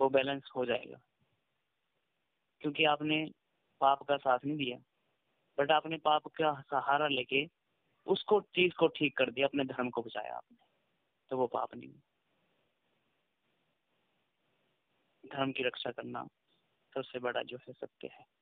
[0.00, 0.98] वो बैलेंस हो जाएगा।
[2.60, 3.32] क्योंकि आपने
[3.80, 4.78] पाप का साथ नहीं दिया।
[5.58, 7.50] बट आपने पाप का सहारा लेके
[8.06, 10.66] उसको, चीज़ को ठीक कर दिया, अपने धर्म को बचाया आपने।
[11.30, 11.92] तो वो पाप नहीं
[15.26, 16.26] धर्म की रक्षा करना
[16.94, 18.41] सबसे बड़ा जो है सत्य है।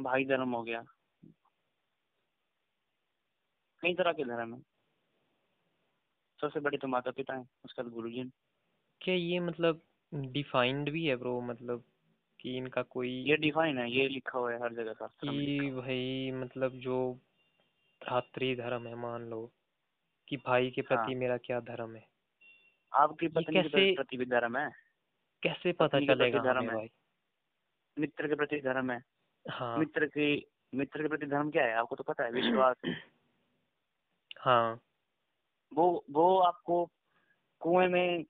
[0.00, 0.84] भाई धर्म हो गया।
[3.80, 4.62] कई तरह के धर्म है।
[6.40, 8.32] सबसे बड़े तो माता पिता हैं उसके बाद गुरुजन
[9.00, 9.82] क्या ये मतलब
[10.14, 11.40] डिफाइंड भी है ब्रो?
[11.40, 11.84] मतलब
[12.40, 15.70] कि इनका कोई ये डिफाइन है ये लिखा हुआ है हर जगह शास्त्र कि है।
[15.70, 17.14] भाई मतलब जो
[18.04, 19.52] भ्रातृ धर्म है मान लो
[20.28, 22.08] कि भाई के प्रति हाँ। मेरा क्या धर्म है?
[22.92, 24.72] आपकी पत्नी के कैसे- प्रति भी धर्म है।
[25.42, 26.90] कैसे पता के चलेगा धर्म है। भाई?
[27.98, 29.17] मित्र के प्रति धर्म है।
[29.50, 31.74] हाँ। मित्र की मित्र के प्रति धर्म क्या है?
[31.74, 32.76] आपको तो पता है विश्वास
[34.38, 34.80] हाँ।
[35.74, 36.90] वो वो आपको
[37.60, 38.24] कुएँ में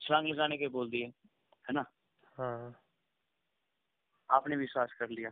[0.00, 1.04] छलांग लगाने के बोल दिए
[1.68, 1.84] है ना?
[2.38, 2.80] हाँ।
[4.30, 5.30] आपने विश्वास कर लिया।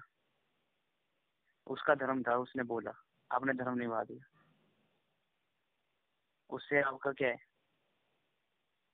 [1.66, 2.92] उसका धर्म था उसने बोला।
[3.32, 4.26] आपने धर्म निभा दिया।
[6.50, 7.38] उससे आपका क्या है?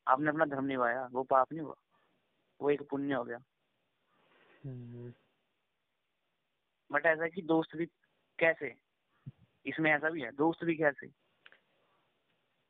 [0.09, 1.75] आपने अपना धर्म निभाया वो पाप नहीं हुआ।
[2.61, 3.39] वो एक पुण्य हो गया।
[4.67, 5.13] हम्म,
[6.93, 7.87] बट ऐसा कि दोस्त भी
[8.39, 8.75] कैसे?
[9.67, 11.07] इसमें ऐसा भी है दोस्त भी कैसे?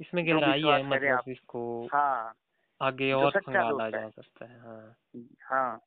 [0.00, 2.34] इसमें गहराई है मतलब इसको हाँ।
[2.82, 4.96] आगे और सच्चा खंगाला दोस्त है। जा सकता है हाँ।
[5.42, 5.80] हाँ।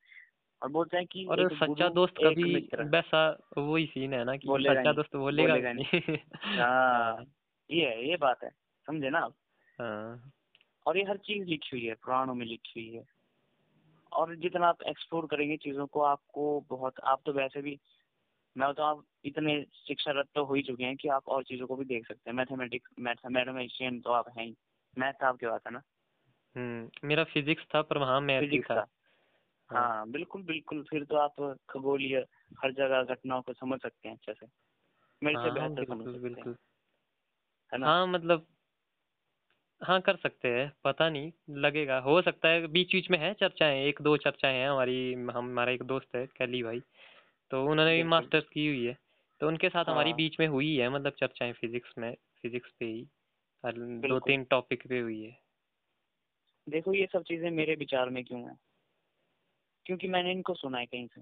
[0.64, 4.92] और बोलते हैं कि और सच्चा दोस्त कभी वैसा वही सीन है ना कि सच्चा
[4.92, 5.84] दोस्त बोलेगा नहीं।
[6.60, 7.26] हाँ।
[7.72, 8.50] ये है ये बात है
[8.88, 9.36] समझे ना आप?
[9.80, 10.32] हाँ।
[10.86, 13.06] और ये हर चीज़ लिखी हुई है पुराणों में लिखी हुई है।
[14.12, 17.80] और जितना आप एक्सप्लोर करेंगे चीज़ों को आपको बहुत आप तो वैसे भी
[18.58, 21.76] मैं तो आप इतने शिक्षारत तो हो ही चुके हैं कि आप और चीज़ों को
[21.76, 24.56] भी देख सकते हैं। मैथमेटिक्स मैथमेटिशियन तो आप हैं ही।
[24.98, 25.82] मैथ आपके पास है ना?
[26.56, 28.86] हम्म मेरा फिजिक्स था पर वहाँ मैथ ही फिजिक्स था। का
[29.70, 31.36] हाँ। बिल्कुल बिल्कुल। फिर तो आप
[31.70, 32.18] खगोलीय
[32.64, 34.48] हर जगह घटनाओं को समझ सकते हैं अच्छे से।
[35.22, 36.56] मेरे से हाँ बेहतर समझ बिल्कुल बिल्कुल।
[37.72, 37.88] है ना?
[37.88, 38.46] हाँ मतलब
[39.82, 43.82] हाँ कर सकते हैं पता नहीं लगेगा। हो सकता है बीच बीच में है चर्चाएँ
[43.82, 46.82] एक दो चर्चाएँ हैं हमारी हम हमारा एक दोस्त है कैली भाई।
[47.52, 48.98] तो उन्होंने भी मास्टर्स की हुई है।
[49.40, 52.86] तो उनके साथ हमारी हाँ। बीच में हुई है मतलब चर्चाएँ फिजिक्स में फिजिक्स पे
[52.86, 53.08] ही।
[53.66, 55.40] दो तीन टॉपिक पे हुई है।
[56.70, 58.58] देखो ये सब चीज़ें मेरे विचार में क्यों है?
[59.86, 61.22] क्योंकि मैंने इनको सुना है कहीं से।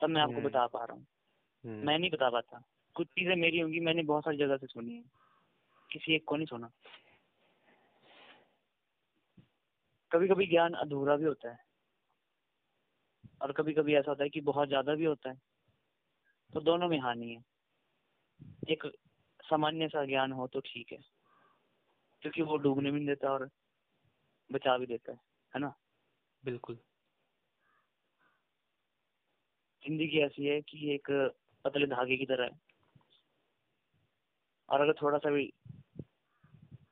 [0.00, 1.06] तब मैं आपको हम्म। बता पा रहा हूँ।
[1.64, 2.62] हम्म, मैं नहीं बता पाता।
[2.94, 5.04] कुछ चीज़ें मेरी होंगी मैंने बहुत सारी जगह से सुनी है।
[5.92, 6.70] किसी एक को नहीं सुना।
[10.12, 11.65] कभी कभी ज्ञान अधूरा भी होता है।
[13.40, 15.36] और कभी कभी ऐसा होता है कि बहुत ज़्यादा भी होता है
[16.52, 17.42] तो दोनों में हानि है।
[18.70, 18.86] एक
[19.40, 20.98] सामान्य सा ज्ञान हो तो ठीक है
[22.22, 23.48] क्योंकि वो डूबने भी नहीं देता और
[24.50, 25.18] बचा भी देता है
[25.52, 25.72] है ना?
[26.44, 26.78] बिल्कुल।
[29.82, 31.10] ज़िंदगी ऐसी है कि एक
[31.64, 32.58] पतले धागे की तरह है।
[34.68, 35.44] और अगर थोड़ा सा भी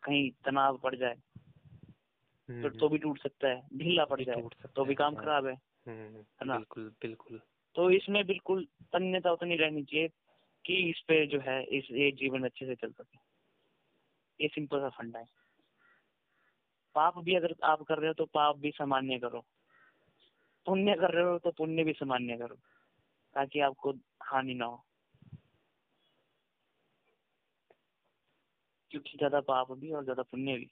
[0.03, 4.43] कहीं तनाव पड़ जाए तो हम्म, तो भी टूट सकता है ढीला पड़ जाए
[4.77, 5.55] तो भी काम हाँ। खराब है।
[5.87, 6.57] है ना?
[6.57, 7.41] बिल्कुल बिल्कुल।
[7.77, 10.09] तो इसमें बिल्कुल तन्यता उतनी रहनी चाहिए
[10.65, 13.19] कि इस पे जो है इस ये जीवन अच्छे से चल सके।
[14.41, 15.27] ये सिंपल सा फंडा है।
[16.95, 19.45] पाप भी अगर आप कर रहे हो तो पाप भी सामान्य करो।
[20.67, 22.57] पुण्य कर रहे हो तो पुण्य भी सामान्य करो
[23.37, 23.93] ताकि आपको
[24.23, 24.85] हानि ना हो।
[28.91, 30.71] क्योंकि ज़्यादा पाप भी और ज़्यादा पुण्य भी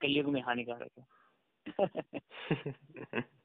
[0.00, 2.20] कलयुग में हानिकारक है।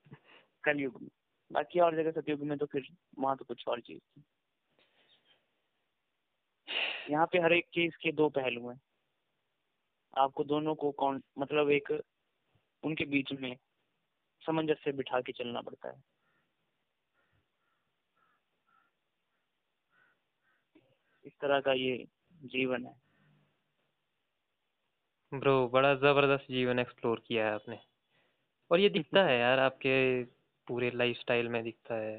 [0.66, 1.10] कलयुग में।
[1.52, 2.88] बाकी और जगह सतयुग में तो फिर
[3.20, 4.24] वहाँ तो कुछ और चीज़ थी।
[7.10, 8.80] यहाँ पे हर एक चीज़ के दो पहलू हैं।
[10.18, 11.92] आपको दोनों को कौन मतलब एक
[12.84, 13.56] उनके बीच में
[14.42, 16.02] सामंजस्य बिठा के चलना पड़ता है।
[21.26, 22.06] इस तरह का ये
[22.46, 22.94] जीवन है।
[25.34, 27.80] ब्रो, बड़ा ज़बरदस्त जीवन एक्सप्लोर किया है आपने।
[28.72, 30.24] और ये दिखता है यार आपके
[30.68, 32.18] पूरे लाइफस्टाइल में दिखता है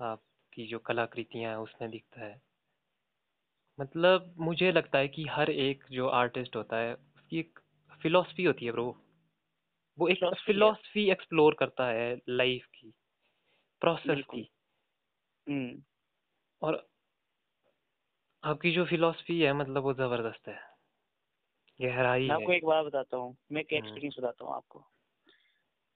[0.00, 2.40] आपकी जो कलाकृतियाँ हैं उसमें दिखता है।
[3.78, 7.58] मतलब मुझे लगता है कि हर एक जो आर्टिस्ट होता है उसकी एक
[8.02, 8.86] फिलॉसफी होती है ब्रो
[9.98, 12.92] वो एक फिलॉसफी एक्सप्लोर करता है लाइफ की
[13.82, 14.48] प्रोसेस की।
[15.46, 15.82] हम्म।
[16.62, 16.88] और
[18.42, 20.58] आपकी जो फिलॉसफी है मतलब वो ज़बरदस्त है।
[21.80, 24.84] गहराई मैं आपको एक बात बताता हूँ। मैं एक हम्म। एक्सपीरियंस बताता हूँ आपको।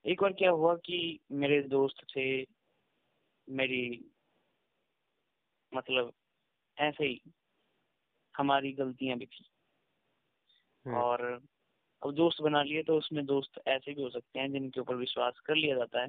[0.06, 2.46] एक बार क्या हुआ कि मेरे दोस्त थे
[3.48, 4.10] मेरी
[5.74, 6.12] मतलब
[6.78, 7.22] ऐसे ही
[8.36, 9.44] हमारी गलतियाँ भी थी।
[10.86, 11.40] हम्म, और
[12.02, 15.38] अब दोस्त बना लिए तो उसमें दोस्त ऐसे भी हो सकते हैं जिनके ऊपर विश्वास
[15.38, 16.08] कर लिया जाता है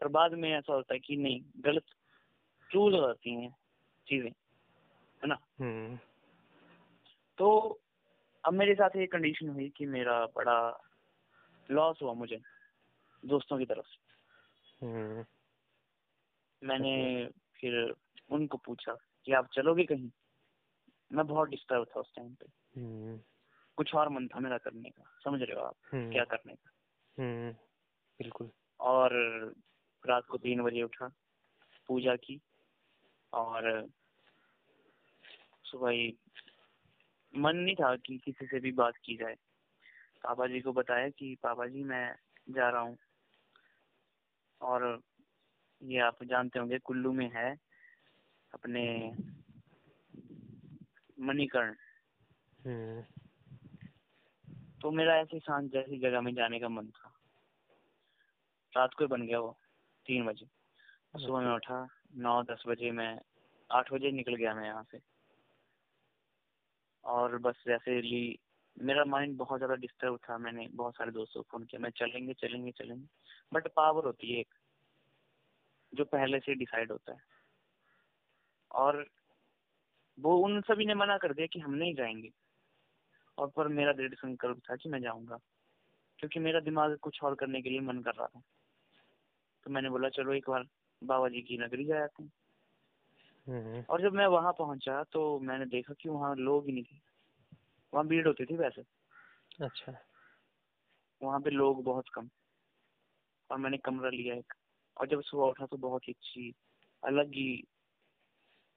[0.00, 1.84] पर बाद में ऐसा होता है कि नहीं गलत
[2.70, 3.56] चूज़ हो जाती हैं
[4.06, 4.30] चीज़ें
[5.22, 5.38] है ना?
[5.60, 5.98] हम्म,
[7.38, 7.80] तो
[8.44, 10.84] अब मेरे साथ ये कंडीशन हुई कि मेरा बड़ा
[11.70, 12.40] लॉस हुआ मुझे।
[13.24, 15.24] दोस्तों की तरफ़ से। हम्म,
[16.64, 17.94] मैंने फिर
[18.30, 20.10] उनको पूछा कि आप चलोगे कहीं?
[21.12, 23.20] मैं बहुत डिस्टर्ब था उस टाइम पे। हम्म,
[23.76, 26.70] कुछ और मन था मेरा करने का। समझ रहे हो आप हम्म, क्या करने का?
[28.18, 28.50] बिल्कुल।
[28.80, 29.12] और
[30.06, 31.12] रात को तीन बजे उठा
[31.86, 32.40] पूजा की
[33.32, 33.88] और
[35.64, 36.18] सुबह ही
[37.36, 39.34] मन नहीं था कि किसी से भी बात की जाए।
[40.22, 42.16] पापा जी को बताया कि पापा जी मैं
[42.50, 42.98] जा रहा हूँ।
[44.60, 45.00] और
[45.80, 47.50] ये आप जानते होंगे कुल्लू में है
[48.52, 48.84] अपने
[51.20, 51.74] मणिकर्ण।
[52.60, 53.02] हम्म,
[54.82, 57.12] तो मेरा ऐसी शांत जैसी जगह में जाने का मन था।
[58.72, 59.56] रात को ही बन गया वो
[60.06, 60.46] तीन बजे।
[61.18, 61.86] सुबह में उठा
[62.16, 63.18] नौ दस बजे मैं
[63.70, 65.00] आठ बजे निकल गया मैं यहाँ से।
[67.04, 68.38] और बस वैसे ली
[68.76, 72.34] मेरा माइंड बहुत ज़्यादा डिस्टर्ब था। मैंने बहुत सारे दोस्तों को फ़ोन किया मैं चलेंगे
[72.34, 73.06] चलेंगे चलेंगे।
[73.52, 74.54] बट पावर होती है एक
[75.94, 77.18] जो पहले से डिसाइड होता है।
[78.72, 79.06] और
[80.20, 82.30] वो उन सभी ने मना कर दिया कि हम नहीं जाएँगे।
[83.38, 85.38] और पर मेरा दृढ़ संकल्प था कि मैं जाऊँगा
[86.18, 88.42] क्योंकि मेरा दिमाग कुछ और करने के लिए मन कर रहा था।
[89.64, 90.64] तो मैंने बोला चलो एक बार
[91.04, 92.32] बाबा जी की नगरी जा आते हैं।
[93.46, 97.00] हम्म, और जब मैं वहाँ पहुँचा तो मैंने देखा कि वहाँ लोग ही नहीं थे।
[97.94, 98.82] वहाँ भीड़ होती थी वैसे।
[99.64, 99.92] अच्छा।
[101.22, 102.28] वहाँ पे लोग बहुत कम।
[103.50, 104.54] और मैंने कमरा लिया एक।
[104.96, 106.54] और जब सुबह उठा तो बहुत ही अच्छी
[107.04, 107.64] अलग ही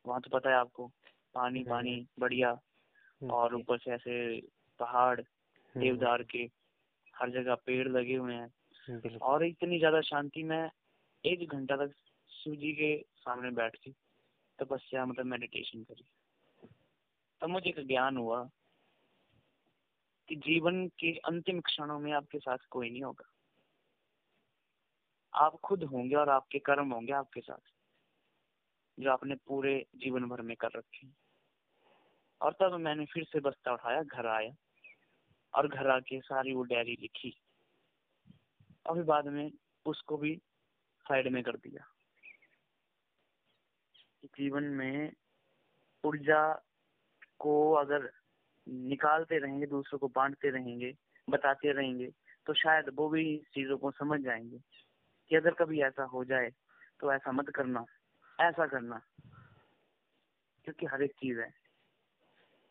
[0.06, 0.88] वहाँ तो पता है आपको
[1.34, 2.60] पानी हम्म, पानी बढ़िया।
[3.22, 4.42] और ऊपर से ऐसे
[4.80, 6.50] पहाड़ हम्म, देवदार के
[7.16, 8.54] हर जगह पेड़ लगे हुए हैं।
[9.22, 10.70] और इतनी ज़्यादा शांति में
[11.26, 11.94] एक घंटा तक
[12.30, 13.92] शिव जी के सामने बैठ के
[14.60, 16.06] तपस्या मतलब मेडिटेशन करी।
[17.42, 18.50] तब मुझे एक ज्ञान हुआ
[20.28, 23.31] कि जीवन के अंतिम क्षणों में आपके साथ कोई नहीं होगा।
[25.34, 27.72] आप खुद होंगे और आपके कर्म होंगे आपके साथ,
[29.00, 31.08] जो आपने पूरे जीवन भर में कर रखे
[32.42, 34.52] और तब मैंने फिर से बस्ता उठाया, घर आया
[35.56, 37.42] और घर आके सारी वो डायरी लिखी।
[38.86, 39.52] और फिर बाद में
[39.86, 40.42] उसको भी
[41.02, 41.88] साइड में कर दिया।
[44.26, 45.14] जीवन में
[46.04, 46.54] ऊर्जा
[47.40, 48.12] को अगर
[48.68, 50.94] निकालते रहेंगे, दूसरों को बांटते रहेंगे,
[51.30, 52.12] बताते रहेंगे
[52.46, 54.81] तो शायद वो भी चीज़ों को समझ जाएँगे।
[55.32, 56.52] कि अगर कभी ऐसा हो जाए
[57.00, 57.86] तो ऐसा मत करना,
[58.42, 59.02] ऐसा करना,
[60.64, 61.54] क्योंकि हर एक चीज़ है,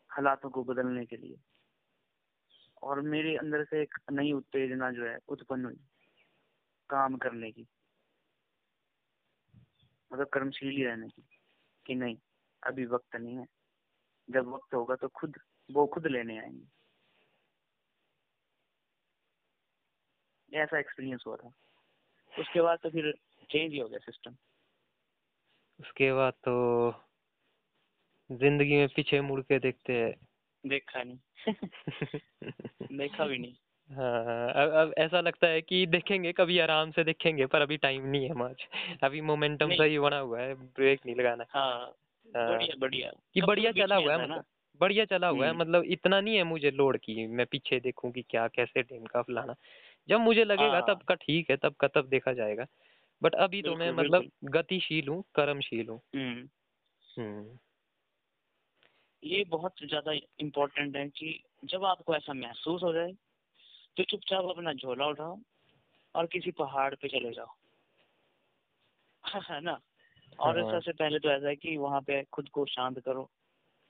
[0.09, 1.41] हालातों को बदलने के लिए।
[2.83, 5.79] और मेरे अंदर से एक नई उत्तेजना जो है, उत्पन्न हुई,
[6.89, 7.67] काम करने की
[10.13, 11.27] मतलब कर्मशीली रहने की,
[11.85, 12.17] कि नहीं,
[12.63, 13.45] अभी वक्त नहीं है।
[14.29, 15.37] जब वक्त होगा तो खुद,
[15.71, 16.67] वो खुद लेने आएँगे।
[20.57, 21.51] ऐसा एक्सपीरियंस हुआ था।
[22.39, 23.13] उसके बाद तो फिर
[23.49, 24.35] चेंज ही हो गया सिस्टम
[25.79, 26.91] उसके बाद तो
[28.31, 30.13] ज़िंदगी में पीछे मुड़ के देखते हैं।
[30.65, 31.17] देखा नहीं।
[32.91, 33.53] देखा भी नहीं।
[33.89, 38.05] हाँ अब अब ऐसा लगता है कि देखेंगे कभी आराम से देखेंगे पर अभी टाइम
[38.05, 38.67] नहीं है मच
[39.03, 41.79] अभी मोमेंटम। सही बना हुआ है ब्रेक नहीं लगाना। हाँ
[42.35, 44.45] हाँ, बढ़िया बढ़िया। कि बढ़िया चला हुआ है मतलब
[44.81, 48.11] बढ़िया चला हुआ है हम्म। मतलब इतना नहीं है मुझे लोड की मैं पीछे देखूँ
[48.11, 49.55] कि क्या कैसे टीम का फलाना।
[50.09, 52.65] जब मुझे लगेगा हाँ। तब का ठीक है तब का तब देखा जाएगा।
[53.21, 56.49] बट अभी तो मैं मतलब गतिशील हूँ कर्मशील हूँ। हम्म।
[57.17, 57.57] हम्म।
[59.23, 63.11] ये बहुत ज़्यादा इम्पोर्टेंट है कि जब आपको ऐसा महसूस हो जाए
[63.97, 65.39] तो चुपचाप अपना झोला उठाओ
[66.15, 67.55] और किसी पहाड़ पे चले जाओ।
[69.51, 69.79] है ना?
[70.39, 73.29] और हाँ। सबसे पहले तो ऐसा है कि वहाँ पे खुद को शांत करो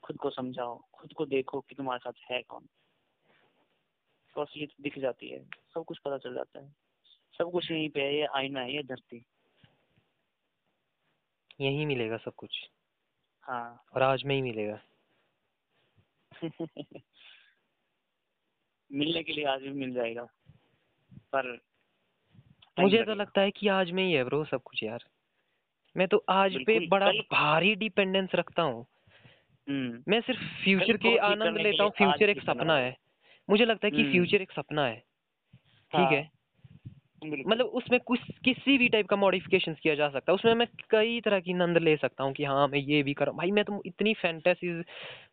[0.03, 2.67] खुद को समझाओ खुद को देखो कि तुम्हारे साथ है कौन।
[4.35, 4.45] तो
[4.81, 6.75] दिख जाती है। सब कुछ पता चल जाता है।
[7.37, 9.25] सब कुछ यहीं पे है ये आईना है ये धरती।
[11.61, 12.69] यही मिलेगा सब कुछ।
[13.41, 14.81] हाँ। और आज में ही मिलेगा।
[18.91, 20.23] मिलने के लिए आज भी मिल जाएगा।
[21.13, 21.59] पर
[22.79, 25.03] मुझे तो लगता है कि आज में ही है ब्रो सब कुछ यार।
[25.97, 28.85] मैं तो आज पे बड़ा भारी डिपेंडेंस रखता हूँ।
[29.69, 32.97] हम्म। मैं सिर्फ़ फ्यूचर के आनंद लेता हूँ। फ्यूचर एक सपना है।
[33.49, 36.29] मुझे लगता है कि हम्म। फ्यूचर एक सपना है। ठीक हाँ, है?
[37.25, 41.21] मतलब उसमें कुछ किसी भी टाइप का मॉडिफिकेशन किया जा सकता है। उसमें मैं कई
[41.21, 43.83] तरह की नंद ले सकता हूँ कि हाँ मैं ये भी करूँ। भाई मैं तो
[43.85, 44.83] इतनी फैंटेसीज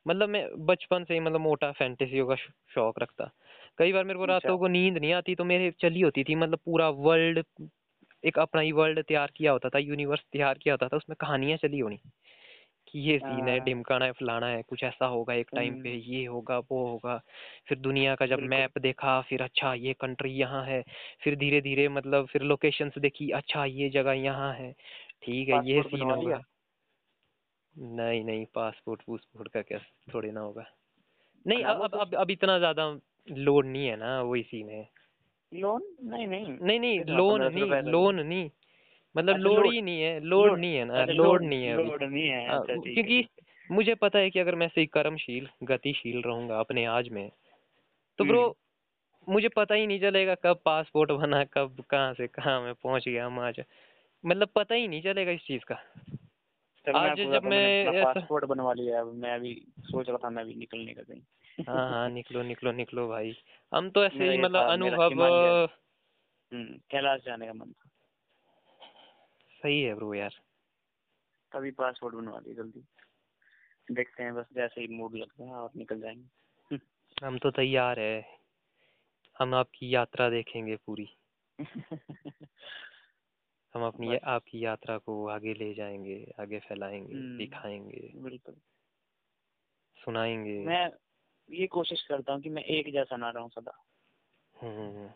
[0.08, 2.34] मतलब मैं बचपन से ही मतलब मोटा फैंटेसियों का
[2.74, 3.30] शौक रखता।
[3.78, 6.34] कई बार मेरे को अच्छा। रातों को नींद नहीं आती तो मेरे चली होती थी
[6.34, 7.44] मतलब पूरा वर्ल्ड
[8.24, 11.58] एक अपना ही वर्ल्ड तैयार किया होता था यूनिवर्स तैयार किया होता था उसमें कहानियाँ
[11.58, 12.00] चली होनी।
[12.88, 15.88] कि ये सीन है हाँ। ढिमकाना है फलाना है कुछ ऐसा होगा एक टाइम पे
[15.88, 17.16] हम्म। ये होगा वो होगा।
[17.68, 20.82] फिर दुनिया का जब मैप देखा फिर अच्छा ये कंट्री यहाँ है
[21.24, 24.72] फिर धीरे धीरे मतलब फिर लोकेशंस देखी अच्छा ये जगह यहाँ है।
[25.22, 26.42] ठीक है ये सीन होगा।
[27.76, 29.78] नहीं नहीं पासपोर्ट वूसपोर्ट का क्या
[30.14, 30.64] थोड़ी ना होगा।
[31.46, 32.88] नहीं अब अब तो। अब अब इतना ज़्यादा
[33.28, 34.88] लोड नहीं है ना वही सीन है।
[35.52, 35.82] लोन?
[36.04, 38.48] नहीं नहीं। नहीं नहीं लोन नहीं लोन नहीं।
[39.14, 41.84] मतलब अच्छा, लोड। ही नहीं है लोड। नहीं है ना अच्छा, लोड नहीं है अभी
[41.84, 43.26] लोड नहीं है हाँ, अच्छा, क्योंकि
[43.70, 47.28] मुझे पता है कि अगर मैं सही कर्मशील गतिशील रहूँगा अपने आज में
[48.18, 52.60] तो ब्रो हम्म। मुझे पता ही नहीं चलेगा कब पासपोर्ट बना कब कहाँ से कहाँ
[52.62, 53.60] मैं पहुँच गया हम आज
[54.24, 55.74] मतलब पता ही नहीं चलेगा इस चीज़ का
[56.84, 60.94] आज जब मैं पासपोर्ट बनवा लिया है मैं अभी सोच रहा था मैं भी निकलने
[60.94, 63.36] का कहीं हाँ हाँ निकलो निकलो निकलो भाई
[63.72, 65.68] हम तो ऐसे ही मतलब अनुभव
[66.52, 67.87] हम्म, कैलाश जाने का मन था
[69.62, 70.34] सही है ब्रो यार।
[71.52, 72.84] तभी पासपोर्ट बनवा लिया जल्दी।
[73.92, 76.76] देखते हैं बस जैसे ही मूड लगता है और निकल जाएँगे।
[77.24, 78.38] हम तो तैयार है।
[79.38, 81.08] हम आपकी यात्रा देखेंगे पूरी।
[83.74, 88.54] हम अपनी। आपकी यात्रा को आगे ले जाएँगे आगे फैलाएँगे हम्म। दिखाएँगे। बिल्कुल।
[90.04, 90.90] सुनाएँगे। मैं
[91.50, 93.84] ये कोशिश करता हूँ कि मैं एक जैसा ना रहूँ सदा।
[94.60, 95.10] हम्म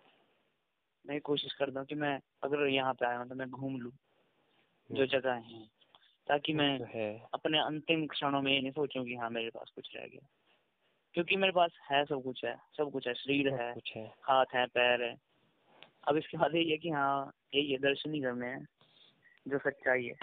[1.07, 3.93] मैं कोशिश करता हूँ कि मैं अगर यहाँ पे आया हूँ तो मैं घूम लूँ।
[4.91, 5.67] जो जगह है।
[6.29, 9.97] ताकि मैं तो अपने अंतिम क्षणों में ये नहीं सोचूं कि हाँ मेरे पास कुछ
[9.97, 10.29] रह गया।
[11.15, 14.67] क्योंकि मेरे पास है सब कुछ है सब कुछ है। शरीर है है। हाथ है
[14.67, 15.17] पैर है।
[16.09, 18.67] अब इसके बाद यही है कि हाँ यही है दर्शन ही करने हैं
[19.49, 20.15] जो सच्चाई है।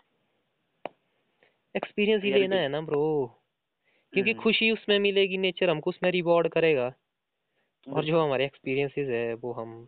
[1.76, 3.36] एक्सपीरियंस ही लेना है ना ब्रो
[4.14, 6.94] क्योंकि हम्म, खुशी उसमें मिलेगी नेचर हमको उसमें रिवॉर्ड करेगा।
[7.88, 9.88] और जो हमारे एक्सपीरियंसेस है वो हम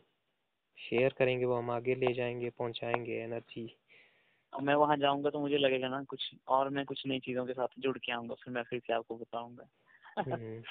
[0.77, 3.77] शेयर करेंगे वो हम आगे ले जाएँगे पहुंचाएँगे एनर्जी
[4.53, 7.67] मैं वहाँ जाऊँगा तो मुझे लगेगा ना कुछ और मैं कुछ नई चीज़ों के साथ
[7.79, 9.67] जुड़ के आऊँगा फिर मैं फिर से आपको बताऊँगा।
[10.19, 10.61] हम्म।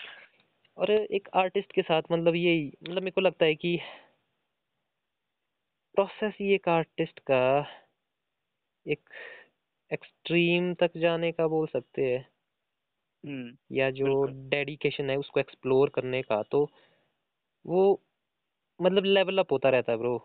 [0.76, 3.78] और एक आर्टिस्ट के साथ मतलब यही मतलब मेरे को लगता है कि
[5.94, 7.66] प्रोसेस ही एक आर्टिस्ट का
[8.86, 9.08] एक
[9.90, 12.26] एक्सट्रीम तक जाने का बोल सकते हैं।
[13.24, 16.68] हम्म, या जो डेडिकेशन है उसको एक्सप्लोर करने का तो
[17.64, 18.02] वो
[18.80, 20.18] मतलब लेवल अप होता रहता है ब्रो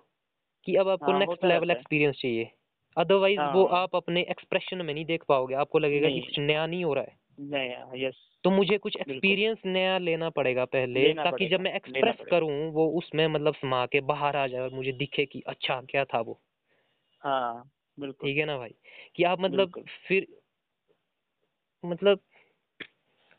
[0.66, 2.52] कि अब आपको हाँ, नेक्स्ट लेवल एक्सपीरियंस चाहिए।
[2.98, 6.66] अदरवाइज़ वो हाँ। आप अपने एक्सप्रेशन में नहीं देख पाओगे। आपको लगेगा कि कुछ नया
[6.66, 11.24] नहीं हो रहा है। नहीं यस तो मुझे कुछ एक्सपीरियंस नया लेना पड़ेगा पहले लेना
[11.24, 14.92] ताकि जब मैं एक्सप्रेस। करूँ वो उसमें मतलब समा के बाहर आ जाए और मुझे
[14.92, 16.42] दिखे कि अच्छा क्या था वो।
[17.22, 18.76] हाँ बिल्कुल। ठीक है ना भाई?
[19.16, 20.28] कि आप मतलब फिर
[21.86, 22.20] मतलब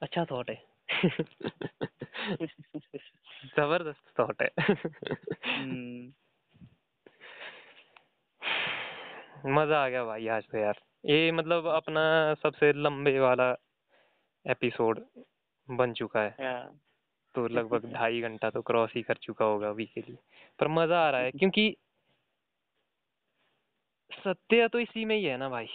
[0.02, 0.62] अच्छा थॉट है।
[3.56, 4.50] ज़बरदस्त थॉट है
[5.46, 6.12] हम्म,
[9.36, 12.02] मज़ा आ गया भाई आज तो यार। ये मतलब अपना
[12.34, 13.54] सबसे लंबे वाला
[14.46, 15.00] एपिसोड
[15.68, 16.64] बन चुका है।
[17.34, 20.16] तो लगभग ढाई घंटा तो क्रॉस ही कर चुका होगा अभी के लिए।
[20.58, 21.76] पर मज़ा आ रहा है क्योंकि
[24.10, 25.66] सत्य तो इसी में ही है ना भाई।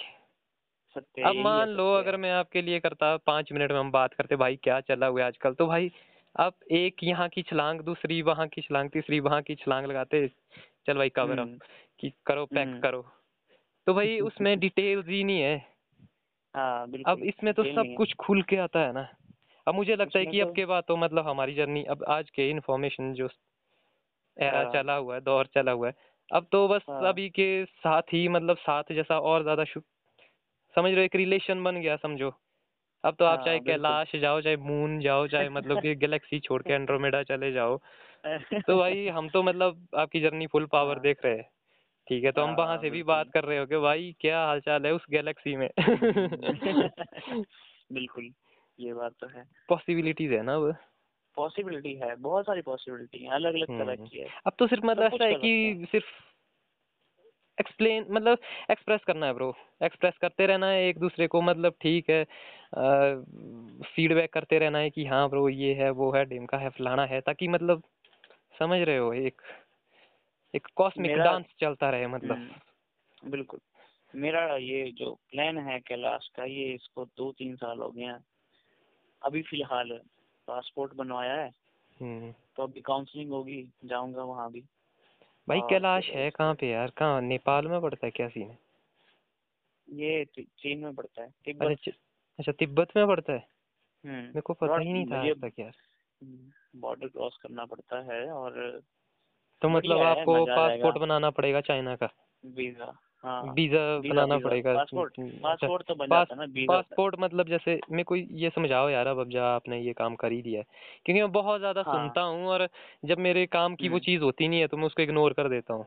[0.95, 4.35] सत्य अब मान लो अगर मैं आपके लिए करता पाँच मिनट में हम बात करते
[4.35, 5.53] भाई क्या चला हुआ आजकल?
[5.53, 5.91] तो भाई
[6.35, 10.27] आप एक यहाँ की छलांग दूसरी वहाँ की छलांग तीसरी वहाँ की छलांग लगाते
[10.88, 11.57] चल भाई कवर अप हम्म,
[11.99, 13.05] कि करो पैक हम्म। करो।
[13.87, 15.67] तो भाई उसमें डिटेल्स ही नहीं है।
[16.55, 19.07] हाँ बिल्कुल। अब इसमें तो सब कुछ खुल के आता है ना।
[19.67, 22.29] अब मुझे लगता है कि अब तो- के बाद तो मतलब हमारी जर्नी अब आज
[22.29, 23.29] के इन्फॉर्मेशन जो
[24.37, 25.93] एरा हाँ। चला हुआ है दौर चला हुआ है
[26.31, 29.63] अब तो बस हाँ। अभी के साथ ही मतलब साथ जैसा और ज़्यादा
[30.75, 32.31] समझ रहे एक रिलेशन बन गया समझो।
[33.03, 36.73] अब तो आप चाहे कैलाश जाओ चाहे मून जाओ चाहे मतलब कि गैलेक्सी छोड़ के
[36.73, 37.77] एंड्रोमेडा चले जाओ।
[38.67, 41.50] तो भाई हम तो मतलब आपकी जर्नी फुल पावर। देख रहे हैं।
[42.11, 44.85] ठीक है तो हम वहाँ से भी बात कर रहे हो कि भाई क्या हालचाल
[44.85, 45.69] है उस गैलेक्सी में?
[47.91, 48.31] बिल्कुल
[48.79, 50.75] ये बात तो है। पॉसिबिलिटीज है ना अब?
[51.35, 54.85] पॉसिबिलिटी है बहुत सारी पॉसिबिलिटी है अलग अलग तरह हम्म। की है। अब तो सिर्फ़
[54.85, 56.05] मतलब ऐसा है कि सिर्फ़
[57.59, 58.38] एक्सप्लेन मतलब
[58.71, 62.23] एक्सप्रेस करना है ब्रो एक्सप्रेस करते रहना है एक दूसरे को मतलब ठीक है
[63.95, 67.21] फीडबैक करते रहना है कि हाँ ब्रो ये है वो है डिमका है फलाना है
[67.21, 67.83] ताकि मतलब
[68.59, 69.41] समझ रहे हो एक
[70.55, 73.59] एक कॉस्मिक डांस चलता रहे मतलब। हम्म, बिल्कुल।
[74.15, 78.25] मेरा ये जो प्लान है कैलाश का ये इसको दो तीन साल हो गए हैं।
[79.25, 80.01] अभी फ़िलहाल
[80.47, 81.49] पासपोर्ट बनवाया है।
[82.01, 84.63] हम्म। तो अभी काउंसलिंग होगी जाऊँगा वहाँ भी।
[85.49, 86.89] भाई कैलाश है कहाँ पे यार?
[86.89, 87.21] कहाँ?
[87.21, 88.59] नेपाल में पड़ता है क्या सीन है
[89.89, 91.93] ये चीन में पड़ता है अच्छा तिब्बत
[92.39, 93.47] अच्छा तिब्बत में पड़ता है?
[94.05, 95.73] हम्म। मेरे को पता ही नहीं था तक यार।
[96.75, 98.81] बॉर्डर क्रॉस करना पड़ता है और
[99.61, 102.09] तो मतलब आपको पासपोर्ट बनाना पड़ेगा चाइना का।
[102.45, 102.93] वीज़ा
[103.23, 106.75] हाँ। वीज़ा बनाना पड़ेगा। पासपोर्ट हम्म, अच्छा। पासपोर्ट तो बन पास- जाता है ना वीज़ा
[106.75, 110.41] पासपोर्ट मतलब जैसे मेरे को ये समझाओ यार अब जब आपने ये काम कर ही
[110.41, 110.65] दिया है।
[111.05, 112.67] क्योंकि मैं बहुत ज़्यादा हाँ। सुनता हूँ और
[113.05, 115.49] जब मेरे काम की वो हम्म। चीज़ होती नहीं है तो मैं उसको इग्नोर कर
[115.49, 115.85] देता हूँ।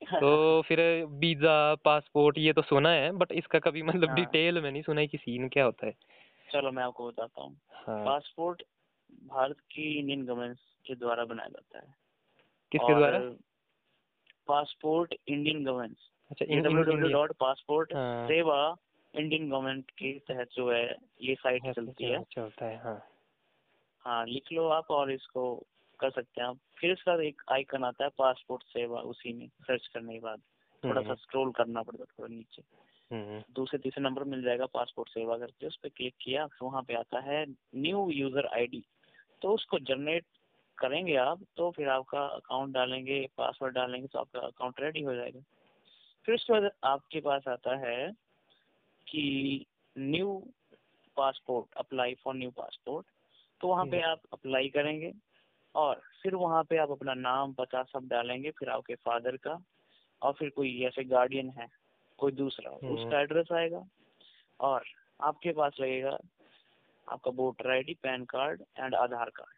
[0.22, 4.70] तो फिर वीज़ा पासपोर्ट ये तो सुना है बट इसका कभी मतलब हाँ। डिटेल में
[4.72, 5.92] नहीं सुना है कि सीन क्या होता है।
[6.52, 8.62] चलो मैं आपको बताता हूँ। हाँ। पासपोर्ट
[9.26, 11.97] भारत की इंडियन गवर्नमेंट के द्वारा बनाया जाता है।
[12.72, 13.18] किसके द्वारा?
[14.48, 15.96] पासपोर्ट इंडियन गवर्नमेंट
[16.30, 18.76] अच्छा डब्ल्यू डॉट पासपोर्ट हाँ। सेवा
[19.14, 20.84] इंडियन गवर्नमेंट के तहत जो है
[21.22, 23.00] ये साइट चलती है। चलता है हाँ।
[24.04, 25.54] हाँ लिख लो आप और इसको
[26.00, 29.86] कर सकते हैं आप। फिर इसका एक आइकन आता है पासपोर्ट सेवा उसी में सर्च
[29.86, 30.42] करने के बाद।
[30.82, 32.62] थोड़ा सा हम्म, स्क्रॉल करना पड़ता थोड़ा नीचे।
[33.10, 36.82] हम्म, दूसरे तीसरे नंबर मिल जाएगा पासपोर्ट सेवा। करके उस पर क्लिक किया तो वहाँ
[36.82, 37.44] पे आता है
[37.76, 38.84] न्यू यूज़र आईडी
[39.42, 40.24] तो उसको जनरेट
[40.78, 45.40] करेंगे आप तो फिर आपका अकाउंट डालेंगे पासवर्ड डालेंगे तो आपका अकाउंट रेडी हो जाएगा।
[46.24, 48.10] फिर उसके बाद आपके पास आता है
[49.06, 49.64] कि
[49.96, 50.36] new
[51.16, 53.06] passport apply for new passport
[53.60, 55.12] तो वहाँ पे आप अप्लाई करेंगे
[55.74, 59.58] और फिर वहाँ पे आप अपना नाम पता सब डालेंगे फिर आपके फादर का
[60.22, 61.66] और फिर कोई ऐसे गार्डियन है
[62.18, 63.84] कोई दूसरा हम्म। उसका एड्रेस आएगा
[64.60, 64.84] और
[65.20, 66.18] आपके पास लगेगा
[67.08, 69.57] आपका voter ID PAN card and Aadhaar card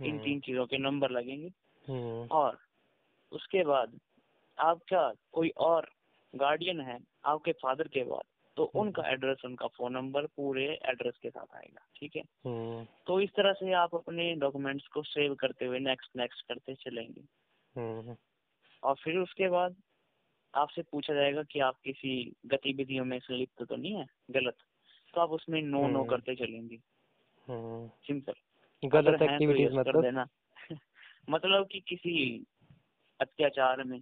[0.00, 1.52] इन हम्म, तीन चीज़ों के नंबर लगेंगे।
[1.88, 2.58] हम्म, और
[3.32, 3.98] उसके बाद
[4.58, 5.88] आपका कोई और
[6.34, 8.22] गार्डियन है आपके फादर के बाद
[8.56, 12.22] तो हम्म। उनका एड्रेस उनका फ़ोन नंबर पूरे एड्रेस के साथ आएगा ठीक है?
[13.06, 17.22] तो इस तरह से आप अपने डॉक्यूमेंट्स को सेव करते हुए नेक्स्ट नेक्स्ट करते चलेंगे।
[18.82, 19.76] और फिर उसके बाद
[20.54, 24.06] आपसे पूछा जाएगा कि आप किसी गतिविधियों में संलिप्त तो नहीं है?
[24.30, 24.56] गलत।
[25.14, 26.78] तो आप उसमें नो नो। करते चलेंगे।
[28.06, 28.34] सिंपल
[28.84, 30.02] गलत हैं तो एक्टिविटीज़ मतलब?
[30.02, 30.26] देना।
[31.30, 32.14] मतलब कि किसी
[33.20, 34.00] अत्याचार में।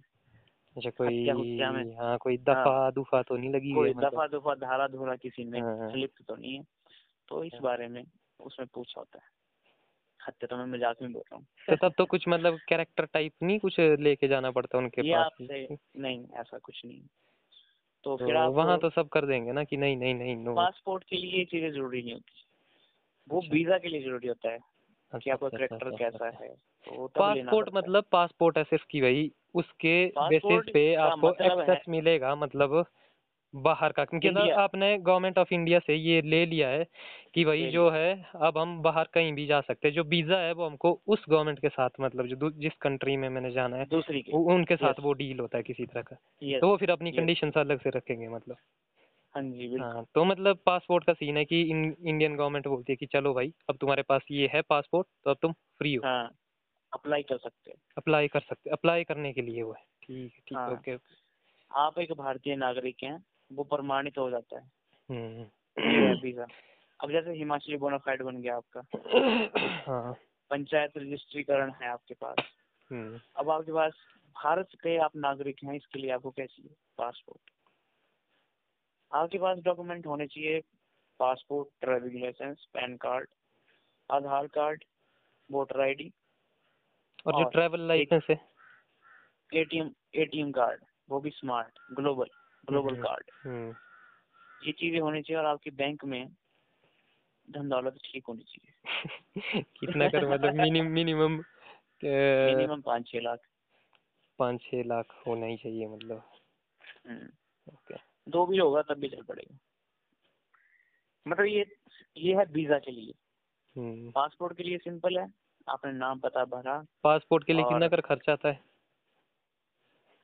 [0.75, 4.09] अच्छा कोई हत्या में। हाँ कोई दफ़ा हाँ, दुफा तो नहीं लगी कोई है मतलब?
[4.11, 6.63] दफ़ा दफ़ा धारा धोरा किसी में हाँ, हाँ। तो नहीं है।
[7.29, 8.03] तो इस बारे में
[8.39, 9.29] उसमें पूछा होता है।
[10.19, 13.33] हत्या तो मैं मज़ाक में बोल रहा हूँ। तो तब तो कुछ मतलब कैरेक्टर टाइप
[13.43, 15.37] नहीं कुछ लेके जाना पड़ता उनके पास?
[15.97, 17.01] नहीं ऐसा कुछ नहीं।
[18.05, 20.55] तो तो फिर आप वहाँ तो सब कर देंगे ना कि नहीं नहीं नहीं नो
[20.55, 22.43] पासपोर्ट के लिए ये चीज़ें ज़रूरी नहीं होती।
[23.27, 24.59] वो अच्छा। वीज़ा के लिए ज़रूरी होता है।
[25.15, 26.53] कि आपका करेक्टर कैसा। है
[26.87, 29.95] तो पासपोर्ट मतलब पासपोर्ट है सिर्फ़ की भाई उसके
[30.27, 32.85] बेसिस पे आपको मतलब एक्सेस मिलेगा मतलब
[33.53, 36.85] बाहर का क्योंकि आपने गवर्नमेंट ऑफ़ इंडिया से ये ले लिया है
[37.35, 38.07] कि भाई जो है
[38.41, 41.59] अब हम बाहर कहीं भी जा सकते हैं जो वीज़ा है वो हमको उस गवर्नमेंट
[41.59, 45.13] के साथ मतलब जो जिस कंट्री में मैंने जाना है दूसरी के। उनके साथ वो
[45.15, 46.17] डील होता है किसी तरह का।
[46.61, 48.57] तो वो फिर अपनी कंडीशन अलग से रखेंगे मतलब।
[49.35, 52.95] हाँ जी हाँ तो मतलब पासपोर्ट का सीन है कि इन, इंडियन गवर्नमेंट बोलती है
[52.95, 56.31] कि चलो भाई अब तुम्हारे पास ये है पासपोर्ट तो अब तुम फ्री हो। हाँ
[56.93, 60.41] अप्लाई कर सकते हैं। अप्लाई कर सकते अप्लाई करने के लिए वो है। ठीक है
[60.47, 60.97] ठीक है हाँ। ओके
[61.71, 64.71] आप एक भारतीय नागरिक हैं वो प्रमाणित हो जाता है।
[65.09, 66.45] हम्म। वीज़ा
[66.99, 68.81] अब जैसे हिमाचली बोनाफाइड बन गया आपका।
[69.87, 70.13] हाँ।
[70.51, 72.35] पंचायत रजिस्ट्रीकरण है आपके पास।
[72.91, 73.93] हम्म। अब आपके पास
[74.35, 77.52] भारत के आप नागरिक हैं इसके लिए आपको क्या चाहिए पासपोर्ट?
[79.13, 80.61] आपके पास डॉक्यूमेंट होने चाहिए
[81.19, 83.27] passport driving licence PAN card
[84.09, 84.83] Aadhaar card
[85.51, 86.11] voter ID
[87.25, 88.39] और जो ट्रैवल लाइसेंस है।
[89.53, 92.29] एटीएम एटीएम कार्ड वो भी स्मार्ट ग्लोबल
[92.67, 93.75] ग्लोबल हम्म। कार्ड। हम्म।
[94.65, 96.27] ये चीज़ें होनी चाहिए और आपके बैंक में
[97.47, 98.73] धन दौलत ठीक होनी चाहिए।
[99.79, 101.43] कितना कर मतलब मिनिमम मिनिमम
[102.03, 103.39] मिनिमम पाँच छह लाख।
[104.39, 106.29] पाँच छः लाख होना ही चाहिए मतलब।
[107.07, 107.27] हम्म।
[107.67, 109.57] ओके। दो भी होगा तब भी चल पड़ेगा।
[111.27, 111.65] मतलब ये
[112.17, 113.13] ये है वीज़ा के लिए।
[113.77, 115.33] हम्म। पासपोर्ट के लिए सिंपल है
[115.69, 118.59] आपने नाम पता भरा। पासपोर्ट के लिए कितना कर खर्चा आता है?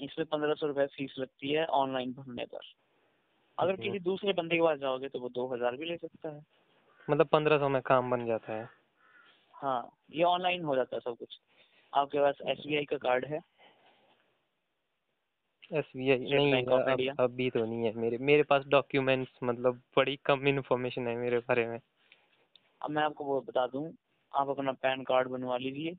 [0.02, 2.60] इसमें पंद्रह सौ रुपए फ़ीस लगती है ऑनलाइन भरने पर।
[3.58, 6.30] अगर हम्म। किसी दूसरे बंदे के पास जाओगे तो वो दो हज़ार भी ले सकता
[6.30, 6.46] है।
[7.10, 8.70] मतलब पंद्रह सौ में काम बन जाता है।
[9.54, 11.40] हाँ ये ऑनलाइन हो जाता है सब कुछ।
[11.94, 13.40] आपके पास SBI का कार्ड है।
[15.74, 17.16] एस बी आई नहीं अब?
[17.20, 21.68] अभी तो नहीं है। मेरे मेरे पास डॉक्यूमेंट्स मतलब बड़ी कम इन्फॉर्मेशन है मेरे बारे
[21.68, 21.80] में।
[22.82, 23.94] अब मैं आपको वो बता दूँ
[24.36, 25.98] आप अपना पैन कार्ड बनवा लीजिए।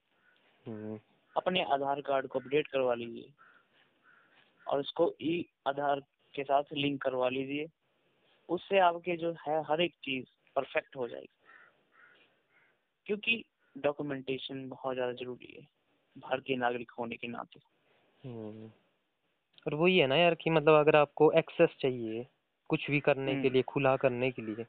[0.67, 1.01] हम्म।
[1.37, 3.33] अपने आधार कार्ड को अपडेट करवा लीजिए।
[4.69, 6.01] और उसको ई आधार
[6.35, 7.67] के साथ लिंक करवा लीजिए।
[8.49, 10.27] उससे आपके जो है हर एक चीज़
[10.57, 11.29] परफेक्ट हो जाएगी।
[13.07, 13.45] क्योंकि
[13.79, 15.69] डॉक्यूमेंटेशन बहुत ज़्यादा ज़रूरी है
[16.19, 17.61] भारतीय नागरिक होने के नाते।
[18.29, 18.71] हम्म।
[19.67, 22.27] और वही है ना यार कि मतलब अगर आपको एक्सेस चाहिए
[22.71, 24.65] कुछ भी करने के हम्म। लिए खुला करने के लिए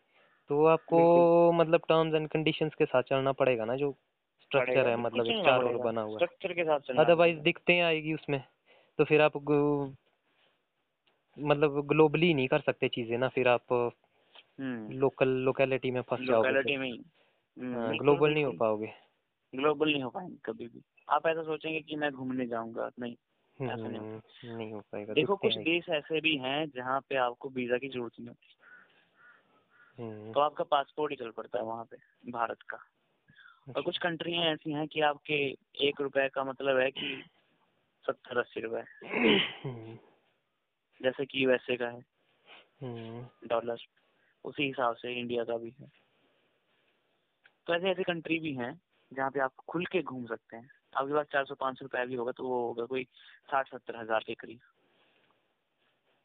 [0.50, 3.92] तो आपको मतलब टर्म्स एंड कंडीशंस के साथ चलना पड़ेगा ना जो
[4.42, 8.44] स्ट्रक्चर है मतलब पड़ेगा। बना हुआ स्ट्रक्चर के साथ चलना अदरवाइज़। दिक्कतें आएगी उसमें
[9.00, 9.38] तो फिर आप
[11.38, 16.50] मतलब ग्लोबली नहीं कर सकते चीज़ें ना फिर आप हम्म। लोकल लोकेलिटी में फंस जाओगे
[16.50, 16.92] ही।
[17.58, 18.92] हम्म, ग्लोबल नहीं हो पाओगे।
[19.54, 23.16] ग्लोबल नहीं हो पाएँगे कभी भी। आप ऐसा सोचेंगे कि मैं घूमने जाऊँगा नहीं।
[23.60, 27.78] नहीं। हम्म, नहीं हो पाएगा देखो कुछ देश ऐसे भी हैं जहाँ पे आपको वीज़ा
[27.78, 28.56] की ज़रूरत नहीं होती।
[30.03, 31.98] हम्म, तो आपका पासपोर्ट ही चल पड़ता है वहाँ पे
[32.32, 32.78] भारत का।
[33.78, 37.23] और कुछ कंट्रियाँ ऐसी हैं कि आपके एक रुपए का मतलब है कि
[38.06, 38.84] सत्तर अस्सी रुपए।
[39.64, 39.98] हम्म,
[41.02, 42.02] जैसे कि यूएसए का है।
[43.48, 43.78] डॉलर
[44.45, 45.91] उसी हिसाब से इंडिया का भी है।
[47.68, 48.82] तो ऐसे ऐसे कंट्री भी हैं
[49.14, 52.06] जहाँ पे आप खुल के घूम सकते हैं। आपके पास चार सौ पाँच सौ रुपया
[52.06, 53.04] भी होगा तो वो होगा कोई
[53.52, 54.60] साठ सत्तर हज़ार के करीब।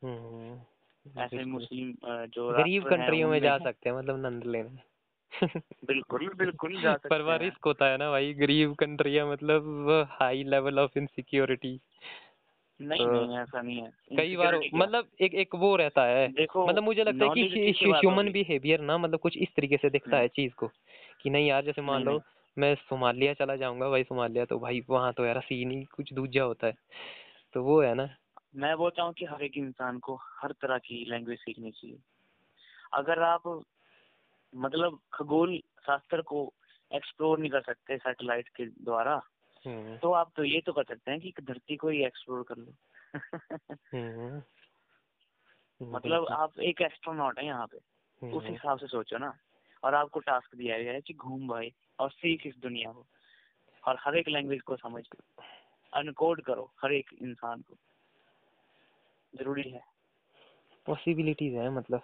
[0.03, 1.93] हम्म, ऐसे मुस्लिम
[2.27, 4.97] जो गरीब कंट्रियों में जा सकते हैं मतलब नंद लेने।
[5.87, 10.45] बिल्कुल बिल्कुल जा सकते पर वह रिस्क होता है ना भाई गरीब कंट्रियाँ मतलब हाई
[10.45, 11.81] लेवल ऑफ़ इनसिक्योरिटी
[12.81, 16.67] नहीं तो नहीं ऐसा नहीं है। कई बार मतलब एक एक वो रहता है। देखो
[16.67, 20.23] मतलब मुझे लगता है कि ह्यूमन बिहेवियर ना मतलब कुछ इस तरीके से दिखता हम्म।
[20.23, 20.71] है चीज़ को
[21.23, 22.19] कि नहीं यार जैसे मान लो।
[22.59, 26.43] मैं सोमालिया चला जाऊँगा भाई सोमालिया तो भाई वहाँ तो यार सीन ही कुछ दूजा
[26.43, 26.75] होता है।
[27.55, 28.17] तो वो है ना।
[28.57, 31.99] मैं बोलता हूँ कि हर एक इंसान को हर तरह की लैंग्वेज सीखनी चाहिए।
[32.95, 33.63] अगर आप
[34.55, 36.53] मतलब खगोल शास्त्र को
[36.95, 39.23] एक्सप्लोर नहीं कर सकते सैटेलाइट के द्वारा
[39.67, 42.57] हम्म, तो आप तो ये तो कर सकते हैं कि धरती को ही एक्सप्लोर कर
[42.57, 42.73] लो।
[43.95, 44.43] हम्म,
[45.97, 47.79] मतलब आप एक एस्ट्रोनॉट है यहाँ पे।
[48.33, 49.39] उस हम्म, हिसाब से सोचो ना।
[49.85, 53.07] और आपको टास्क दिया गया है कि घूम भाई। और सीख इस दुनिया को
[53.85, 55.05] और हर एक लैंग्वेज को समझ
[55.93, 57.77] अनकोड करो हर एक इंसान को।
[59.35, 59.81] ज़रूरी है।
[60.87, 62.03] पॉसिबिलिटीज है मतलब।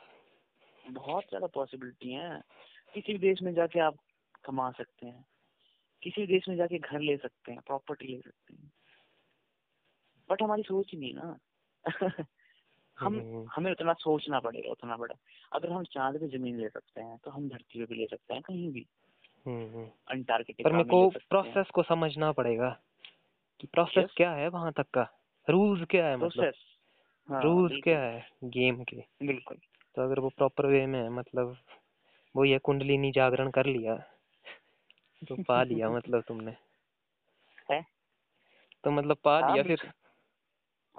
[0.88, 2.42] बहुत ज़्यादा पॉसिबिलिटी है।
[2.94, 3.96] किसी भी देश में जाके आप
[4.44, 5.24] कमा सकते हैं।
[6.02, 8.72] किसी भी देश में जाके घर ले सकते हैं प्रॉपर्टी ले सकते हैं।
[10.30, 11.38] बट हमारी सोच ही नहीं ना।
[12.98, 15.14] हम हम्म, हमें उतना सोचना पड़ेगा उतना बड़ा।
[15.52, 18.34] अगर हम चाँद पे ज़मीन ले सकते हैं तो हम धरती पे भी ले सकते
[18.34, 18.86] हैं कहीं भी।
[19.46, 22.82] हम्म, अंटार्कटिका पर मेरे को प्रोसेस को समझना पड़ेगा
[23.60, 24.16] कि प्रोसेस Yes.
[24.16, 25.18] क्या है वहाँ तक का?
[25.48, 26.52] रूल्स क्या है मतलब?
[27.28, 29.04] हाँ रूल्स क्या है गेम के?
[29.22, 29.56] बिल्कुल।
[29.94, 31.56] तो अगर वो प्रॉपर वे में है मतलब
[32.36, 33.96] वो ये कुंडलिनी जागरण कर लिया
[35.28, 36.56] तो पा लिया मतलब तुमने।
[37.70, 37.86] है?
[38.84, 39.92] तो मतलब पा हाँ, लिया फिर।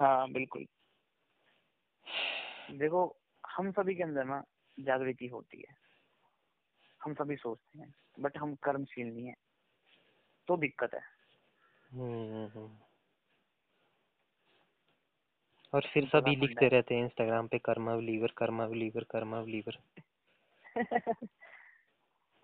[0.00, 0.66] हाँ बिल्कुल।
[2.70, 3.16] देखो
[3.50, 4.44] हम सभी के अंदर ना
[4.80, 5.76] जागृति होती है।
[7.02, 9.34] हम सभी सोचते हैं। बट हम कर्मशील नहीं है।
[10.48, 11.00] तो दिक्कत है।
[11.92, 12.78] हम्म, हम्म।
[15.74, 19.78] और फिर सभी लिखते रहते हैं इंस्टाग्राम पे karma believer karma believer karma believer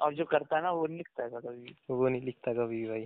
[0.01, 3.05] और जो करता है ना वो नहीं लिखता है कभी वो नहीं लिखता कभी भाई।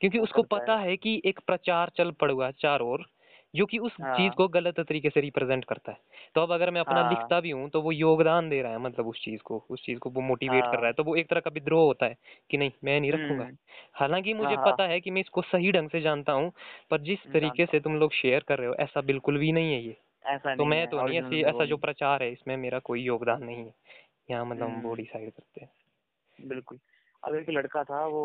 [0.00, 3.06] क्योंकि उसको पता है कि एक प्रचार चल पड़ेगा चार ओर।
[3.54, 5.98] जो कि उस हाँ। चीज़ को गलत तरीके से रिप्रेजेंट करता है
[6.34, 8.78] तो अब अगर मैं अपना हाँ। लिखता भी हूँ तो वो योगदान दे रहा है
[8.78, 11.04] मतलब उस चीज़ को उस चीज़ को वो मोटिवेट हाँ। कर हाँ। रहा है तो
[11.04, 12.16] वो एक तरह का विद्रोह होता है
[12.50, 13.56] कि नहीं मैं नहीं रखूँगा हम्म,
[13.94, 16.52] हालाँकि मुझे हाँ, पता है कि मैं इसको सही ढंग से जानता हूँ
[16.90, 19.82] पर जिस तरीके से तुम लोग शेयर कर रहे हो ऐसा बिल्कुल भी नहीं है
[19.82, 19.96] ये
[20.26, 23.56] ऐसा तो मैं तो नहीं ऐसी ऐसा जो प्रचार है इसमें मेरा कोई योगदान नहीं
[23.56, 23.72] है
[24.30, 26.78] यहाँ मतलब हम वो हम्म। डिसाइड करते हैं बिल्कुल
[27.22, 28.22] अब एक लड़का था वो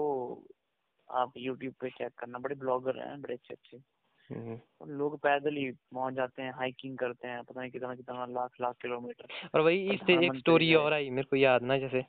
[1.09, 3.83] आप यूट्यूब पे चेक करना बड़े ब्लॉगर हैं बड़े अच्छे अच्छे हम्म।
[4.31, 8.75] लोग पैदल ही पहुँच जाते हैं हाइकिंग करते हैं पता नहीं कितना कितना लाख लाख
[8.81, 11.99] किलोमीटर। और वही इससे एक स्टोरी और आई मेरे को याद ना जैसे।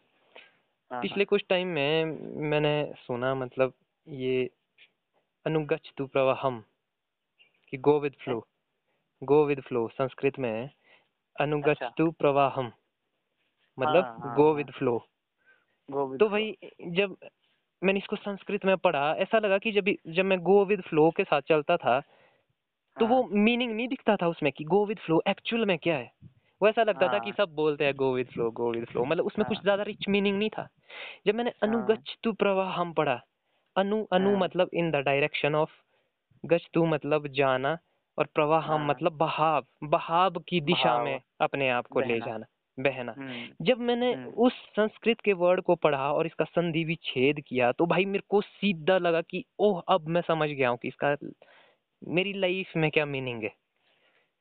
[0.91, 2.05] हाँ, पिछले कुछ टाइम में
[2.51, 3.73] मैंने सुना मतलब
[4.07, 4.51] ये
[5.47, 6.65] अनुगच्छ तु प्रवाहम
[7.69, 8.47] कि go with flow
[9.23, 10.71] go with flow Sanskrit में
[11.41, 12.73] अनुगच्छ अच्छा। तु प्रवाहम
[13.79, 14.99] मतलब हाँ, हाँ, गो हाँ। विद फ्लो
[15.91, 17.17] तो भाई जब
[17.83, 21.25] मैंने इसको संस्कृत में पढ़ा ऐसा लगा कि जब जब मैं गो विद फ्लो के
[21.25, 22.01] साथ चलता था
[22.97, 25.97] तो हाँ, वो मीनिंग नहीं दिखता था उसमें कि गो विद फ्लो एक्चुअल में क्या
[25.97, 26.11] है
[26.61, 29.05] वो ऐसा लगता था कि हाँ। सब बोलते हैं go with flow go with flow
[29.05, 30.69] मतलब उसमें कुछ हाँ। ज़्यादा रिच मीनिंग नहीं था
[31.27, 33.21] जब मैंने अनुगच्छ तु प्रवाह हम पढ़ा
[33.77, 35.71] अनु अनु हाँ। मतलब इन द डायरेक्शन ऑफ़
[36.45, 37.77] गच तु मतलब जाना
[38.19, 42.47] और प्रवाह हाँ। मतलब बहाव बहाव की दिशा। में अपने आप को ले जाना
[42.81, 47.41] बहना। हम्म, जब मैंने हम्म। उस संस्कृत के वर्ड को पढ़ा और इसका संधि विच्छेद
[47.41, 50.89] किया तो भाई मेरे को सीधा लगा कि ओह अब मैं समझ गया हूँ कि
[50.89, 51.17] इसका
[52.09, 53.51] मेरी लाइफ में क्या मीनिंग है।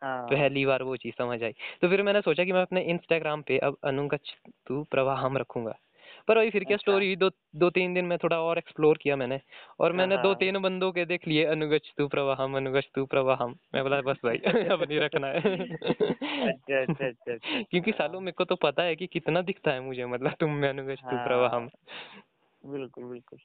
[0.03, 1.51] हाँ, पहली बार वो चीज़ समझ आई।
[1.81, 4.34] तो फिर मैंने सोचा कि मैं अपने इंस्टाग्राम पे अब अनुगच्छ
[4.68, 5.76] तू प्रवाहम रखूँगा।
[6.27, 9.15] पर वही फिर क्या अच्छा। स्टोरी दो दो तीन दिन में थोड़ा और एक्सप्लोर किया
[9.15, 9.39] मैंने
[9.79, 13.55] और मैंने दो हाँ। तीन बंदों के देख लिए अनुगच्छ तू प्रवाहम अनुगच्छ तू प्रवाहम
[13.75, 14.37] मैं बोला बस भाई
[14.71, 18.83] अब नहीं रखना है अच्छा अच्छा अच्छा अच्छा क्योंकि अच्छा। सालों मेरे को तो पता
[18.83, 21.69] है कि कितना दिखता है मुझे मतलब तुम में अनुगच्छ तू हाँ। प्रवाहम
[22.61, 23.39] बिल्कुल बिल्कुल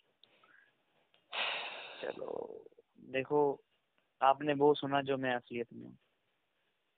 [2.02, 2.64] चलो
[3.10, 3.42] देखो
[4.20, 5.96] आपने वो सुना जो मैं असलियत में हूँ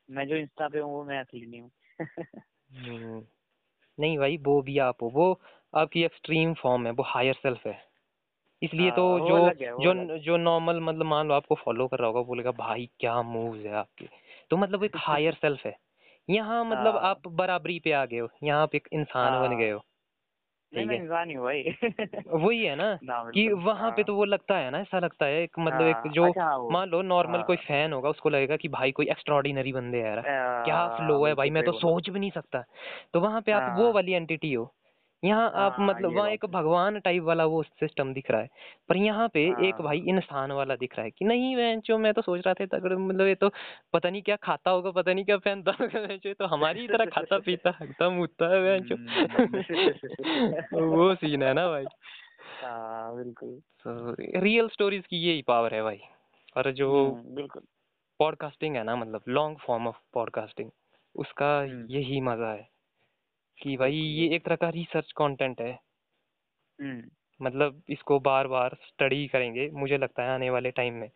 [0.09, 1.71] मैं जो इंस्टा पे हूँ वो मैं असली नहीं हूँ
[2.75, 3.23] हम्म।
[3.99, 5.33] नहीं भाई वो भी आप हो वो
[5.75, 7.79] आपकी एक्सट्रीम फॉर्म है वो हायर सेल्फ है
[8.63, 9.39] इसलिए हाँ, तो जो
[9.79, 13.65] जो जो नॉर्मल मतलब मान लो आपको फॉलो कर रहा होगा बोलेगा भाई क्या मूव्स
[13.67, 14.09] है आपके
[14.51, 15.77] तो मतलब एक हायर सेल्फ है
[16.29, 19.59] यहाँ मतलब हाँ। आप बराबरी पे आ गए हो यहाँ आप एक इंसान बन हाँ।
[19.59, 19.79] गए हो
[20.73, 21.31] ठीक है इंसान
[22.35, 22.95] वही है ना
[23.35, 26.27] कि वहाँ पे। तो वो लगता है ना ऐसा लगता है एक मतलब एक जो
[26.27, 30.07] अच्छा, मान लो नॉर्मल कोई। फ़ैन होगा उसको लगेगा कि भाई कोई एक्स्ट्रॉर्डिनरी बंदे हैं
[30.07, 30.23] यार
[30.65, 32.63] क्या फ्लो है भाई मैं तो सोच भी नहीं सकता
[33.15, 34.65] तो वहाँ पे आप वो। वाली एंटिटी हो
[35.25, 38.49] यहाँ आप हाँ, मतलब वहाँ एक भगवान टाइप वाला वो सिस्टम दिख रहा है
[38.89, 42.13] पर यहाँ पे एक हाँ। भाई इंसान वाला दिख रहा है कि नहीं मैं मैं
[42.15, 43.51] तो सोच रहा था अगर मतलब ये तो
[43.93, 47.77] पता नहीं क्या खाता होगा पता नहीं क्या पहनता होगा तो हमारी तरह खाता पीता
[47.81, 51.85] हकता मुतता है वैंचो। हम्म। वो सीन है ना भाई
[52.63, 53.49] हाँ बिल्कुल
[53.85, 56.01] तो रियल स्टोरीज की यही पावर है भाई
[56.57, 57.63] और जो हम्म, बिल्कुल
[58.19, 60.71] पॉडकास्टिंग है ना मतलब लॉन्ग फॉर्म ऑफ़ पॉडकास्टिंग
[61.17, 62.74] उसका हम्म। यही मज़ा है
[63.59, 65.73] कि भाई ये एक तरह का रिसर्च कंटेंट है।
[66.79, 67.03] हम्म,
[67.41, 71.11] मतलब इसको बार बार स्टडी करेंगे मुझे लगता है आने वाले टाइम में।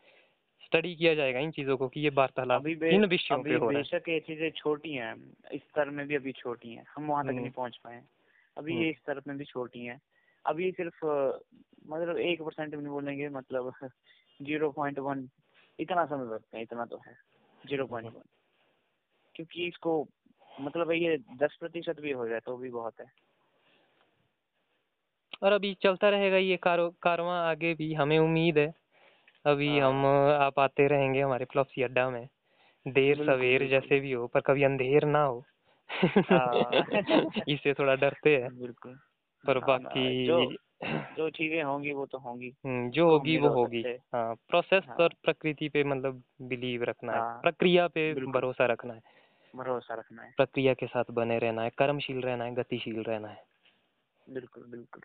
[0.62, 3.84] स्टडी किया जाएगा इन चीज़ों को कि ये वार्तालाप इन विषयों पे हो रहा है।
[3.84, 5.14] बेशक ये चीज़ें छोटी हैं
[5.52, 8.02] इस स्तर में भी अभी छोटी हैं हम वहाँ तक हम्म। नहीं पहुँच पाए।
[8.56, 10.00] अभी हम्म। ये इस स्तर में भी छोटी हैं।
[10.44, 11.04] अभी सिर्फ़
[11.86, 13.72] मतलब एक परसेंट भी नहीं बोलेंगे मतलब
[14.40, 15.28] ज़ीरो पॉइंट वन
[15.78, 17.14] इतना समझ सकते हैं इतना तो है
[17.64, 18.22] ज़ीरो पॉइंट वन
[19.34, 19.92] क्योंकि इसको
[20.60, 23.06] मतलब ये दस प्रतिशत भी हो जाए तो भी बहुत है।
[25.42, 28.72] और अभी चलता रहेगा ये कारो कारवां आगे भी हमें उम्मीद है।
[29.46, 32.28] अभी हाँ। हम आप आते रहेंगे हमारे फ्लॉपसी अड्डा में।
[32.88, 35.44] देर सवेर जैसे भी हो पर कभी अंधेर ना हो।
[36.30, 36.70] हाँ।
[37.48, 38.98] इससे थोड़ा डरते हैं। बिल्कुल।
[39.44, 40.52] पर हाँ, बाकी जो
[41.18, 43.82] जो चीज़ें होंगी वो तो होंगी। हम्म, जो तो होगी वो होगी।
[44.14, 48.94] हाँ। प्रोसेस हाँ। और प्रकृति पे मतलब बिलीव रखना है। हाँ, प्रक्रिया पे भरोसा रखना
[48.94, 49.00] है।
[49.56, 53.44] भरोसा रखना है। प्रक्रिया के साथ बने रहना है कर्मशील रहना है गतिशील रहना है।
[54.28, 55.02] बिल्कुल बिल्कुल।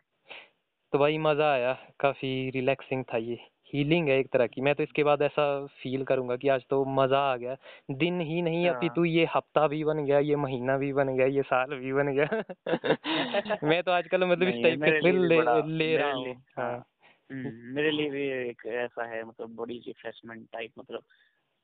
[0.92, 3.38] तो भाई मज़ा आया काफ़ी रिलैक्सिंग था ये।
[3.74, 6.84] हीलिंग है एक तरह की। मैं तो इसके बाद ऐसा फील करूँगा कि आज तो
[6.84, 7.56] मज़ा आ गया।
[7.90, 11.26] दिन ही नहीं हाँ। अपितु ये हफ़्ता भी बन गया ये महीना भी बन गया
[11.26, 12.42] ये साल भी बन गया।
[13.64, 16.84] मैं तो आजकल मतलब इस टाइप के थ्रिल ले, ले रहा हूँ। हाँ। हाँ।
[17.32, 21.02] हम्म, मेरे लिए भी एक ऐसा है मतलब बॉडी रिफ्रेशमेंट टाइप मतलब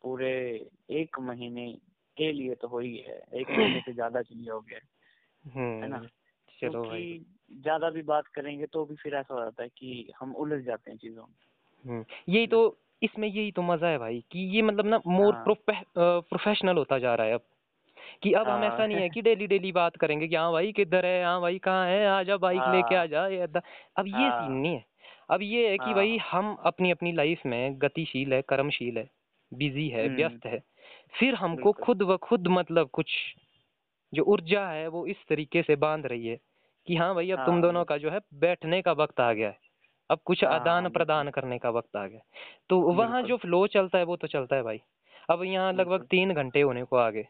[0.02, 1.78] पूरे एक महीने
[2.20, 5.88] के लिए तो हो ही है। एक महीने से ज़्यादा के लिए हो गया है।
[5.88, 5.98] ना?
[5.98, 6.06] हम्म
[6.58, 7.06] चलो भाई।
[7.54, 10.90] ज़्यादा भी बात करेंगे तो भी फिर ऐसा हो जाता है कि हम उलझ जाते
[10.90, 11.34] हैं चीज़ों में।
[11.84, 12.58] हम्म यही तो
[13.02, 17.14] इसमें यही तो मज़ा है भाई कि ये मतलब ना मोर हाँ। प्रोफेशनल होता जा
[17.14, 17.42] रहा है अब।
[18.22, 20.72] कि अब हम हाँ। ऐसा नहीं है कि डेली डेली बात करेंगे कि हाँ भाई
[20.72, 21.24] किधर है?
[21.24, 22.06] हाँ भाई कहाँ है?
[22.08, 23.42] आ जा बाइक लेके आ हाँ। जा ये
[23.96, 24.84] अब ये हाँ। सीन नहीं है।
[25.30, 29.08] अब ये है कि भाई हम अपनी अपनी लाइफ में गतिशील है कर्मशील है
[29.52, 30.62] बिज़ी है हम्म। व्यस्त है।
[31.18, 33.10] फिर हमको खुद व खुद मतलब कुछ
[34.14, 36.38] जो ऊर्जा है वो इस तरीके से बाँध रही है
[36.86, 39.48] कि हाँ भाई अब तुम हाँ। दोनों का जो है बैठने का वक्त आ गया
[39.48, 39.58] है।
[40.10, 42.20] अब कुछ हाँ, आदान प्रदान करने का वक्त आ गया
[42.70, 44.80] तो वहाँ जो फ्लो चलता है वो तो चलता है भाई।
[45.30, 47.22] अब यहाँ लगभग तीन घंटे होने को आगे।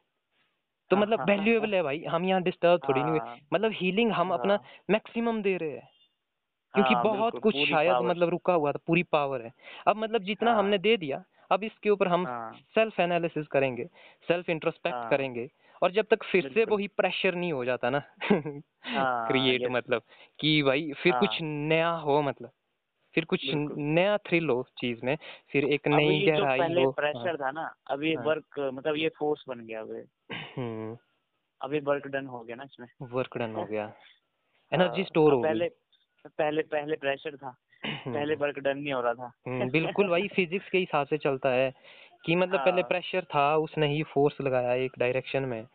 [0.91, 3.73] तो हाँ, मतलब हाँ, वैल्यूएबल है। भाई। हम यहाँ डिस्टर्ब थोड़ी नहीं हुए। हाँ, मतलब
[3.75, 5.89] हीलिंग हम अपना हाँ। मैक्सिमम दे रहे हैं।
[6.75, 9.53] क्योंकि हाँ, बहुत कुछ शायद मतलब रुका हुआ था पूरी पावर है।
[9.87, 13.85] अब मतलब जितना हाँ। हमने दे दिया अब इसके ऊपर हम हाँ, सेल्फ एनालिसिस करेंगे
[14.29, 15.51] सेल्फ इंट्रोस्पेक्ट हाँ। करेंगे
[15.83, 20.03] और जब तक फिर से वही प्रेशर नहीं हो जाता ना हाँ, क्रिएट मतलब
[20.41, 22.51] कि भाई फिर हाँ। कुछ नया हो मतलब
[23.15, 23.41] फिर कुछ
[23.77, 25.17] नया थ्रिल हो चीज़ में
[25.53, 29.09] फिर एक नई गहराई पहले हो प्रेशर था ना अब ये हाँ। वर्क मतलब ये
[29.09, 30.97] फोर्स बन गया अब हम्म।
[31.61, 33.95] अब ये वर्क डन हो गया ना इसमें। वर्क डन हो गया। हाँ,
[34.73, 35.69] एनर्जी स्टोर हो पहले
[36.25, 37.57] पहले पहले प्रेशर था।
[38.09, 41.49] पहले वर्क डन नहीं हो रहा था। हम्म, बिल्कुल भाई फिजिक्स के हिसाब से चलता
[41.49, 41.75] है
[42.25, 45.67] कि मतलब पहले हाँ। प्रेशर था उसने ही फोर्स लगाया एक डायरेक्शन में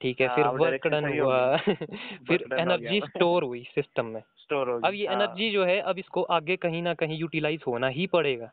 [0.00, 1.56] ठीक है हाँ, फिर वर्क डन हुआ।
[2.28, 6.22] फिर एनर्जी स्टोर हुई सिस्टम में। स्टोर हो अब ये एनर्जी जो है अब इसको
[6.22, 8.52] आगे कहीं ना कहीं यूटिलाइज होना ही पड़ेगा।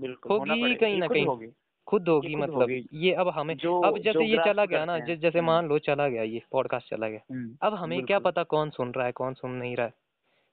[0.00, 1.50] बिल्कुल होगी कहीं ना कहीं।
[1.86, 5.38] खुद होगी मतलब। ये अब हमें जो अब जैसे ये चला गया ना हैं। जैसे
[5.38, 8.70] हम्म, मान लो चला गया ये पॉडकास्ट चला गया। हम्म, अब हमें क्या पता कौन
[8.70, 9.92] सुन रहा है कौन सुन नहीं रहा है।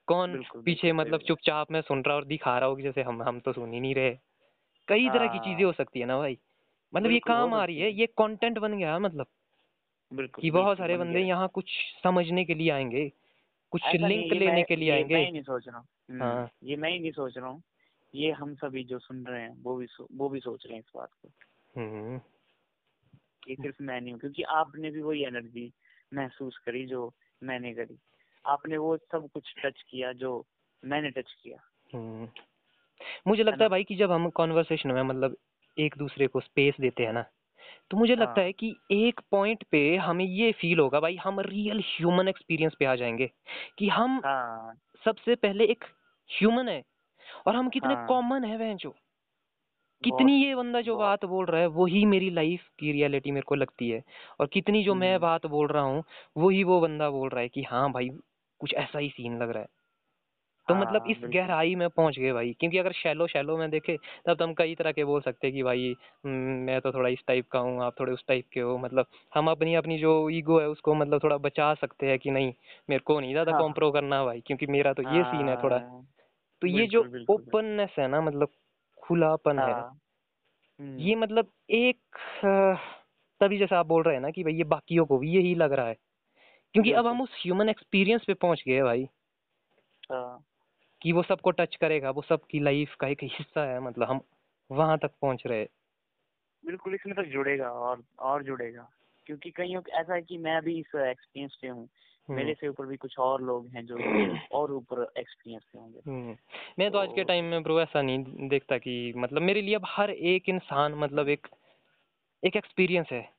[0.10, 3.23] कौन पीछे मतलब चुपचाप में सुन रहा है और दिखा रहा हो कि जैसे हम
[3.23, 4.11] हम तो सुन ही नहीं रहे।
[4.88, 6.38] कई तरह की हाँ। चीज़ें हो सकती है ना भाई।
[6.94, 9.27] मतलब ये काम आ रही है है। ये कंटेंट बन गया मतलब।
[10.11, 11.72] बिल्कुल कि बहुत सारे बंदे यहाँ कुछ
[12.03, 13.11] समझने के लिए आएँगे
[13.72, 16.91] कुछ लिंक लेने के लिए आएँगे। मैं नहीं सोच रहा हूँ। हम्म, हाँ। ये मैं
[16.91, 17.64] ही नहीं सोच रहा हूँ।
[18.15, 20.91] ये हम सभी जो सुन रहे हैं वो भी वो भी सोच रहे हैं इस
[20.95, 21.31] बात को।
[21.76, 22.19] हम्म।
[23.48, 25.73] ये सिर्फ़ मैं नहीं हूँ क्योंकि आपने भी वही एनर्जी
[26.14, 27.14] महसूस करी जो
[27.44, 27.98] मैंने करी।
[28.45, 30.45] आपने वो सब कुछ टच किया जो
[30.84, 31.57] मैंने टच किया
[31.94, 32.28] हम्म।
[33.28, 35.36] मुझे लगता है भाई कि जब हम कॉन्वर्सेशन में मतलब
[35.78, 37.26] एक दूसरे को स्पेस देते हैं ना
[37.91, 41.40] तो मुझे हाँ। लगता हाँ। कि एक पॉइंट पे हमें ये फील होगा भाई हम
[41.40, 43.30] रियल ह्यूमन एक्सपीरियंस पे आ जाएँगे
[43.78, 44.74] कि हम हाँ
[45.06, 45.84] सबसे पहले एक
[46.30, 46.84] ह्यूमन है
[47.48, 48.95] और हम कितने कॉमन हाँ। है वह जो
[50.03, 53.56] कितनी ये बंदा जो बात बोल रहा है वही मेरी लाइफ की रियलिटी मेरे को
[53.56, 54.03] लगती है
[54.40, 56.03] और कितनी जो मैं हम्म। बात बोल रहा हूँ
[56.38, 58.10] वही वो बंदा बोल रहा है कि हाँ भाई
[58.61, 59.68] कुछ ऐसा ही सीन लग रहा है।
[60.68, 63.98] तो हाँ, मतलब इस गहराई में पहुँच गए भाई क्योंकि अगर शैलो शैलो में देखे
[64.27, 65.95] तब तो हम कई तरह के बोल सकते हैं कि भाई
[66.26, 69.06] हम्म, मैं तो थोड़ा इस टाइप का हूँ आप थोड़े उस टाइप के हो। मतलब
[69.36, 72.53] हम अपनी अपनी जो ईगो है उसको मतलब थोड़ा बचा सकते हैं कि नहीं
[72.90, 75.77] मेरे को नहीं ज़्यादा हाँ। कॉम्प्रो करना भाई क्योंकि मेरा तो ये सीन है थोड़ा।
[75.77, 76.06] हाँ,
[76.61, 78.49] तो ये जो। ओपननेस है ना मतलब
[79.03, 79.99] खुलापन है। हाँ,
[80.80, 82.18] हम्म, ये मतलब एक
[83.41, 85.73] तभी जैसा आप बोल रहे हैं ना कि भाई ये बाकियों को भी यही लग
[85.73, 85.95] रहा है।
[86.73, 89.09] क्योंकि अब हम उस ह्यूमन एक्सपीरियंस पे पहुँच गए भाई।
[90.11, 90.45] हाँ,
[91.01, 94.21] कि वो सबको टच करेगा वो सबकी लाइफ का एक हिस्सा है मतलब हम
[94.71, 95.67] वहाँ तक पहुँच रहे
[96.65, 98.89] बिल्कुल इसमें तक जुड़ेगा और और जुड़ेगा।
[99.25, 101.89] क्योंकि कईयों ऐसा है कि मैं अभी इस एक्सपीरियंस पे हूँ।
[102.29, 103.97] मेरे से ऊपर भी कुछ और लोग हैं जो
[104.51, 106.37] और ऊपर एक्सपीरियंस पे होंगे। हम्म,
[106.79, 109.75] मैं तो आज के तो- टाइम में ब्रो ऐसा नहीं देखता कि मतलब मेरे लिए
[109.75, 111.47] अब हर एक इंसान मतलब एक
[112.43, 113.39] एक एक्सपीरियंस है।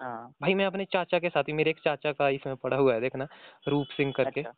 [0.00, 2.94] हाँ। भाई मैं अपने चाचा के साथ ही मेरे एक चाचा का इसमें पढ़ा हुआ
[2.94, 3.26] है देखना
[3.68, 4.54] रूप सिंह करके। अच्छा।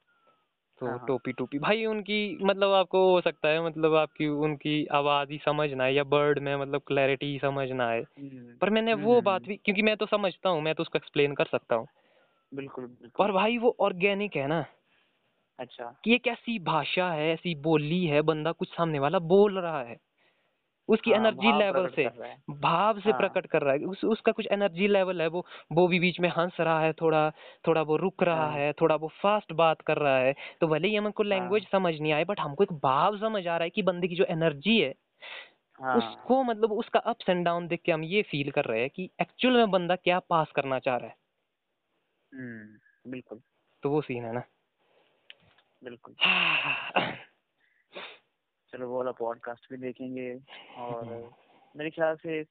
[0.80, 4.84] तो हाँ, हाँ। टोपी टोपी। भाई उनकी मतलब आपको हो सकता है मतलब आपकी उनकी
[4.94, 8.58] आवाज़ ही समझ ना आए या बर्ड में मतलब क्लैरिटी ही समझ ना आए। हम्म,
[8.60, 11.34] पर मैंने वो हम्म, बात भी क्योंकि मैं तो समझता हूँ मैं तो उसको एक्सप्लेन
[11.34, 11.86] कर सकता हूँ।
[12.52, 14.64] बिल्कुल और भाई वो ऑर्गेनिक है ना।
[15.58, 19.82] अच्छा। कि एक ऐसी भाषा है ऐसी बोली है बंदा कुछ सामने वाला बोल रहा
[19.82, 19.96] है।
[20.88, 22.04] उसकी हाँ, एनर्जी लेवल से।
[22.52, 25.86] भाव से हाँ। प्रकट कर रहा है उस, उसका कुछ एनर्जी लेवल है वो वो
[25.88, 27.30] भी बीच में हंस रहा है थोड़ा
[27.66, 30.88] थोड़ा वो रुक रहा हाँ। है थोड़ा वो फास्ट बात कर रहा है तो भले
[30.88, 33.70] ही हमको लैंग्वेज हाँ। समझ नहीं आए बट हमको एक भाव समझ आ रहा है
[33.70, 34.94] कि बंदे की जो एनर्जी है
[35.80, 38.90] हाँ उसको मतलब उसका अप्स एंड डाउन देख के हम ये फील कर रहे हैं
[38.90, 41.16] कि एक्चुअल में बंदा क्या पास करना चाह रहा है
[42.32, 43.40] हम्म, बिल्कुल
[43.82, 44.42] तो वो सीन है ना
[45.84, 46.14] बिल्कुल
[48.72, 50.34] चलो वो वाला पॉडकास्ट भी देखेंगे।
[50.76, 51.28] और हम्म।
[51.78, 52.44] मेरे ख्याल से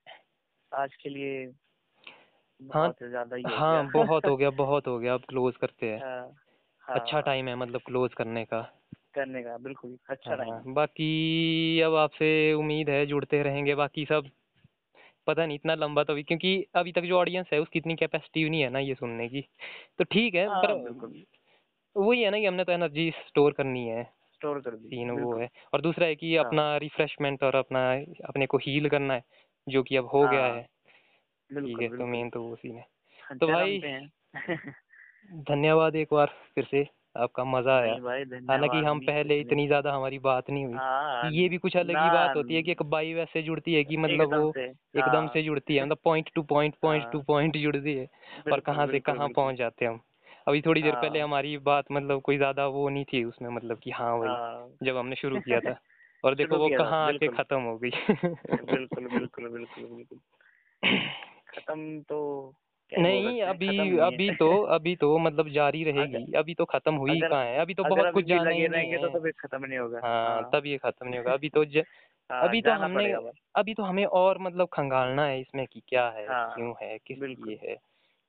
[0.71, 5.13] आज के लिए हाँ, बहुत ज़्यादा ही हो हाँ। बहुत हो गया बहुत हो गया।
[5.13, 6.35] अब क्लोज करते हैं। हाँ,
[6.83, 8.61] अच्छा हाँ, टाइम है मतलब क्लोज करने का।
[9.13, 14.29] करने का बिल्कुल अच्छा टाइम हाँ, बाकी अब आपसे उम्मीद है जुड़ते रहेंगे। बाकी सब
[15.27, 18.49] पता नहीं इतना लंबा तो अभी क्योंकि अभी तक जो ऑडियंस है उसकी इतनी कैपेसिटी
[18.49, 19.41] नहीं है ना ये सुनने की।
[19.97, 21.13] तो ठीक है हाँ पर
[21.95, 25.35] वही है ना कि हमने तो एनर्जी स्टोर करनी है। स्टोर कर दी सीन वो
[25.35, 27.81] है। और दूसरा है कि हाँ। अपना रिफ्रेशमेंट और अपना
[28.25, 29.23] अपने को हील करना है
[29.67, 30.61] जो कि अब हो हाँ। गया हाँ,
[31.39, 32.85] ठीक है तो मेन तो वो सीन है।
[33.19, 33.79] हाँ, तो भाई
[35.43, 36.83] धन्यवाद एक बार फिर से
[37.17, 37.97] आपका मज़ा आया।
[38.49, 40.81] हालाँकि हम पहले इतनी ज़्यादा हमारी बात नहीं हुई
[41.15, 43.83] हाँ ये भी कुछ अलग ही बात होती है कि एक बाई वैसे जुड़ती है
[43.83, 44.55] कि मतलब वो
[44.95, 48.07] एकदम हाँ। से जुड़ती है मतलब point to point point to point जुड़ती है
[48.47, 50.01] और कहाँ से कहाँ पहुँच जाते हैं हम।
[50.47, 53.80] अभी थोड़ी देर पहले हाँ। हमारी बात मतलब कोई ज़्यादा वो नहीं थी उसमें मतलब
[53.80, 55.76] कि हाँ भाई हाँ। जब हमने शुरू किया था।
[56.23, 57.89] और देखो वो कहाँ आके खत्म हो गई।
[58.65, 60.19] बिल्कुल बिल्कुल बिल्कुल बिल्कुल।
[61.49, 62.19] खत्म तो
[62.91, 67.57] नहीं अभी अभी तो अभी तो मतलब जारी रहेगी। अभी तो खत्म हुई कहाँ है?
[67.59, 70.51] अभी तो बहुत कुछ जाना ही नहीं तो है। तो खत्म नहीं होगा। हाँ हाँ।
[70.53, 71.63] तब ये खत्म नहीं होगा। अभी तो
[72.41, 73.11] अभी तो हमने
[73.55, 77.17] अभी तो हमें और मतलब खंगालना है इसमें कि क्या है हाँ क्यों है किस
[77.22, 77.77] लिए है।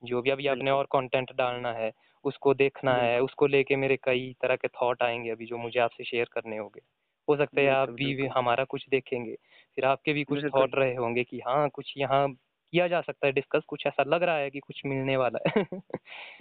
[0.02, 1.93] जो भी अभी आपने और कंटेंट डालना है
[2.24, 6.05] उसको देखना है उसको लेके मेरे कई तरह के थॉट आएँगे अभी जो मुझे आपसे
[6.05, 6.81] शेयर करने होंगे।
[7.28, 9.35] हो सकता है आप बिल्कुल भी हमारा कुछ देखेंगे
[9.78, 13.32] फिर आपके भी कुछ थॉट रहे होंगे कि हाँ कुछ यहाँ किया जा सकता है
[13.32, 15.64] डिस्कस कुछ ऐसा लग रहा है कि कुछ मिलने वाला है।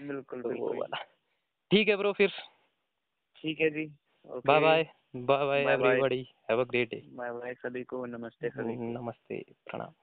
[0.01, 1.03] बिल्कुल तो वो वाला।
[1.71, 2.31] ठीक है ब्रो फिर।
[3.35, 3.85] ठीक है जी।
[4.45, 4.83] Bye bye
[5.15, 6.21] bye bye everybody
[6.51, 9.93] have a great day bye bye सभी को। नमस्ते सभी को। नमस्ते। प्रणाम।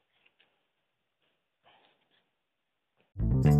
[3.18, 3.52] Thank you.